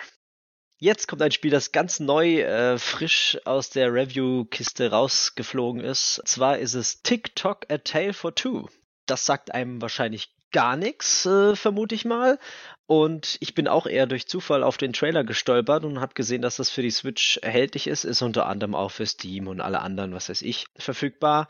[0.82, 6.20] Jetzt kommt ein Spiel, das ganz neu, äh, frisch aus der Review-Kiste rausgeflogen ist.
[6.24, 8.68] Zwar ist es TikTok A Tale for Two.
[9.06, 12.36] Das sagt einem wahrscheinlich gar nichts, äh, vermute ich mal.
[12.86, 16.56] Und ich bin auch eher durch Zufall auf den Trailer gestolpert und habe gesehen, dass
[16.56, 18.02] das für die Switch erhältlich ist.
[18.02, 21.46] Ist unter anderem auch für Steam und alle anderen, was weiß ich, verfügbar.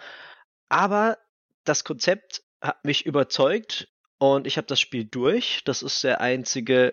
[0.69, 1.17] Aber
[1.65, 5.63] das Konzept hat mich überzeugt und ich habe das Spiel durch.
[5.65, 6.93] Das ist der einzige,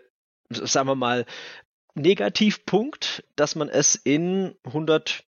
[0.50, 1.26] sagen wir mal,
[2.02, 5.24] Negativpunkt, dass man es in 100,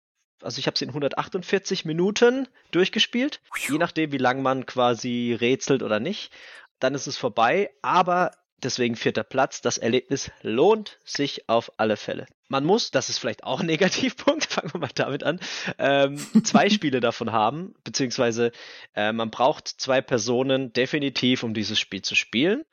[0.43, 5.83] also ich habe es in 148 Minuten durchgespielt, je nachdem, wie lang man quasi rätselt
[5.83, 6.33] oder nicht.
[6.79, 9.61] Dann ist es vorbei, aber deswegen vierter Platz.
[9.61, 12.27] Das Erlebnis lohnt sich auf alle Fälle.
[12.49, 15.41] Man muss, das ist vielleicht auch ein Negativpunkt, fangen wir mal damit an,
[15.79, 18.53] ähm, zwei Spiele davon haben, beziehungsweise
[18.95, 22.64] äh, man braucht zwei Personen definitiv, um dieses Spiel zu spielen.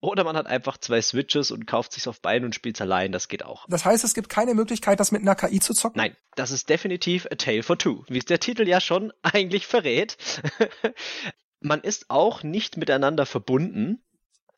[0.00, 3.26] Oder man hat einfach zwei Switches und kauft sich's auf beiden und spielt's allein, das
[3.28, 3.66] geht auch.
[3.68, 5.98] Das heißt, es gibt keine Möglichkeit, das mit einer KI zu zocken?
[5.98, 9.66] Nein, das ist definitiv A Tale for Two, wie es der Titel ja schon eigentlich
[9.66, 10.16] verrät.
[11.60, 14.00] man ist auch nicht miteinander verbunden,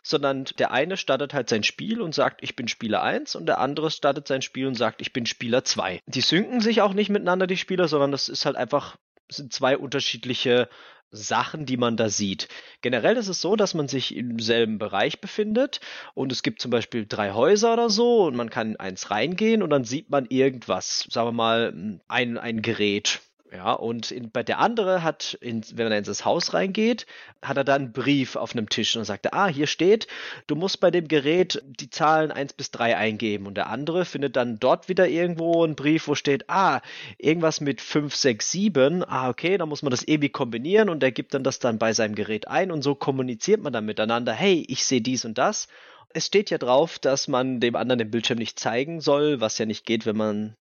[0.03, 3.59] sondern der eine startet halt sein Spiel und sagt, ich bin Spieler 1 und der
[3.59, 6.01] andere startet sein Spiel und sagt, ich bin Spieler 2.
[6.07, 8.97] Die synken sich auch nicht miteinander, die Spieler, sondern das ist halt einfach,
[9.29, 10.69] sind zwei unterschiedliche
[11.11, 12.49] Sachen, die man da sieht.
[12.83, 15.81] Generell ist es so, dass man sich im selben Bereich befindet
[16.15, 19.63] und es gibt zum Beispiel drei Häuser oder so und man kann in eins reingehen
[19.63, 23.21] und dann sieht man irgendwas, sagen wir mal, ein, ein Gerät.
[23.53, 27.07] Ja, und in, bei der andere hat, in, wenn er in das Haus reingeht,
[27.43, 30.07] hat er dann einen Brief auf einem Tisch und sagt, ah, hier steht,
[30.47, 33.49] du musst bei dem Gerät die Zahlen 1 bis 3 eingeben.
[33.49, 36.81] Und der andere findet dann dort wieder irgendwo einen Brief, wo steht, ah,
[37.19, 39.05] irgendwas mit 5, 6, 7.
[39.05, 41.93] Ah, okay, da muss man das irgendwie kombinieren und er gibt dann das dann bei
[41.93, 45.67] seinem Gerät ein und so kommuniziert man dann miteinander, hey, ich sehe dies und das.
[46.11, 49.67] Es steht ja drauf, dass man dem anderen den Bildschirm nicht zeigen soll, was ja
[49.67, 50.57] nicht geht, wenn man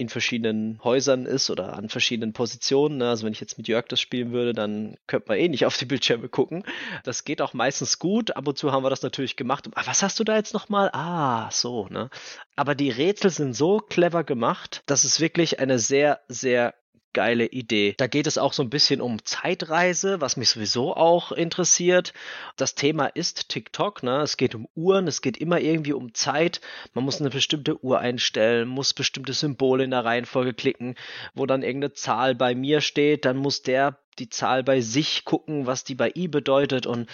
[0.00, 2.96] in verschiedenen Häusern ist oder an verschiedenen Positionen.
[2.96, 3.10] Ne?
[3.10, 5.76] Also wenn ich jetzt mit Jörg das spielen würde, dann könnte man eh nicht auf
[5.76, 6.64] die Bildschirme gucken.
[7.04, 8.34] Das geht auch meistens gut.
[8.36, 9.68] Ab und zu haben wir das natürlich gemacht.
[9.74, 10.90] Ah, was hast du da jetzt nochmal?
[10.94, 12.08] Ah, so, ne?
[12.56, 16.74] Aber die Rätsel sind so clever gemacht, dass es wirklich eine sehr, sehr
[17.12, 17.94] geile Idee.
[17.96, 22.12] Da geht es auch so ein bisschen um Zeitreise, was mich sowieso auch interessiert.
[22.56, 24.20] Das Thema ist TikTok, ne?
[24.22, 26.60] Es geht um Uhren, es geht immer irgendwie um Zeit.
[26.94, 30.94] Man muss eine bestimmte Uhr einstellen, muss bestimmte Symbole in der Reihenfolge klicken,
[31.34, 35.66] wo dann irgendeine Zahl bei mir steht, dann muss der die Zahl bei sich gucken,
[35.66, 37.08] was die bei i bedeutet und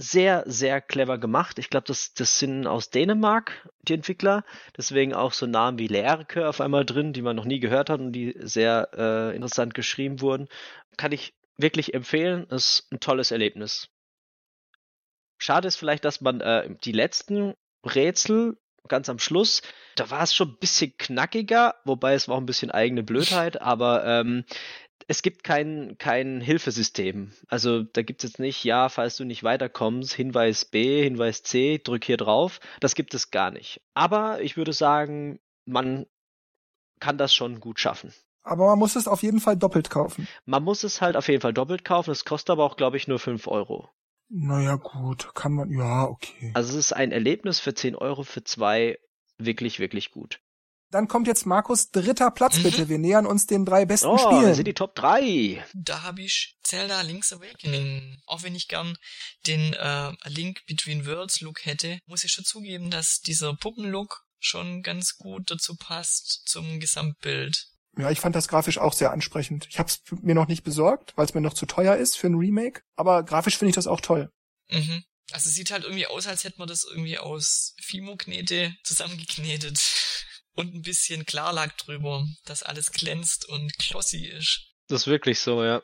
[0.00, 1.58] sehr, sehr clever gemacht.
[1.58, 4.44] Ich glaube, das, das sind aus Dänemark, die Entwickler.
[4.76, 7.98] Deswegen auch so Namen wie Lerke auf einmal drin, die man noch nie gehört hat
[7.98, 10.48] und die sehr äh, interessant geschrieben wurden.
[10.96, 12.44] Kann ich wirklich empfehlen.
[12.44, 13.88] Ist ein tolles Erlebnis.
[15.36, 17.54] Schade ist vielleicht, dass man äh, die letzten
[17.84, 18.56] Rätsel
[18.86, 19.62] ganz am Schluss,
[19.96, 23.60] da war es schon ein bisschen knackiger, wobei es war auch ein bisschen eigene Blödheit,
[23.60, 24.44] aber ähm,
[25.08, 27.32] es gibt kein, kein Hilfesystem.
[27.48, 31.78] Also da gibt es jetzt nicht, ja, falls du nicht weiterkommst, Hinweis B, Hinweis C,
[31.82, 32.60] drück hier drauf.
[32.80, 33.80] Das gibt es gar nicht.
[33.94, 36.06] Aber ich würde sagen, man
[37.00, 38.12] kann das schon gut schaffen.
[38.42, 40.28] Aber man muss es auf jeden Fall doppelt kaufen.
[40.44, 42.10] Man muss es halt auf jeden Fall doppelt kaufen.
[42.10, 43.88] Es kostet aber auch, glaube ich, nur 5 Euro.
[44.28, 46.52] Naja, gut, kann man, ja, okay.
[46.52, 48.98] Also es ist ein Erlebnis für 10 Euro für zwei
[49.38, 50.40] wirklich, wirklich gut.
[50.90, 52.62] Dann kommt jetzt Markus dritter Platz, mhm.
[52.62, 52.88] bitte.
[52.88, 54.42] Wir nähern uns den drei besten oh, Spielen.
[54.44, 55.64] Das sind die Top 3.
[55.74, 58.18] Da habe ich Zelda Link's Awakening.
[58.26, 58.96] Auch wenn ich gern
[59.46, 64.82] den äh, Link Between Worlds Look hätte, muss ich schon zugeben, dass dieser Puppenlook schon
[64.82, 67.68] ganz gut dazu passt zum Gesamtbild.
[67.98, 69.66] Ja, ich fand das grafisch auch sehr ansprechend.
[69.68, 72.28] Ich habe es mir noch nicht besorgt, weil es mir noch zu teuer ist für
[72.28, 72.82] ein Remake.
[72.96, 74.30] Aber grafisch finde ich das auch toll.
[74.70, 75.04] Mhm.
[75.32, 79.78] Also es sieht halt irgendwie aus, als hätte man das irgendwie aus Fimo-Knete zusammengeknetet
[80.58, 84.74] und ein bisschen Klarlack drüber, dass alles glänzt und glossy ist.
[84.88, 85.82] Das ist wirklich so, ja.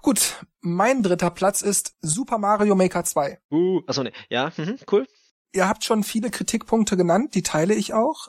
[0.00, 3.38] Gut, mein dritter Platz ist Super Mario Maker 2.
[3.50, 5.06] Uh, achso, ne, ja, mhm, cool.
[5.52, 8.28] Ihr habt schon viele Kritikpunkte genannt, die teile ich auch.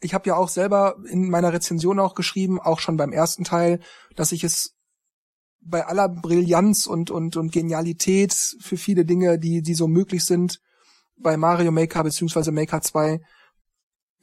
[0.00, 3.80] Ich habe ja auch selber in meiner Rezension auch geschrieben, auch schon beim ersten Teil,
[4.16, 4.76] dass ich es
[5.60, 10.60] bei aller Brillanz und, und, und Genialität für viele Dinge, die, die so möglich sind,
[11.16, 13.20] bei Mario Maker beziehungsweise Maker 2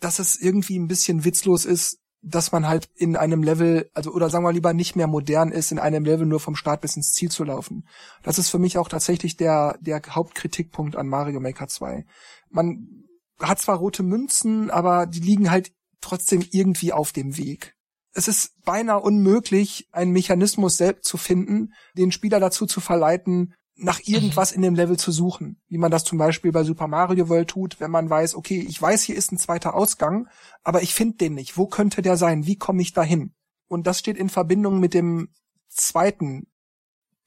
[0.02, 4.30] dass es irgendwie ein bisschen witzlos ist, dass man halt in einem Level, also oder
[4.30, 7.14] sagen wir lieber nicht mehr modern ist, in einem Level nur vom Start bis ins
[7.14, 7.88] Ziel zu laufen.
[8.22, 12.06] Das ist für mich auch tatsächlich der, der Hauptkritikpunkt an Mario Maker 2.
[12.49, 13.06] Man
[13.40, 17.76] hat zwar rote Münzen, aber die liegen halt trotzdem irgendwie auf dem Weg.
[18.14, 23.99] Es ist beinahe unmöglich, einen Mechanismus selbst zu finden, den Spieler dazu zu verleiten, nach
[23.99, 24.14] mhm.
[24.14, 27.49] irgendwas in dem Level zu suchen, wie man das zum Beispiel bei Super Mario World
[27.49, 30.28] tut, wenn man weiß, okay, ich weiß, hier ist ein zweiter Ausgang,
[30.64, 31.58] aber ich finde den nicht.
[31.58, 32.45] Wo könnte der sein?
[32.45, 33.34] Wie komme ich dahin?
[33.68, 35.30] Und das steht in Verbindung mit dem
[35.70, 36.48] zweiten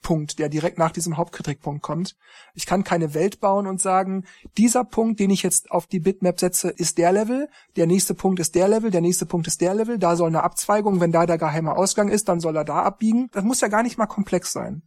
[0.03, 2.15] Punkt, der direkt nach diesem Hauptkritikpunkt kommt.
[2.53, 4.27] Ich kann keine Welt bauen und sagen,
[4.59, 8.39] dieser Punkt, den ich jetzt auf die Bitmap setze, ist der Level, der nächste Punkt
[8.39, 11.25] ist der Level, der nächste Punkt ist der Level, da soll eine Abzweigung, wenn da
[11.25, 13.31] der geheime Ausgang ist, dann soll er da abbiegen.
[13.33, 14.83] Das muss ja gar nicht mal komplex sein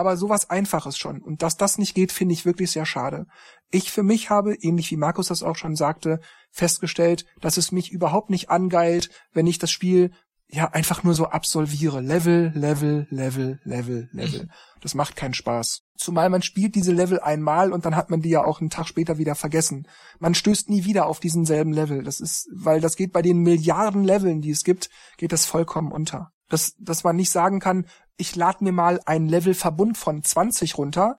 [0.00, 1.20] aber sowas Einfaches schon.
[1.20, 3.26] Und dass das nicht geht, finde ich wirklich sehr schade.
[3.70, 6.20] Ich für mich habe, ähnlich wie Markus das auch schon sagte,
[6.50, 10.10] festgestellt, dass es mich überhaupt nicht angeilt, wenn ich das Spiel
[10.48, 12.00] ja einfach nur so absolviere.
[12.00, 14.48] Level, Level, Level, Level, Level.
[14.80, 15.82] Das macht keinen Spaß.
[15.96, 18.88] Zumal man spielt diese Level einmal und dann hat man die ja auch einen Tag
[18.88, 19.86] später wieder vergessen.
[20.18, 22.02] Man stößt nie wieder auf diesen selben Level.
[22.02, 25.92] Das ist, weil das geht bei den Milliarden Leveln, die es gibt, geht das vollkommen
[25.92, 26.32] unter.
[26.48, 27.84] Dass, dass man nicht sagen kann,
[28.20, 31.18] ich lade mir mal einen Levelverbund von 20 runter.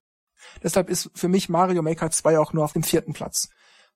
[0.64, 3.50] Deshalb ist für mich Mario Maker 2 auch nur auf dem vierten Platz.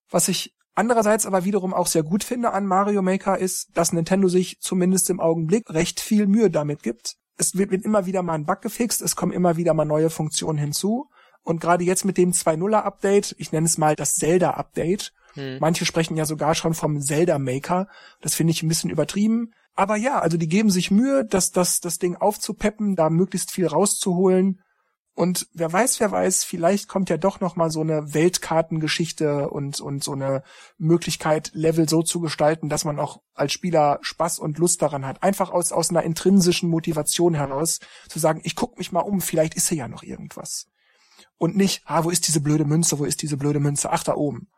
[0.10, 4.28] Was ich andererseits aber wiederum auch sehr gut finde an Mario Maker ist, dass Nintendo
[4.28, 7.16] sich zumindest im Augenblick recht viel Mühe damit gibt.
[7.38, 10.58] Es wird, immer wieder mal ein Bug gefixt, es kommen immer wieder mal neue Funktionen
[10.58, 11.10] hinzu.
[11.44, 15.58] Und gerade jetzt mit dem 2.0er Update, ich nenne es mal das Zelda Update, hm.
[15.60, 17.88] manche sprechen ja sogar schon vom Zelda Maker,
[18.22, 19.54] das finde ich ein bisschen übertrieben.
[19.76, 23.68] Aber ja, also die geben sich Mühe, das, das, das Ding aufzupeppen, da möglichst viel
[23.68, 24.62] rauszuholen.
[25.14, 29.80] Und wer weiß, wer weiß, vielleicht kommt ja doch noch mal so eine Weltkartengeschichte und
[29.80, 30.44] und so eine
[30.78, 35.24] Möglichkeit, Level so zu gestalten, dass man auch als Spieler Spaß und Lust daran hat.
[35.24, 37.80] Einfach aus aus einer intrinsischen Motivation heraus
[38.10, 40.68] zu sagen, ich guck mich mal um, vielleicht ist hier ja noch irgendwas.
[41.38, 43.92] Und nicht, ah, wo ist diese blöde Münze, wo ist diese blöde Münze?
[43.92, 44.50] Ach, da oben.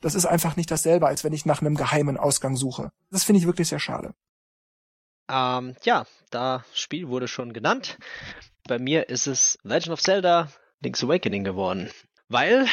[0.00, 2.90] Das ist einfach nicht dasselbe, als wenn ich nach einem geheimen Ausgang suche.
[3.10, 4.14] Das finde ich wirklich sehr schade.
[5.28, 7.98] Ähm, ja, das Spiel wurde schon genannt.
[8.66, 10.48] Bei mir ist es Legend of Zelda
[10.80, 11.90] Link's Awakening geworden.
[12.28, 12.66] Weil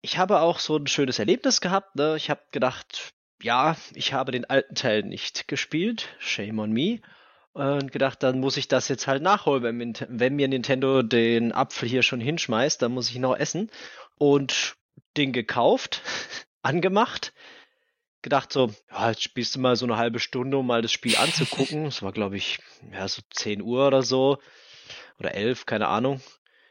[0.00, 1.96] ich habe auch so ein schönes Erlebnis gehabt.
[1.96, 2.16] Ne?
[2.16, 3.12] Ich habe gedacht,
[3.42, 6.08] ja, ich habe den alten Teil nicht gespielt.
[6.18, 7.00] Shame on me.
[7.52, 9.94] Und gedacht, dann muss ich das jetzt halt nachholen.
[10.08, 13.70] Wenn, mir Nintendo den Apfel hier schon hinschmeißt, dann muss ich noch essen.
[14.18, 14.76] Und
[15.16, 16.02] den gekauft,
[16.62, 17.32] angemacht,
[18.24, 21.16] gedacht so, ja, jetzt spielst du mal so eine halbe Stunde, um mal das Spiel
[21.16, 21.84] anzugucken.
[21.94, 22.58] Das war, glaube ich,
[22.90, 24.38] ja, so 10 Uhr oder so.
[25.20, 26.20] Oder 11, keine Ahnung.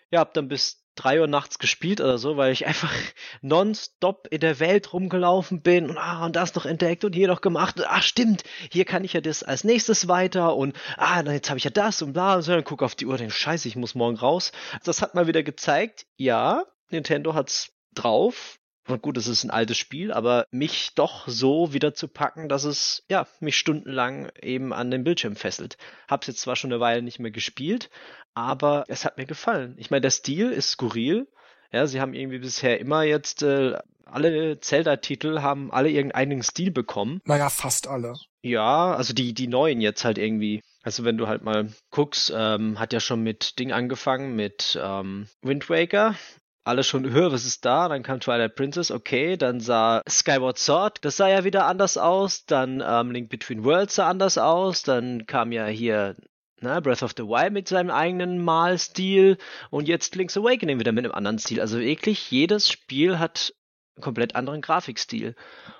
[0.09, 2.91] Ja, hab dann bis 3 Uhr nachts gespielt oder so, weil ich einfach
[3.41, 7.41] nonstop in der Welt rumgelaufen bin und ah, und das noch entdeckt und hier noch
[7.41, 7.79] gemacht.
[7.85, 11.63] Ach, stimmt, hier kann ich ja das als nächstes weiter und ah, jetzt habe ich
[11.65, 12.51] ja das und bla und so.
[12.51, 14.51] Dann guck auf die Uhr, denke, scheiße, ich muss morgen raus.
[14.83, 19.77] Das hat mal wieder gezeigt, ja, Nintendo hat's drauf und gut, es ist ein altes
[19.77, 24.91] Spiel, aber mich doch so wieder zu packen, dass es ja mich stundenlang eben an
[24.91, 25.77] den Bildschirm fesselt.
[26.07, 27.89] Hab's jetzt zwar schon eine Weile nicht mehr gespielt,
[28.33, 29.75] aber es hat mir gefallen.
[29.77, 31.27] Ich meine, der Stil ist skurril.
[31.71, 37.21] Ja, sie haben irgendwie bisher immer jetzt äh, alle Zelda-Titel haben alle irgendeinen Stil bekommen.
[37.25, 38.13] Naja, fast alle.
[38.41, 40.61] Ja, also die die neuen jetzt halt irgendwie.
[40.83, 45.27] Also wenn du halt mal guckst, ähm, hat ja schon mit Ding angefangen mit ähm,
[45.41, 46.15] Wind Waker
[46.63, 47.89] alle schon, hör, was ist da?
[47.89, 52.45] Dann kam Twilight Princess, okay, dann sah Skyward Sword, das sah ja wieder anders aus,
[52.45, 56.15] dann ähm, Link Between Worlds sah anders aus, dann kam ja hier
[56.63, 59.37] na, Breath of the Wild mit seinem eigenen Malstil
[59.69, 61.59] und jetzt Link's Awakening wieder mit einem anderen Stil.
[61.59, 63.53] Also wirklich, jedes Spiel hat
[63.95, 65.35] einen komplett anderen Grafikstil.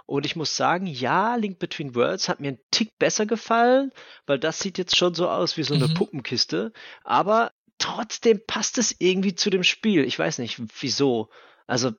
[0.05, 3.91] Und ich muss sagen, ja, Link Between Worlds hat mir einen Tick besser gefallen,
[4.27, 5.93] weil das sieht jetzt schon so aus wie so eine mhm.
[5.93, 6.73] Puppenkiste.
[7.03, 7.51] Aber
[7.83, 10.05] trotzdem passt es irgendwie zu dem Spiel.
[10.05, 11.29] Ich weiß nicht, wieso.
[11.67, 11.91] Also,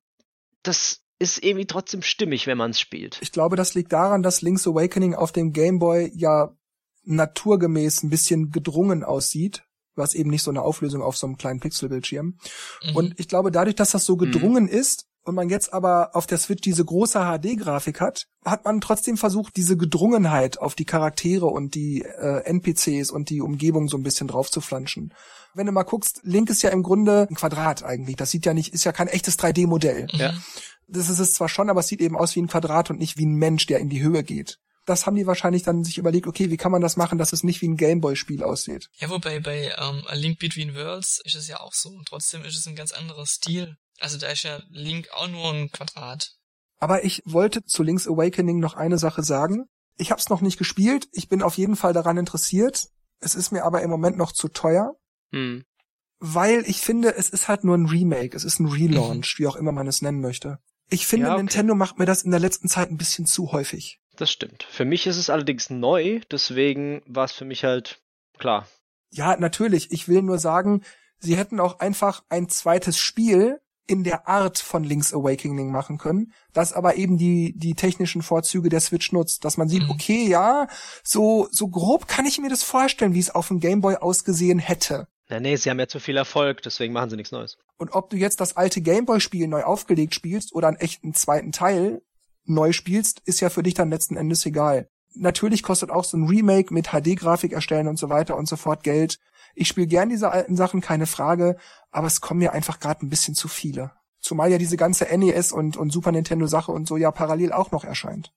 [0.62, 3.18] das ist irgendwie trotzdem stimmig, wenn man es spielt.
[3.20, 6.56] Ich glaube, das liegt daran, dass Link's Awakening auf dem Game Boy ja
[7.04, 9.62] naturgemäß ein bisschen gedrungen aussieht,
[9.94, 12.38] was eben nicht so eine Auflösung auf so einem kleinen Pixelbildschirm.
[12.82, 12.96] Mhm.
[12.96, 14.70] Und ich glaube, dadurch, dass das so gedrungen mhm.
[14.70, 19.16] ist, und man jetzt aber auf der Switch diese große HD-Grafik hat, hat man trotzdem
[19.16, 24.02] versucht, diese Gedrungenheit auf die Charaktere und die äh, NPCs und die Umgebung so ein
[24.02, 25.14] bisschen drauf zu flanschen.
[25.54, 28.16] Wenn du mal guckst, Link ist ja im Grunde ein Quadrat eigentlich.
[28.16, 30.08] Das sieht ja nicht, ist ja kein echtes 3D-Modell.
[30.12, 30.34] Ja.
[30.86, 33.16] Das ist es zwar schon, aber es sieht eben aus wie ein Quadrat und nicht
[33.16, 34.58] wie ein Mensch, der in die Höhe geht.
[34.84, 37.42] Das haben die wahrscheinlich dann sich überlegt, okay, wie kann man das machen, dass es
[37.42, 38.90] nicht wie ein Gameboy-Spiel aussieht.
[38.96, 41.98] Ja, wobei bei ähm, A Link Between Worlds ist es ja auch so.
[42.04, 43.78] Trotzdem ist es ein ganz anderer Stil.
[44.00, 46.34] Also da ist ja Link auch nur ein Quadrat.
[46.78, 49.66] Aber ich wollte zu Link's Awakening noch eine Sache sagen.
[49.96, 51.08] Ich habe es noch nicht gespielt.
[51.12, 52.88] Ich bin auf jeden Fall daran interessiert.
[53.20, 54.94] Es ist mir aber im Moment noch zu teuer.
[55.32, 55.64] Hm.
[56.18, 58.36] Weil ich finde, es ist halt nur ein Remake.
[58.36, 59.42] Es ist ein Relaunch, mhm.
[59.42, 60.58] wie auch immer man es nennen möchte.
[60.90, 61.42] Ich finde, ja, okay.
[61.42, 64.00] Nintendo macht mir das in der letzten Zeit ein bisschen zu häufig.
[64.16, 64.64] Das stimmt.
[64.70, 68.00] Für mich ist es allerdings neu, deswegen war es für mich halt
[68.38, 68.68] klar.
[69.10, 69.90] Ja, natürlich.
[69.90, 70.84] Ich will nur sagen,
[71.18, 76.32] sie hätten auch einfach ein zweites Spiel in der Art von Link's Awakening machen können,
[76.52, 79.90] das aber eben die, die technischen Vorzüge der Switch nutzt, dass man sieht, mhm.
[79.90, 80.68] okay, ja,
[81.02, 85.06] so, so grob kann ich mir das vorstellen, wie es auf dem Gameboy ausgesehen hätte.
[85.28, 87.56] Na nee, sie haben ja zu viel Erfolg, deswegen machen sie nichts Neues.
[87.76, 92.02] Und ob du jetzt das alte Gameboy-Spiel neu aufgelegt spielst oder einen echten zweiten Teil
[92.44, 94.88] neu spielst, ist ja für dich dann letzten Endes egal.
[95.14, 98.82] Natürlich kostet auch so ein Remake mit HD-Grafik erstellen und so weiter und so fort
[98.82, 99.18] Geld.
[99.54, 101.56] Ich spiele gern diese alten Sachen, keine Frage,
[101.90, 103.92] aber es kommen mir einfach gerade ein bisschen zu viele.
[104.20, 107.70] Zumal ja diese ganze NES und, und Super Nintendo Sache und so ja parallel auch
[107.70, 108.32] noch erscheint.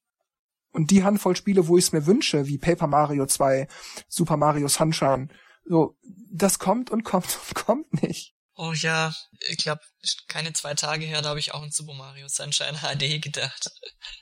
[0.72, 3.68] Und die Handvoll Spiele, wo ich es mir wünsche, wie Paper Mario 2,
[4.08, 5.30] Super Mario Sunshine,
[5.66, 5.98] so,
[6.32, 8.36] das kommt und kommt und kommt nicht.
[8.56, 9.14] Oh ja,
[9.50, 9.82] ich glaube,
[10.28, 13.72] keine zwei Tage her, da habe ich auch an Super Mario Sunshine HD gedacht.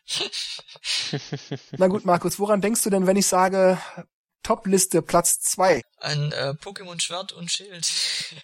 [1.78, 3.80] Na gut, Markus, woran denkst du denn, wenn ich sage
[4.46, 5.82] Top-Liste Platz zwei?
[5.98, 7.92] An äh, Pokémon Schwert und Schild.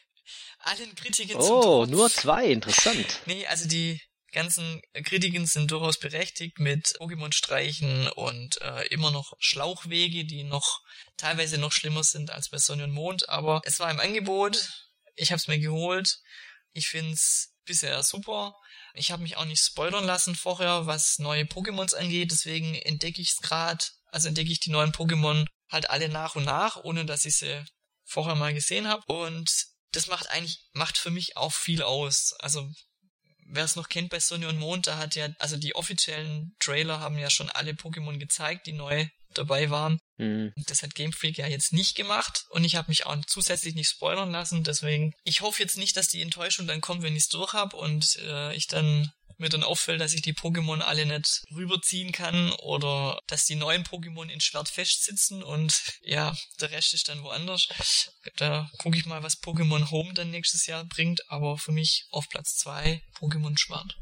[0.60, 3.22] Allen Kritiken Oh, nur zwei, interessant.
[3.28, 4.02] Nee, also die
[4.32, 10.82] ganzen Kritiken sind durchaus berechtigt mit Pokémon-Streichen und äh, immer noch Schlauchwege, die noch
[11.18, 14.69] teilweise noch schlimmer sind als bei Sonne und Mond, aber es war im Angebot,
[15.15, 16.18] ich habe es mir geholt,
[16.73, 18.56] ich find's bisher super.
[18.95, 23.34] Ich habe mich auch nicht spoilern lassen vorher, was neue Pokémons angeht, deswegen entdecke ich
[23.34, 27.26] es gerade, also entdecke ich die neuen Pokémon halt alle nach und nach, ohne dass
[27.26, 27.64] ich sie
[28.03, 29.49] vorher mal gesehen habe und
[29.91, 32.34] das macht eigentlich macht für mich auch viel aus.
[32.39, 32.69] Also
[33.45, 36.99] wer es noch kennt bei Sonne und Mond, da hat ja, also die offiziellen Trailer
[36.99, 39.99] haben ja schon alle Pokémon gezeigt, die neu dabei waren.
[40.18, 40.53] Mhm.
[40.68, 43.89] Das hat Game Freak ja jetzt nicht gemacht und ich habe mich auch zusätzlich nicht
[43.89, 44.64] spoilern lassen.
[44.64, 47.76] Deswegen, ich hoffe jetzt nicht, dass die Enttäuschung dann kommt, wenn ich es durch habe
[47.77, 49.11] und äh, ich dann
[49.41, 53.84] mir dann auffällt, dass ich die Pokémon alle nicht rüberziehen kann oder dass die neuen
[53.84, 57.68] Pokémon in Schwert festsitzen und ja, der Rest ist dann woanders.
[58.38, 62.30] Da gucke ich mal, was Pokémon Home dann nächstes Jahr bringt, aber für mich auf
[62.30, 63.97] Platz zwei Pokémon Schwert.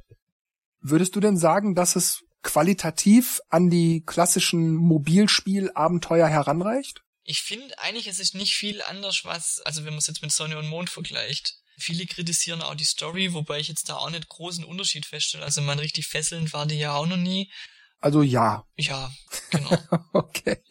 [0.82, 7.02] Würdest du denn sagen, dass es qualitativ an die klassischen Mobilspiel-Abenteuer heranreicht?
[7.24, 10.32] Ich finde eigentlich, es ist nicht viel anders, was, also wenn man es jetzt mit
[10.32, 11.59] Sonne und Mond vergleicht.
[11.80, 15.44] Viele kritisieren auch die Story, wobei ich jetzt da auch nicht großen Unterschied feststelle.
[15.44, 17.52] Also man richtig fesselnd war die ja auch noch nie.
[18.00, 18.66] Also ja.
[18.78, 19.12] Ja,
[19.50, 19.78] genau.
[20.14, 20.62] okay.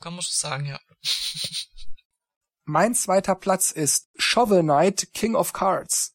[0.00, 0.80] Kann man schon sagen, ja.
[2.64, 6.14] mein zweiter Platz ist Shovel Knight King of Cards.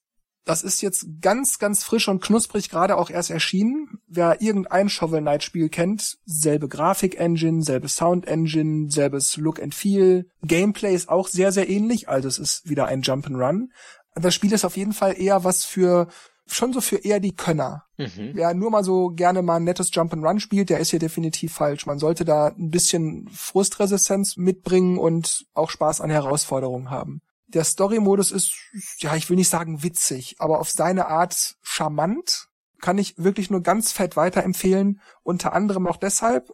[0.49, 3.99] Das ist jetzt ganz, ganz frisch und knusprig gerade auch erst erschienen.
[4.07, 10.27] Wer irgendein Shovel Knight Spiel kennt, selbe Grafik-Engine, selbe Sound-Engine, selbes Look and Feel.
[10.41, 13.67] Gameplay ist auch sehr, sehr ähnlich, also es ist wieder ein Jump'n'Run.
[14.15, 16.07] Das Spiel ist auf jeden Fall eher was für,
[16.45, 17.85] schon so für eher die Könner.
[17.97, 18.31] Mhm.
[18.33, 21.85] Wer nur mal so gerne mal ein nettes Jump'n'Run spielt, der ist hier definitiv falsch.
[21.85, 27.21] Man sollte da ein bisschen Frustresistenz mitbringen und auch Spaß an Herausforderungen haben.
[27.47, 28.53] Der Story-Modus ist,
[28.99, 32.47] ja, ich will nicht sagen witzig, aber auf seine Art charmant.
[32.81, 35.01] Kann ich wirklich nur ganz fett weiterempfehlen.
[35.23, 36.53] Unter anderem auch deshalb,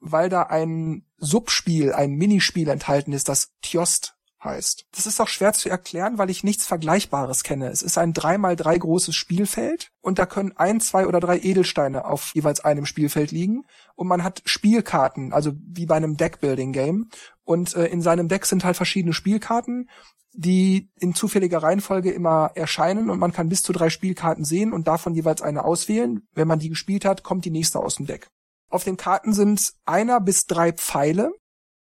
[0.00, 4.86] weil da ein Subspiel, ein Minispiel enthalten ist, das Tjost heißt.
[4.94, 7.68] Das ist auch schwer zu erklären, weil ich nichts Vergleichbares kenne.
[7.68, 12.32] Es ist ein 3x3 großes Spielfeld und da können ein, zwei oder drei Edelsteine auf
[12.34, 13.64] jeweils einem Spielfeld liegen
[13.94, 17.08] und man hat Spielkarten, also wie bei einem Deckbuilding-Game
[17.44, 19.88] und äh, in seinem Deck sind halt verschiedene Spielkarten
[20.34, 24.88] die in zufälliger Reihenfolge immer erscheinen und man kann bis zu drei Spielkarten sehen und
[24.88, 26.26] davon jeweils eine auswählen.
[26.32, 28.28] Wenn man die gespielt hat, kommt die nächste aus dem Deck.
[28.70, 31.32] Auf den Karten sind einer bis drei Pfeile.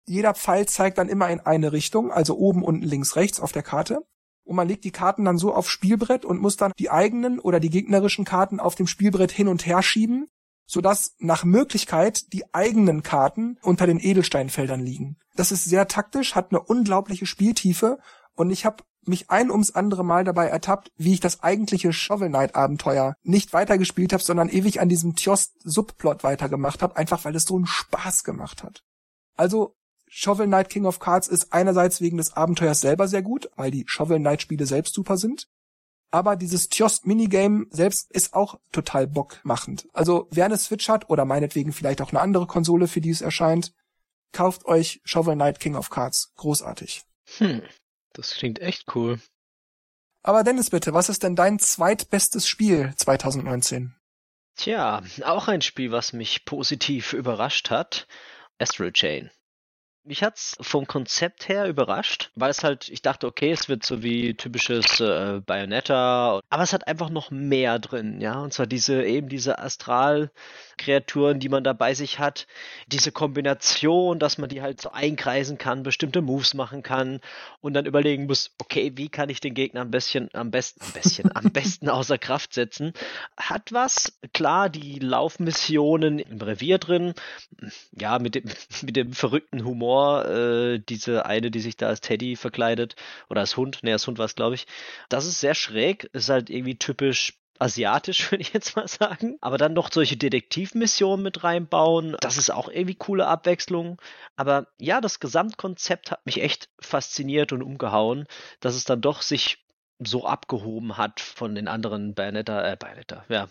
[0.06, 3.62] Jeder Pfeil zeigt dann immer in eine Richtung, also oben, unten, links, rechts auf der
[3.62, 4.04] Karte.
[4.44, 7.60] Und man legt die Karten dann so aufs Spielbrett und muss dann die eigenen oder
[7.60, 10.28] die gegnerischen Karten auf dem Spielbrett hin und her schieben,
[10.66, 15.16] sodass nach Möglichkeit die eigenen Karten unter den Edelsteinfeldern liegen.
[15.34, 17.98] Das ist sehr taktisch, hat eine unglaubliche Spieltiefe
[18.34, 22.28] und ich habe mich ein ums andere Mal dabei ertappt, wie ich das eigentliche Shovel
[22.28, 27.36] Knight Abenteuer nicht weitergespielt habe, sondern ewig an diesem Tjost Subplot weitergemacht habe, einfach weil
[27.36, 28.82] es so einen Spaß gemacht hat.
[29.36, 29.76] Also
[30.16, 33.82] Shovel Knight King of Cards ist einerseits wegen des Abenteuers selber sehr gut, weil die
[33.88, 35.48] Shovel Knight Spiele selbst super sind.
[36.12, 39.88] Aber dieses Tjost Minigame selbst ist auch total bockmachend.
[39.92, 43.22] Also wer eine Switch hat oder meinetwegen vielleicht auch eine andere Konsole, für die es
[43.22, 43.74] erscheint,
[44.30, 46.32] kauft euch Shovel Knight King of Cards.
[46.36, 47.02] Großartig.
[47.38, 47.62] Hm.
[48.12, 49.18] Das klingt echt cool.
[50.22, 53.96] Aber Dennis, bitte, was ist denn dein zweitbestes Spiel 2019?
[54.54, 58.06] Tja, auch ein Spiel, was mich positiv überrascht hat.
[58.60, 59.32] Astral Chain.
[60.06, 64.02] Mich hat's vom Konzept her überrascht, weil es halt, ich dachte, okay, es wird so
[64.02, 69.02] wie typisches äh, Bayonetta, aber es hat einfach noch mehr drin, ja, und zwar diese,
[69.02, 72.46] eben diese Astralkreaturen, die man da bei sich hat,
[72.88, 77.20] diese Kombination, dass man die halt so einkreisen kann, bestimmte Moves machen kann
[77.62, 80.92] und dann überlegen muss, okay, wie kann ich den Gegner am besten, am besten, am
[80.92, 82.92] besten, am besten außer Kraft setzen,
[83.38, 87.14] hat was, klar, die Laufmissionen im Revier drin,
[87.92, 88.44] ja, mit dem,
[88.82, 92.96] mit dem verrückten Humor Humor, äh, diese eine, die sich da als Teddy verkleidet
[93.30, 94.66] oder als Hund, ne, als Hund war es, glaube ich.
[95.08, 99.36] Das ist sehr schräg, ist halt irgendwie typisch asiatisch, würde ich jetzt mal sagen.
[99.40, 104.00] Aber dann noch solche Detektivmissionen mit reinbauen, das ist auch irgendwie coole Abwechslung.
[104.36, 108.26] Aber ja, das Gesamtkonzept hat mich echt fasziniert und umgehauen,
[108.60, 109.64] dass es dann doch sich
[110.00, 113.44] so abgehoben hat von den anderen Bayonetta, äh, Bayonetta, ja,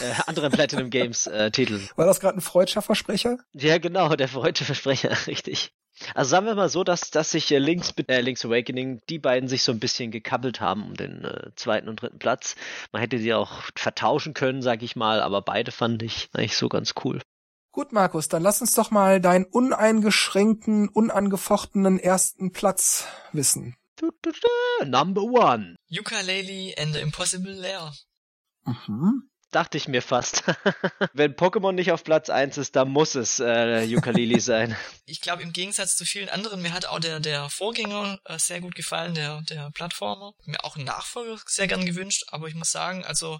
[0.00, 1.88] äh, anderen Platinum Games äh, Titeln.
[1.96, 3.38] War das gerade ein freudscher Versprecher?
[3.54, 5.72] Ja, genau, der freudsche Versprecher, richtig.
[6.14, 9.48] Also sagen wir mal so, dass, dass sich äh, Links, äh, Links Awakening, die beiden
[9.48, 12.56] sich so ein bisschen gekabbelt haben um den äh, zweiten und dritten Platz.
[12.92, 16.68] Man hätte sie auch vertauschen können, sag ich mal, aber beide fand ich eigentlich so
[16.68, 17.20] ganz cool.
[17.72, 23.76] Gut, Markus, dann lass uns doch mal deinen uneingeschränkten, unangefochtenen ersten Platz wissen.
[24.84, 25.76] Number one.
[25.90, 27.92] Ukulele and the Impossible Lair.
[28.64, 29.28] Mhm.
[29.52, 30.42] Dachte ich mir fast.
[31.12, 34.76] Wenn Pokémon nicht auf Platz 1 ist, dann muss es äh, Ukulele sein.
[35.08, 38.60] Ich glaube, im Gegensatz zu vielen anderen, mir hat auch der, der Vorgänger äh, sehr
[38.60, 40.32] gut gefallen, der, der Plattformer.
[40.46, 43.38] Mir auch einen Nachfolger sehr gern gewünscht, aber ich muss sagen, also,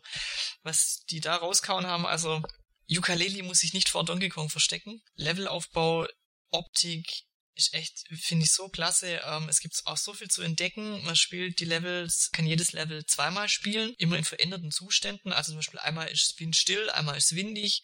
[0.62, 2.40] was die da rauskauen haben, also,
[2.88, 5.02] Ukulele muss sich nicht vor Donkey Kong verstecken.
[5.16, 6.06] Levelaufbau,
[6.52, 7.25] Optik,
[7.56, 9.20] ist echt, finde ich so klasse.
[9.24, 11.02] Ähm, es gibt auch so viel zu entdecken.
[11.04, 15.32] Man spielt die Levels, kann jedes Level zweimal spielen, immer in veränderten Zuständen.
[15.32, 17.82] Also zum Beispiel einmal ist es windstill, einmal ist es windig.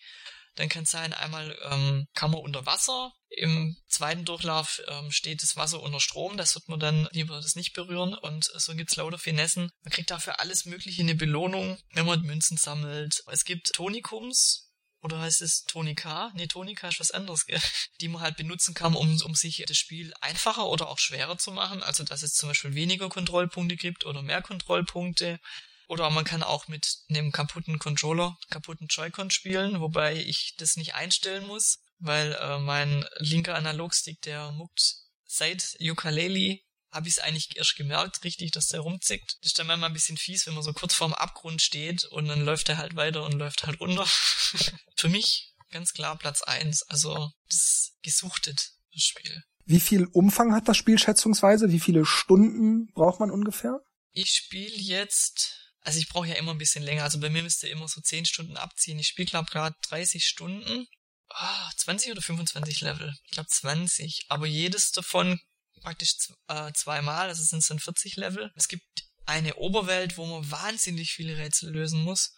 [0.54, 5.42] Dann kann es sein, einmal ähm, kann man unter Wasser, im zweiten Durchlauf ähm, steht
[5.42, 8.96] das Wasser unter Strom, das wird man dann lieber das nicht berühren und so gibt's
[8.96, 9.70] lauter Finessen.
[9.82, 13.22] Man kriegt dafür alles mögliche eine Belohnung, wenn man Münzen sammelt.
[13.30, 14.61] Es gibt Tonikums,
[15.02, 16.32] oder heißt es Tonika?
[16.34, 17.60] Nee, Tonika ist was anderes, gell?
[18.00, 21.50] Die man halt benutzen kann, um, um sich das Spiel einfacher oder auch schwerer zu
[21.50, 21.82] machen.
[21.82, 25.40] Also, dass es zum Beispiel weniger Kontrollpunkte gibt oder mehr Kontrollpunkte.
[25.88, 30.94] Oder man kann auch mit einem kaputten Controller, kaputten Joy-Con spielen, wobei ich das nicht
[30.94, 34.94] einstellen muss, weil äh, mein linker Analogstick, der muckt
[35.26, 36.60] seit Ukulele
[36.92, 39.38] habe ich es eigentlich erst gemerkt, richtig, dass der rumzickt.
[39.40, 42.28] Das ist dann manchmal ein bisschen fies, wenn man so kurz vorm Abgrund steht und
[42.28, 44.06] dann läuft er halt weiter und läuft halt runter.
[44.96, 46.82] Für mich ganz klar Platz eins.
[46.84, 49.42] Also das gesuchtet, das Spiel.
[49.64, 51.70] Wie viel Umfang hat das Spiel schätzungsweise?
[51.70, 53.80] Wie viele Stunden braucht man ungefähr?
[54.12, 57.02] Ich spiele jetzt also ich brauche ja immer ein bisschen länger.
[57.02, 58.98] Also bei mir müsste immer so 10 Stunden abziehen.
[58.98, 60.86] Ich spiele, glaube gerade 30 Stunden.
[61.28, 63.14] Oh, ah, 20 oder 25 Level?
[63.24, 64.26] Ich glaube 20.
[64.28, 65.40] Aber jedes davon
[65.82, 66.14] praktisch
[66.48, 67.28] äh, zweimal.
[67.28, 68.50] Also sind es dann 40 Level.
[68.54, 68.84] Es gibt
[69.26, 72.34] eine Oberwelt, wo man wahnsinnig viele Rätsel lösen muss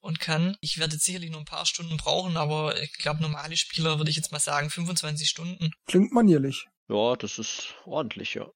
[0.00, 0.56] und kann.
[0.60, 4.16] Ich werde sicherlich nur ein paar Stunden brauchen, aber ich glaube, normale Spieler würde ich
[4.16, 5.70] jetzt mal sagen 25 Stunden.
[5.86, 6.66] Klingt manierlich.
[6.88, 8.46] Ja, das ist ordentlich, ja.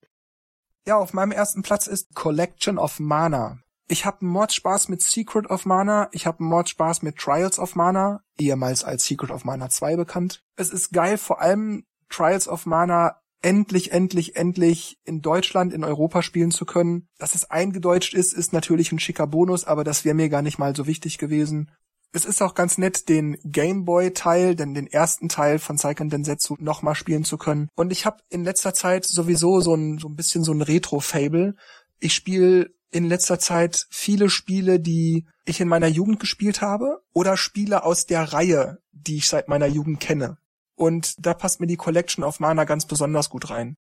[0.87, 3.61] Ja, auf meinem ersten Platz ist Collection of Mana.
[3.89, 8.85] Ich habe Mordspaß mit Secret of Mana, ich habe Mordspaß mit Trials of Mana, ehemals
[8.85, 10.43] als Secret of Mana 2 bekannt.
[10.57, 16.23] Es ist geil, vor allem Trials of Mana endlich, endlich, endlich in Deutschland, in Europa
[16.23, 17.09] spielen zu können.
[17.19, 20.59] Dass es eingedeutscht ist, ist natürlich ein schicker Bonus, aber das wäre mir gar nicht
[20.59, 21.71] mal so wichtig gewesen.
[22.15, 26.95] Es ist auch ganz nett, den Gameboy-Teil, denn den ersten Teil von Seiken Densetsu nochmal
[26.95, 27.69] spielen zu können.
[27.75, 31.55] Und ich habe in letzter Zeit sowieso so ein, so ein bisschen so ein Retro-Fable.
[32.01, 37.39] Ich spiele in letzter Zeit viele Spiele, die ich in meiner Jugend gespielt habe oder
[37.39, 40.37] Spiele aus der Reihe, die ich seit meiner Jugend kenne.
[40.83, 43.77] Und da passt mir die Collection of Mana ganz besonders gut rein.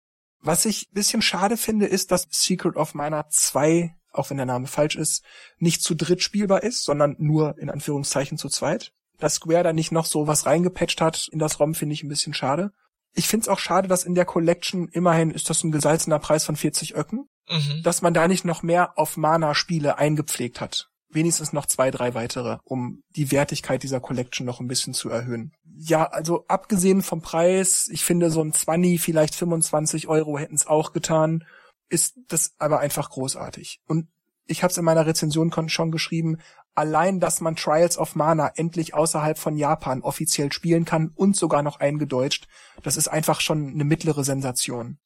[0.42, 4.66] Was ich bisschen schade finde, ist, dass Secret of Mana 2, auch wenn der Name
[4.66, 5.24] falsch ist,
[5.60, 8.94] nicht zu dritt spielbar ist, sondern nur in Anführungszeichen zu zweit.
[9.20, 12.10] Dass Square da nicht noch so was reingepatcht hat in das ROM, finde ich ein
[12.10, 12.72] bisschen schade.
[13.14, 16.46] Ich finde es auch schade, dass in der Collection immerhin ist das ein gesalzener Preis
[16.46, 17.84] von 40 Öcken mhm.
[17.84, 20.90] dass man da nicht noch mehr auf Mana-Spiele eingepflegt hat.
[21.18, 25.52] Wenigstens noch zwei, drei weitere, um die Wertigkeit dieser Collection noch ein bisschen zu erhöhen.
[25.76, 30.68] Ja, also abgesehen vom Preis, ich finde so ein 20, vielleicht 25 Euro hätten es
[30.68, 31.44] auch getan,
[31.90, 33.82] ist das aber einfach großartig.
[33.88, 34.10] Und
[34.46, 36.38] ich habe es in meiner Rezension schon geschrieben,
[36.76, 41.64] allein, dass man Trials of Mana endlich außerhalb von Japan offiziell spielen kann und sogar
[41.64, 42.48] noch eingedeutscht,
[42.84, 45.00] das ist einfach schon eine mittlere Sensation.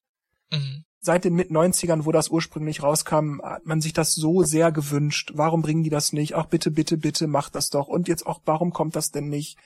[0.51, 5.31] Mhm seit den Mit-90ern, wo das ursprünglich rauskam, hat man sich das so sehr gewünscht.
[5.33, 6.35] Warum bringen die das nicht?
[6.35, 7.87] Ach, bitte, bitte, bitte, macht das doch.
[7.87, 9.57] Und jetzt auch, warum kommt das denn nicht?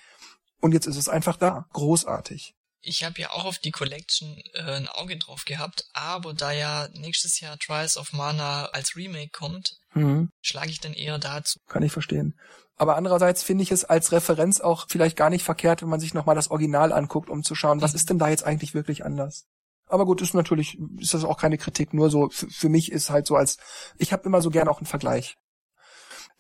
[0.62, 1.68] Und jetzt ist es einfach da.
[1.74, 2.56] Großartig.
[2.88, 6.88] Ich habe ja auch auf die Collection äh, ein Auge drauf gehabt, aber da ja
[6.94, 10.30] nächstes Jahr Trials of Mana als Remake kommt, mhm.
[10.42, 11.60] schlage ich dann eher dazu.
[11.68, 12.40] Kann ich verstehen.
[12.78, 16.14] Aber andererseits finde ich es als Referenz auch vielleicht gar nicht verkehrt, wenn man sich
[16.14, 17.96] nochmal das Original anguckt, um zu schauen, was mhm.
[17.96, 19.48] ist denn da jetzt eigentlich wirklich anders.
[19.96, 23.26] Aber gut, ist natürlich, ist das auch keine Kritik, nur so, für mich ist halt
[23.28, 23.58] so als,
[23.98, 25.38] ich habe immer so gern auch einen Vergleich.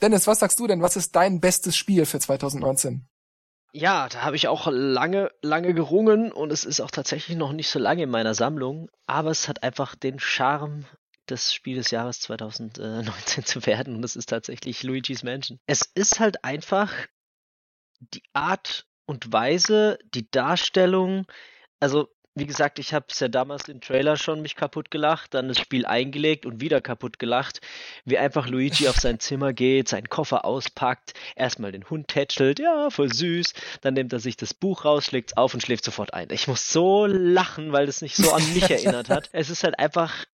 [0.01, 0.81] Dennis, was sagst du denn?
[0.81, 3.07] Was ist dein bestes Spiel für 2019?
[3.71, 7.69] Ja, da habe ich auch lange, lange gerungen und es ist auch tatsächlich noch nicht
[7.69, 10.85] so lange in meiner Sammlung, aber es hat einfach den Charme
[11.29, 15.61] des Spiel des Jahres 2019 zu werden und es ist tatsächlich Luigi's Mansion.
[15.65, 16.91] Es ist halt einfach
[18.01, 21.25] die Art und Weise, die Darstellung,
[21.79, 25.47] also wie gesagt, ich habe es ja damals im Trailer schon mich kaputt gelacht, dann
[25.47, 27.61] das Spiel eingelegt und wieder kaputt gelacht,
[28.03, 32.89] wie einfach Luigi auf sein Zimmer geht, seinen Koffer auspackt, erstmal den Hund tätschelt, ja,
[32.89, 36.27] voll süß, dann nimmt er sich das Buch raus, schlägt's auf und schläft sofort ein.
[36.29, 39.29] Ich muss so lachen, weil das nicht so an mich erinnert hat.
[39.31, 40.25] Es ist halt einfach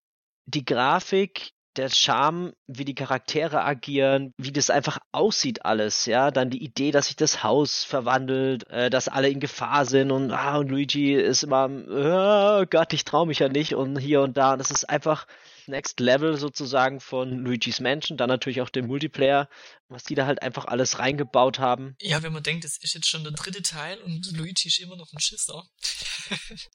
[0.47, 6.49] die Grafik, der Charme, wie die Charaktere agieren, wie das einfach aussieht alles, ja, dann
[6.49, 10.57] die Idee, dass sich das Haus verwandelt, äh, dass alle in Gefahr sind und, ah,
[10.57, 14.53] und Luigi ist immer, oh Gott, ich trau mich ja nicht und hier und da
[14.53, 15.27] und das ist einfach
[15.67, 19.47] Next Level sozusagen von Luigi's Mansion, dann natürlich auch den Multiplayer,
[19.87, 21.95] was die da halt einfach alles reingebaut haben.
[21.99, 24.97] Ja, wenn man denkt, es ist jetzt schon der dritte Teil und Luigi ist immer
[24.97, 25.63] noch ein Schisser.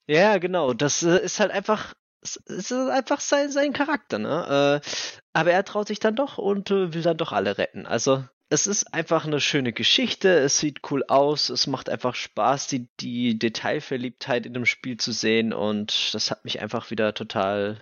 [0.07, 4.81] ja, genau, das äh, ist halt einfach es ist einfach sein, sein Charakter, ne?
[4.83, 4.89] Äh,
[5.33, 7.85] aber er traut sich dann doch und äh, will dann doch alle retten.
[7.85, 12.67] Also es ist einfach eine schöne Geschichte, es sieht cool aus, es macht einfach Spaß,
[12.67, 17.81] die, die Detailverliebtheit in dem Spiel zu sehen und das hat mich einfach wieder total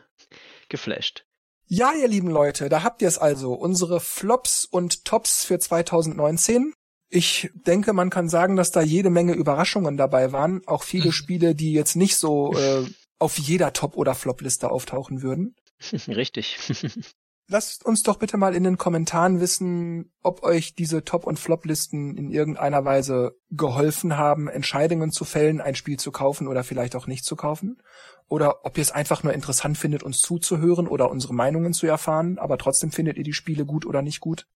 [0.69, 1.25] geflasht.
[1.67, 6.73] Ja, ihr lieben Leute, da habt ihr es also, unsere Flops und Tops für 2019.
[7.09, 10.61] Ich denke, man kann sagen, dass da jede Menge Überraschungen dabei waren.
[10.67, 11.11] Auch viele.
[11.11, 12.85] Spiele, die jetzt nicht so äh,
[13.19, 15.55] auf jeder Top- oder Flop-Liste auftauchen würden.
[16.07, 16.57] Richtig.
[17.47, 22.17] Lasst uns doch bitte mal in den Kommentaren wissen, ob euch diese Top- und Flop-Listen
[22.17, 27.05] in irgendeiner Weise geholfen haben, Entscheidungen zu fällen, ein Spiel zu kaufen oder vielleicht auch
[27.05, 27.79] nicht zu kaufen.
[28.27, 32.39] Oder ob ihr es einfach nur interessant findet, uns zuzuhören oder unsere Meinungen zu erfahren,
[32.39, 34.47] aber trotzdem findet ihr die Spiele gut oder nicht gut.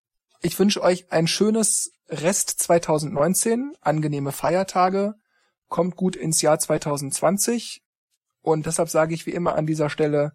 [0.41, 5.13] Ich wünsche euch ein schönes Rest 2019, angenehme Feiertage,
[5.67, 7.83] kommt gut ins Jahr 2020
[8.51, 10.33] und deshalb sage ich wie immer an dieser Stelle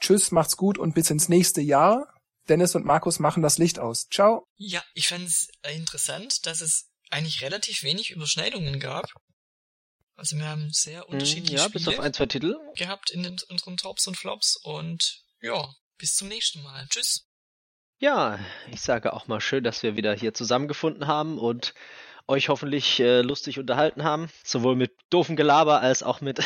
[0.00, 2.12] Tschüss, macht's gut und bis ins nächste Jahr.
[2.48, 4.08] Dennis und Markus machen das Licht aus.
[4.08, 4.48] Ciao.
[4.56, 9.12] Ja, ich fand es interessant, dass es eigentlich relativ wenig Überschneidungen gab.
[10.16, 13.22] Also wir haben sehr hm, unterschiedliche ja, Spiele bis auf ein, zwei Titel gehabt in
[13.22, 16.86] den, unseren Tops und Flops und ja, bis zum nächsten Mal.
[16.88, 17.28] Tschüss.
[17.98, 18.40] Ja,
[18.72, 21.74] ich sage auch mal schön, dass wir wieder hier zusammengefunden haben und
[22.32, 24.28] euch hoffentlich äh, lustig unterhalten haben.
[24.44, 26.40] Sowohl mit doofen Gelaber als auch mit,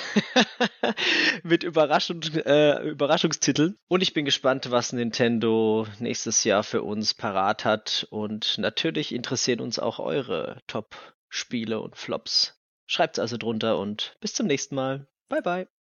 [1.42, 3.78] mit Überraschung, äh, Überraschungstiteln.
[3.88, 8.06] Und ich bin gespannt, was Nintendo nächstes Jahr für uns parat hat.
[8.10, 12.60] Und natürlich interessieren uns auch eure Top-Spiele und Flops.
[12.86, 15.06] Schreibt's also drunter und bis zum nächsten Mal.
[15.28, 15.76] Bye bye.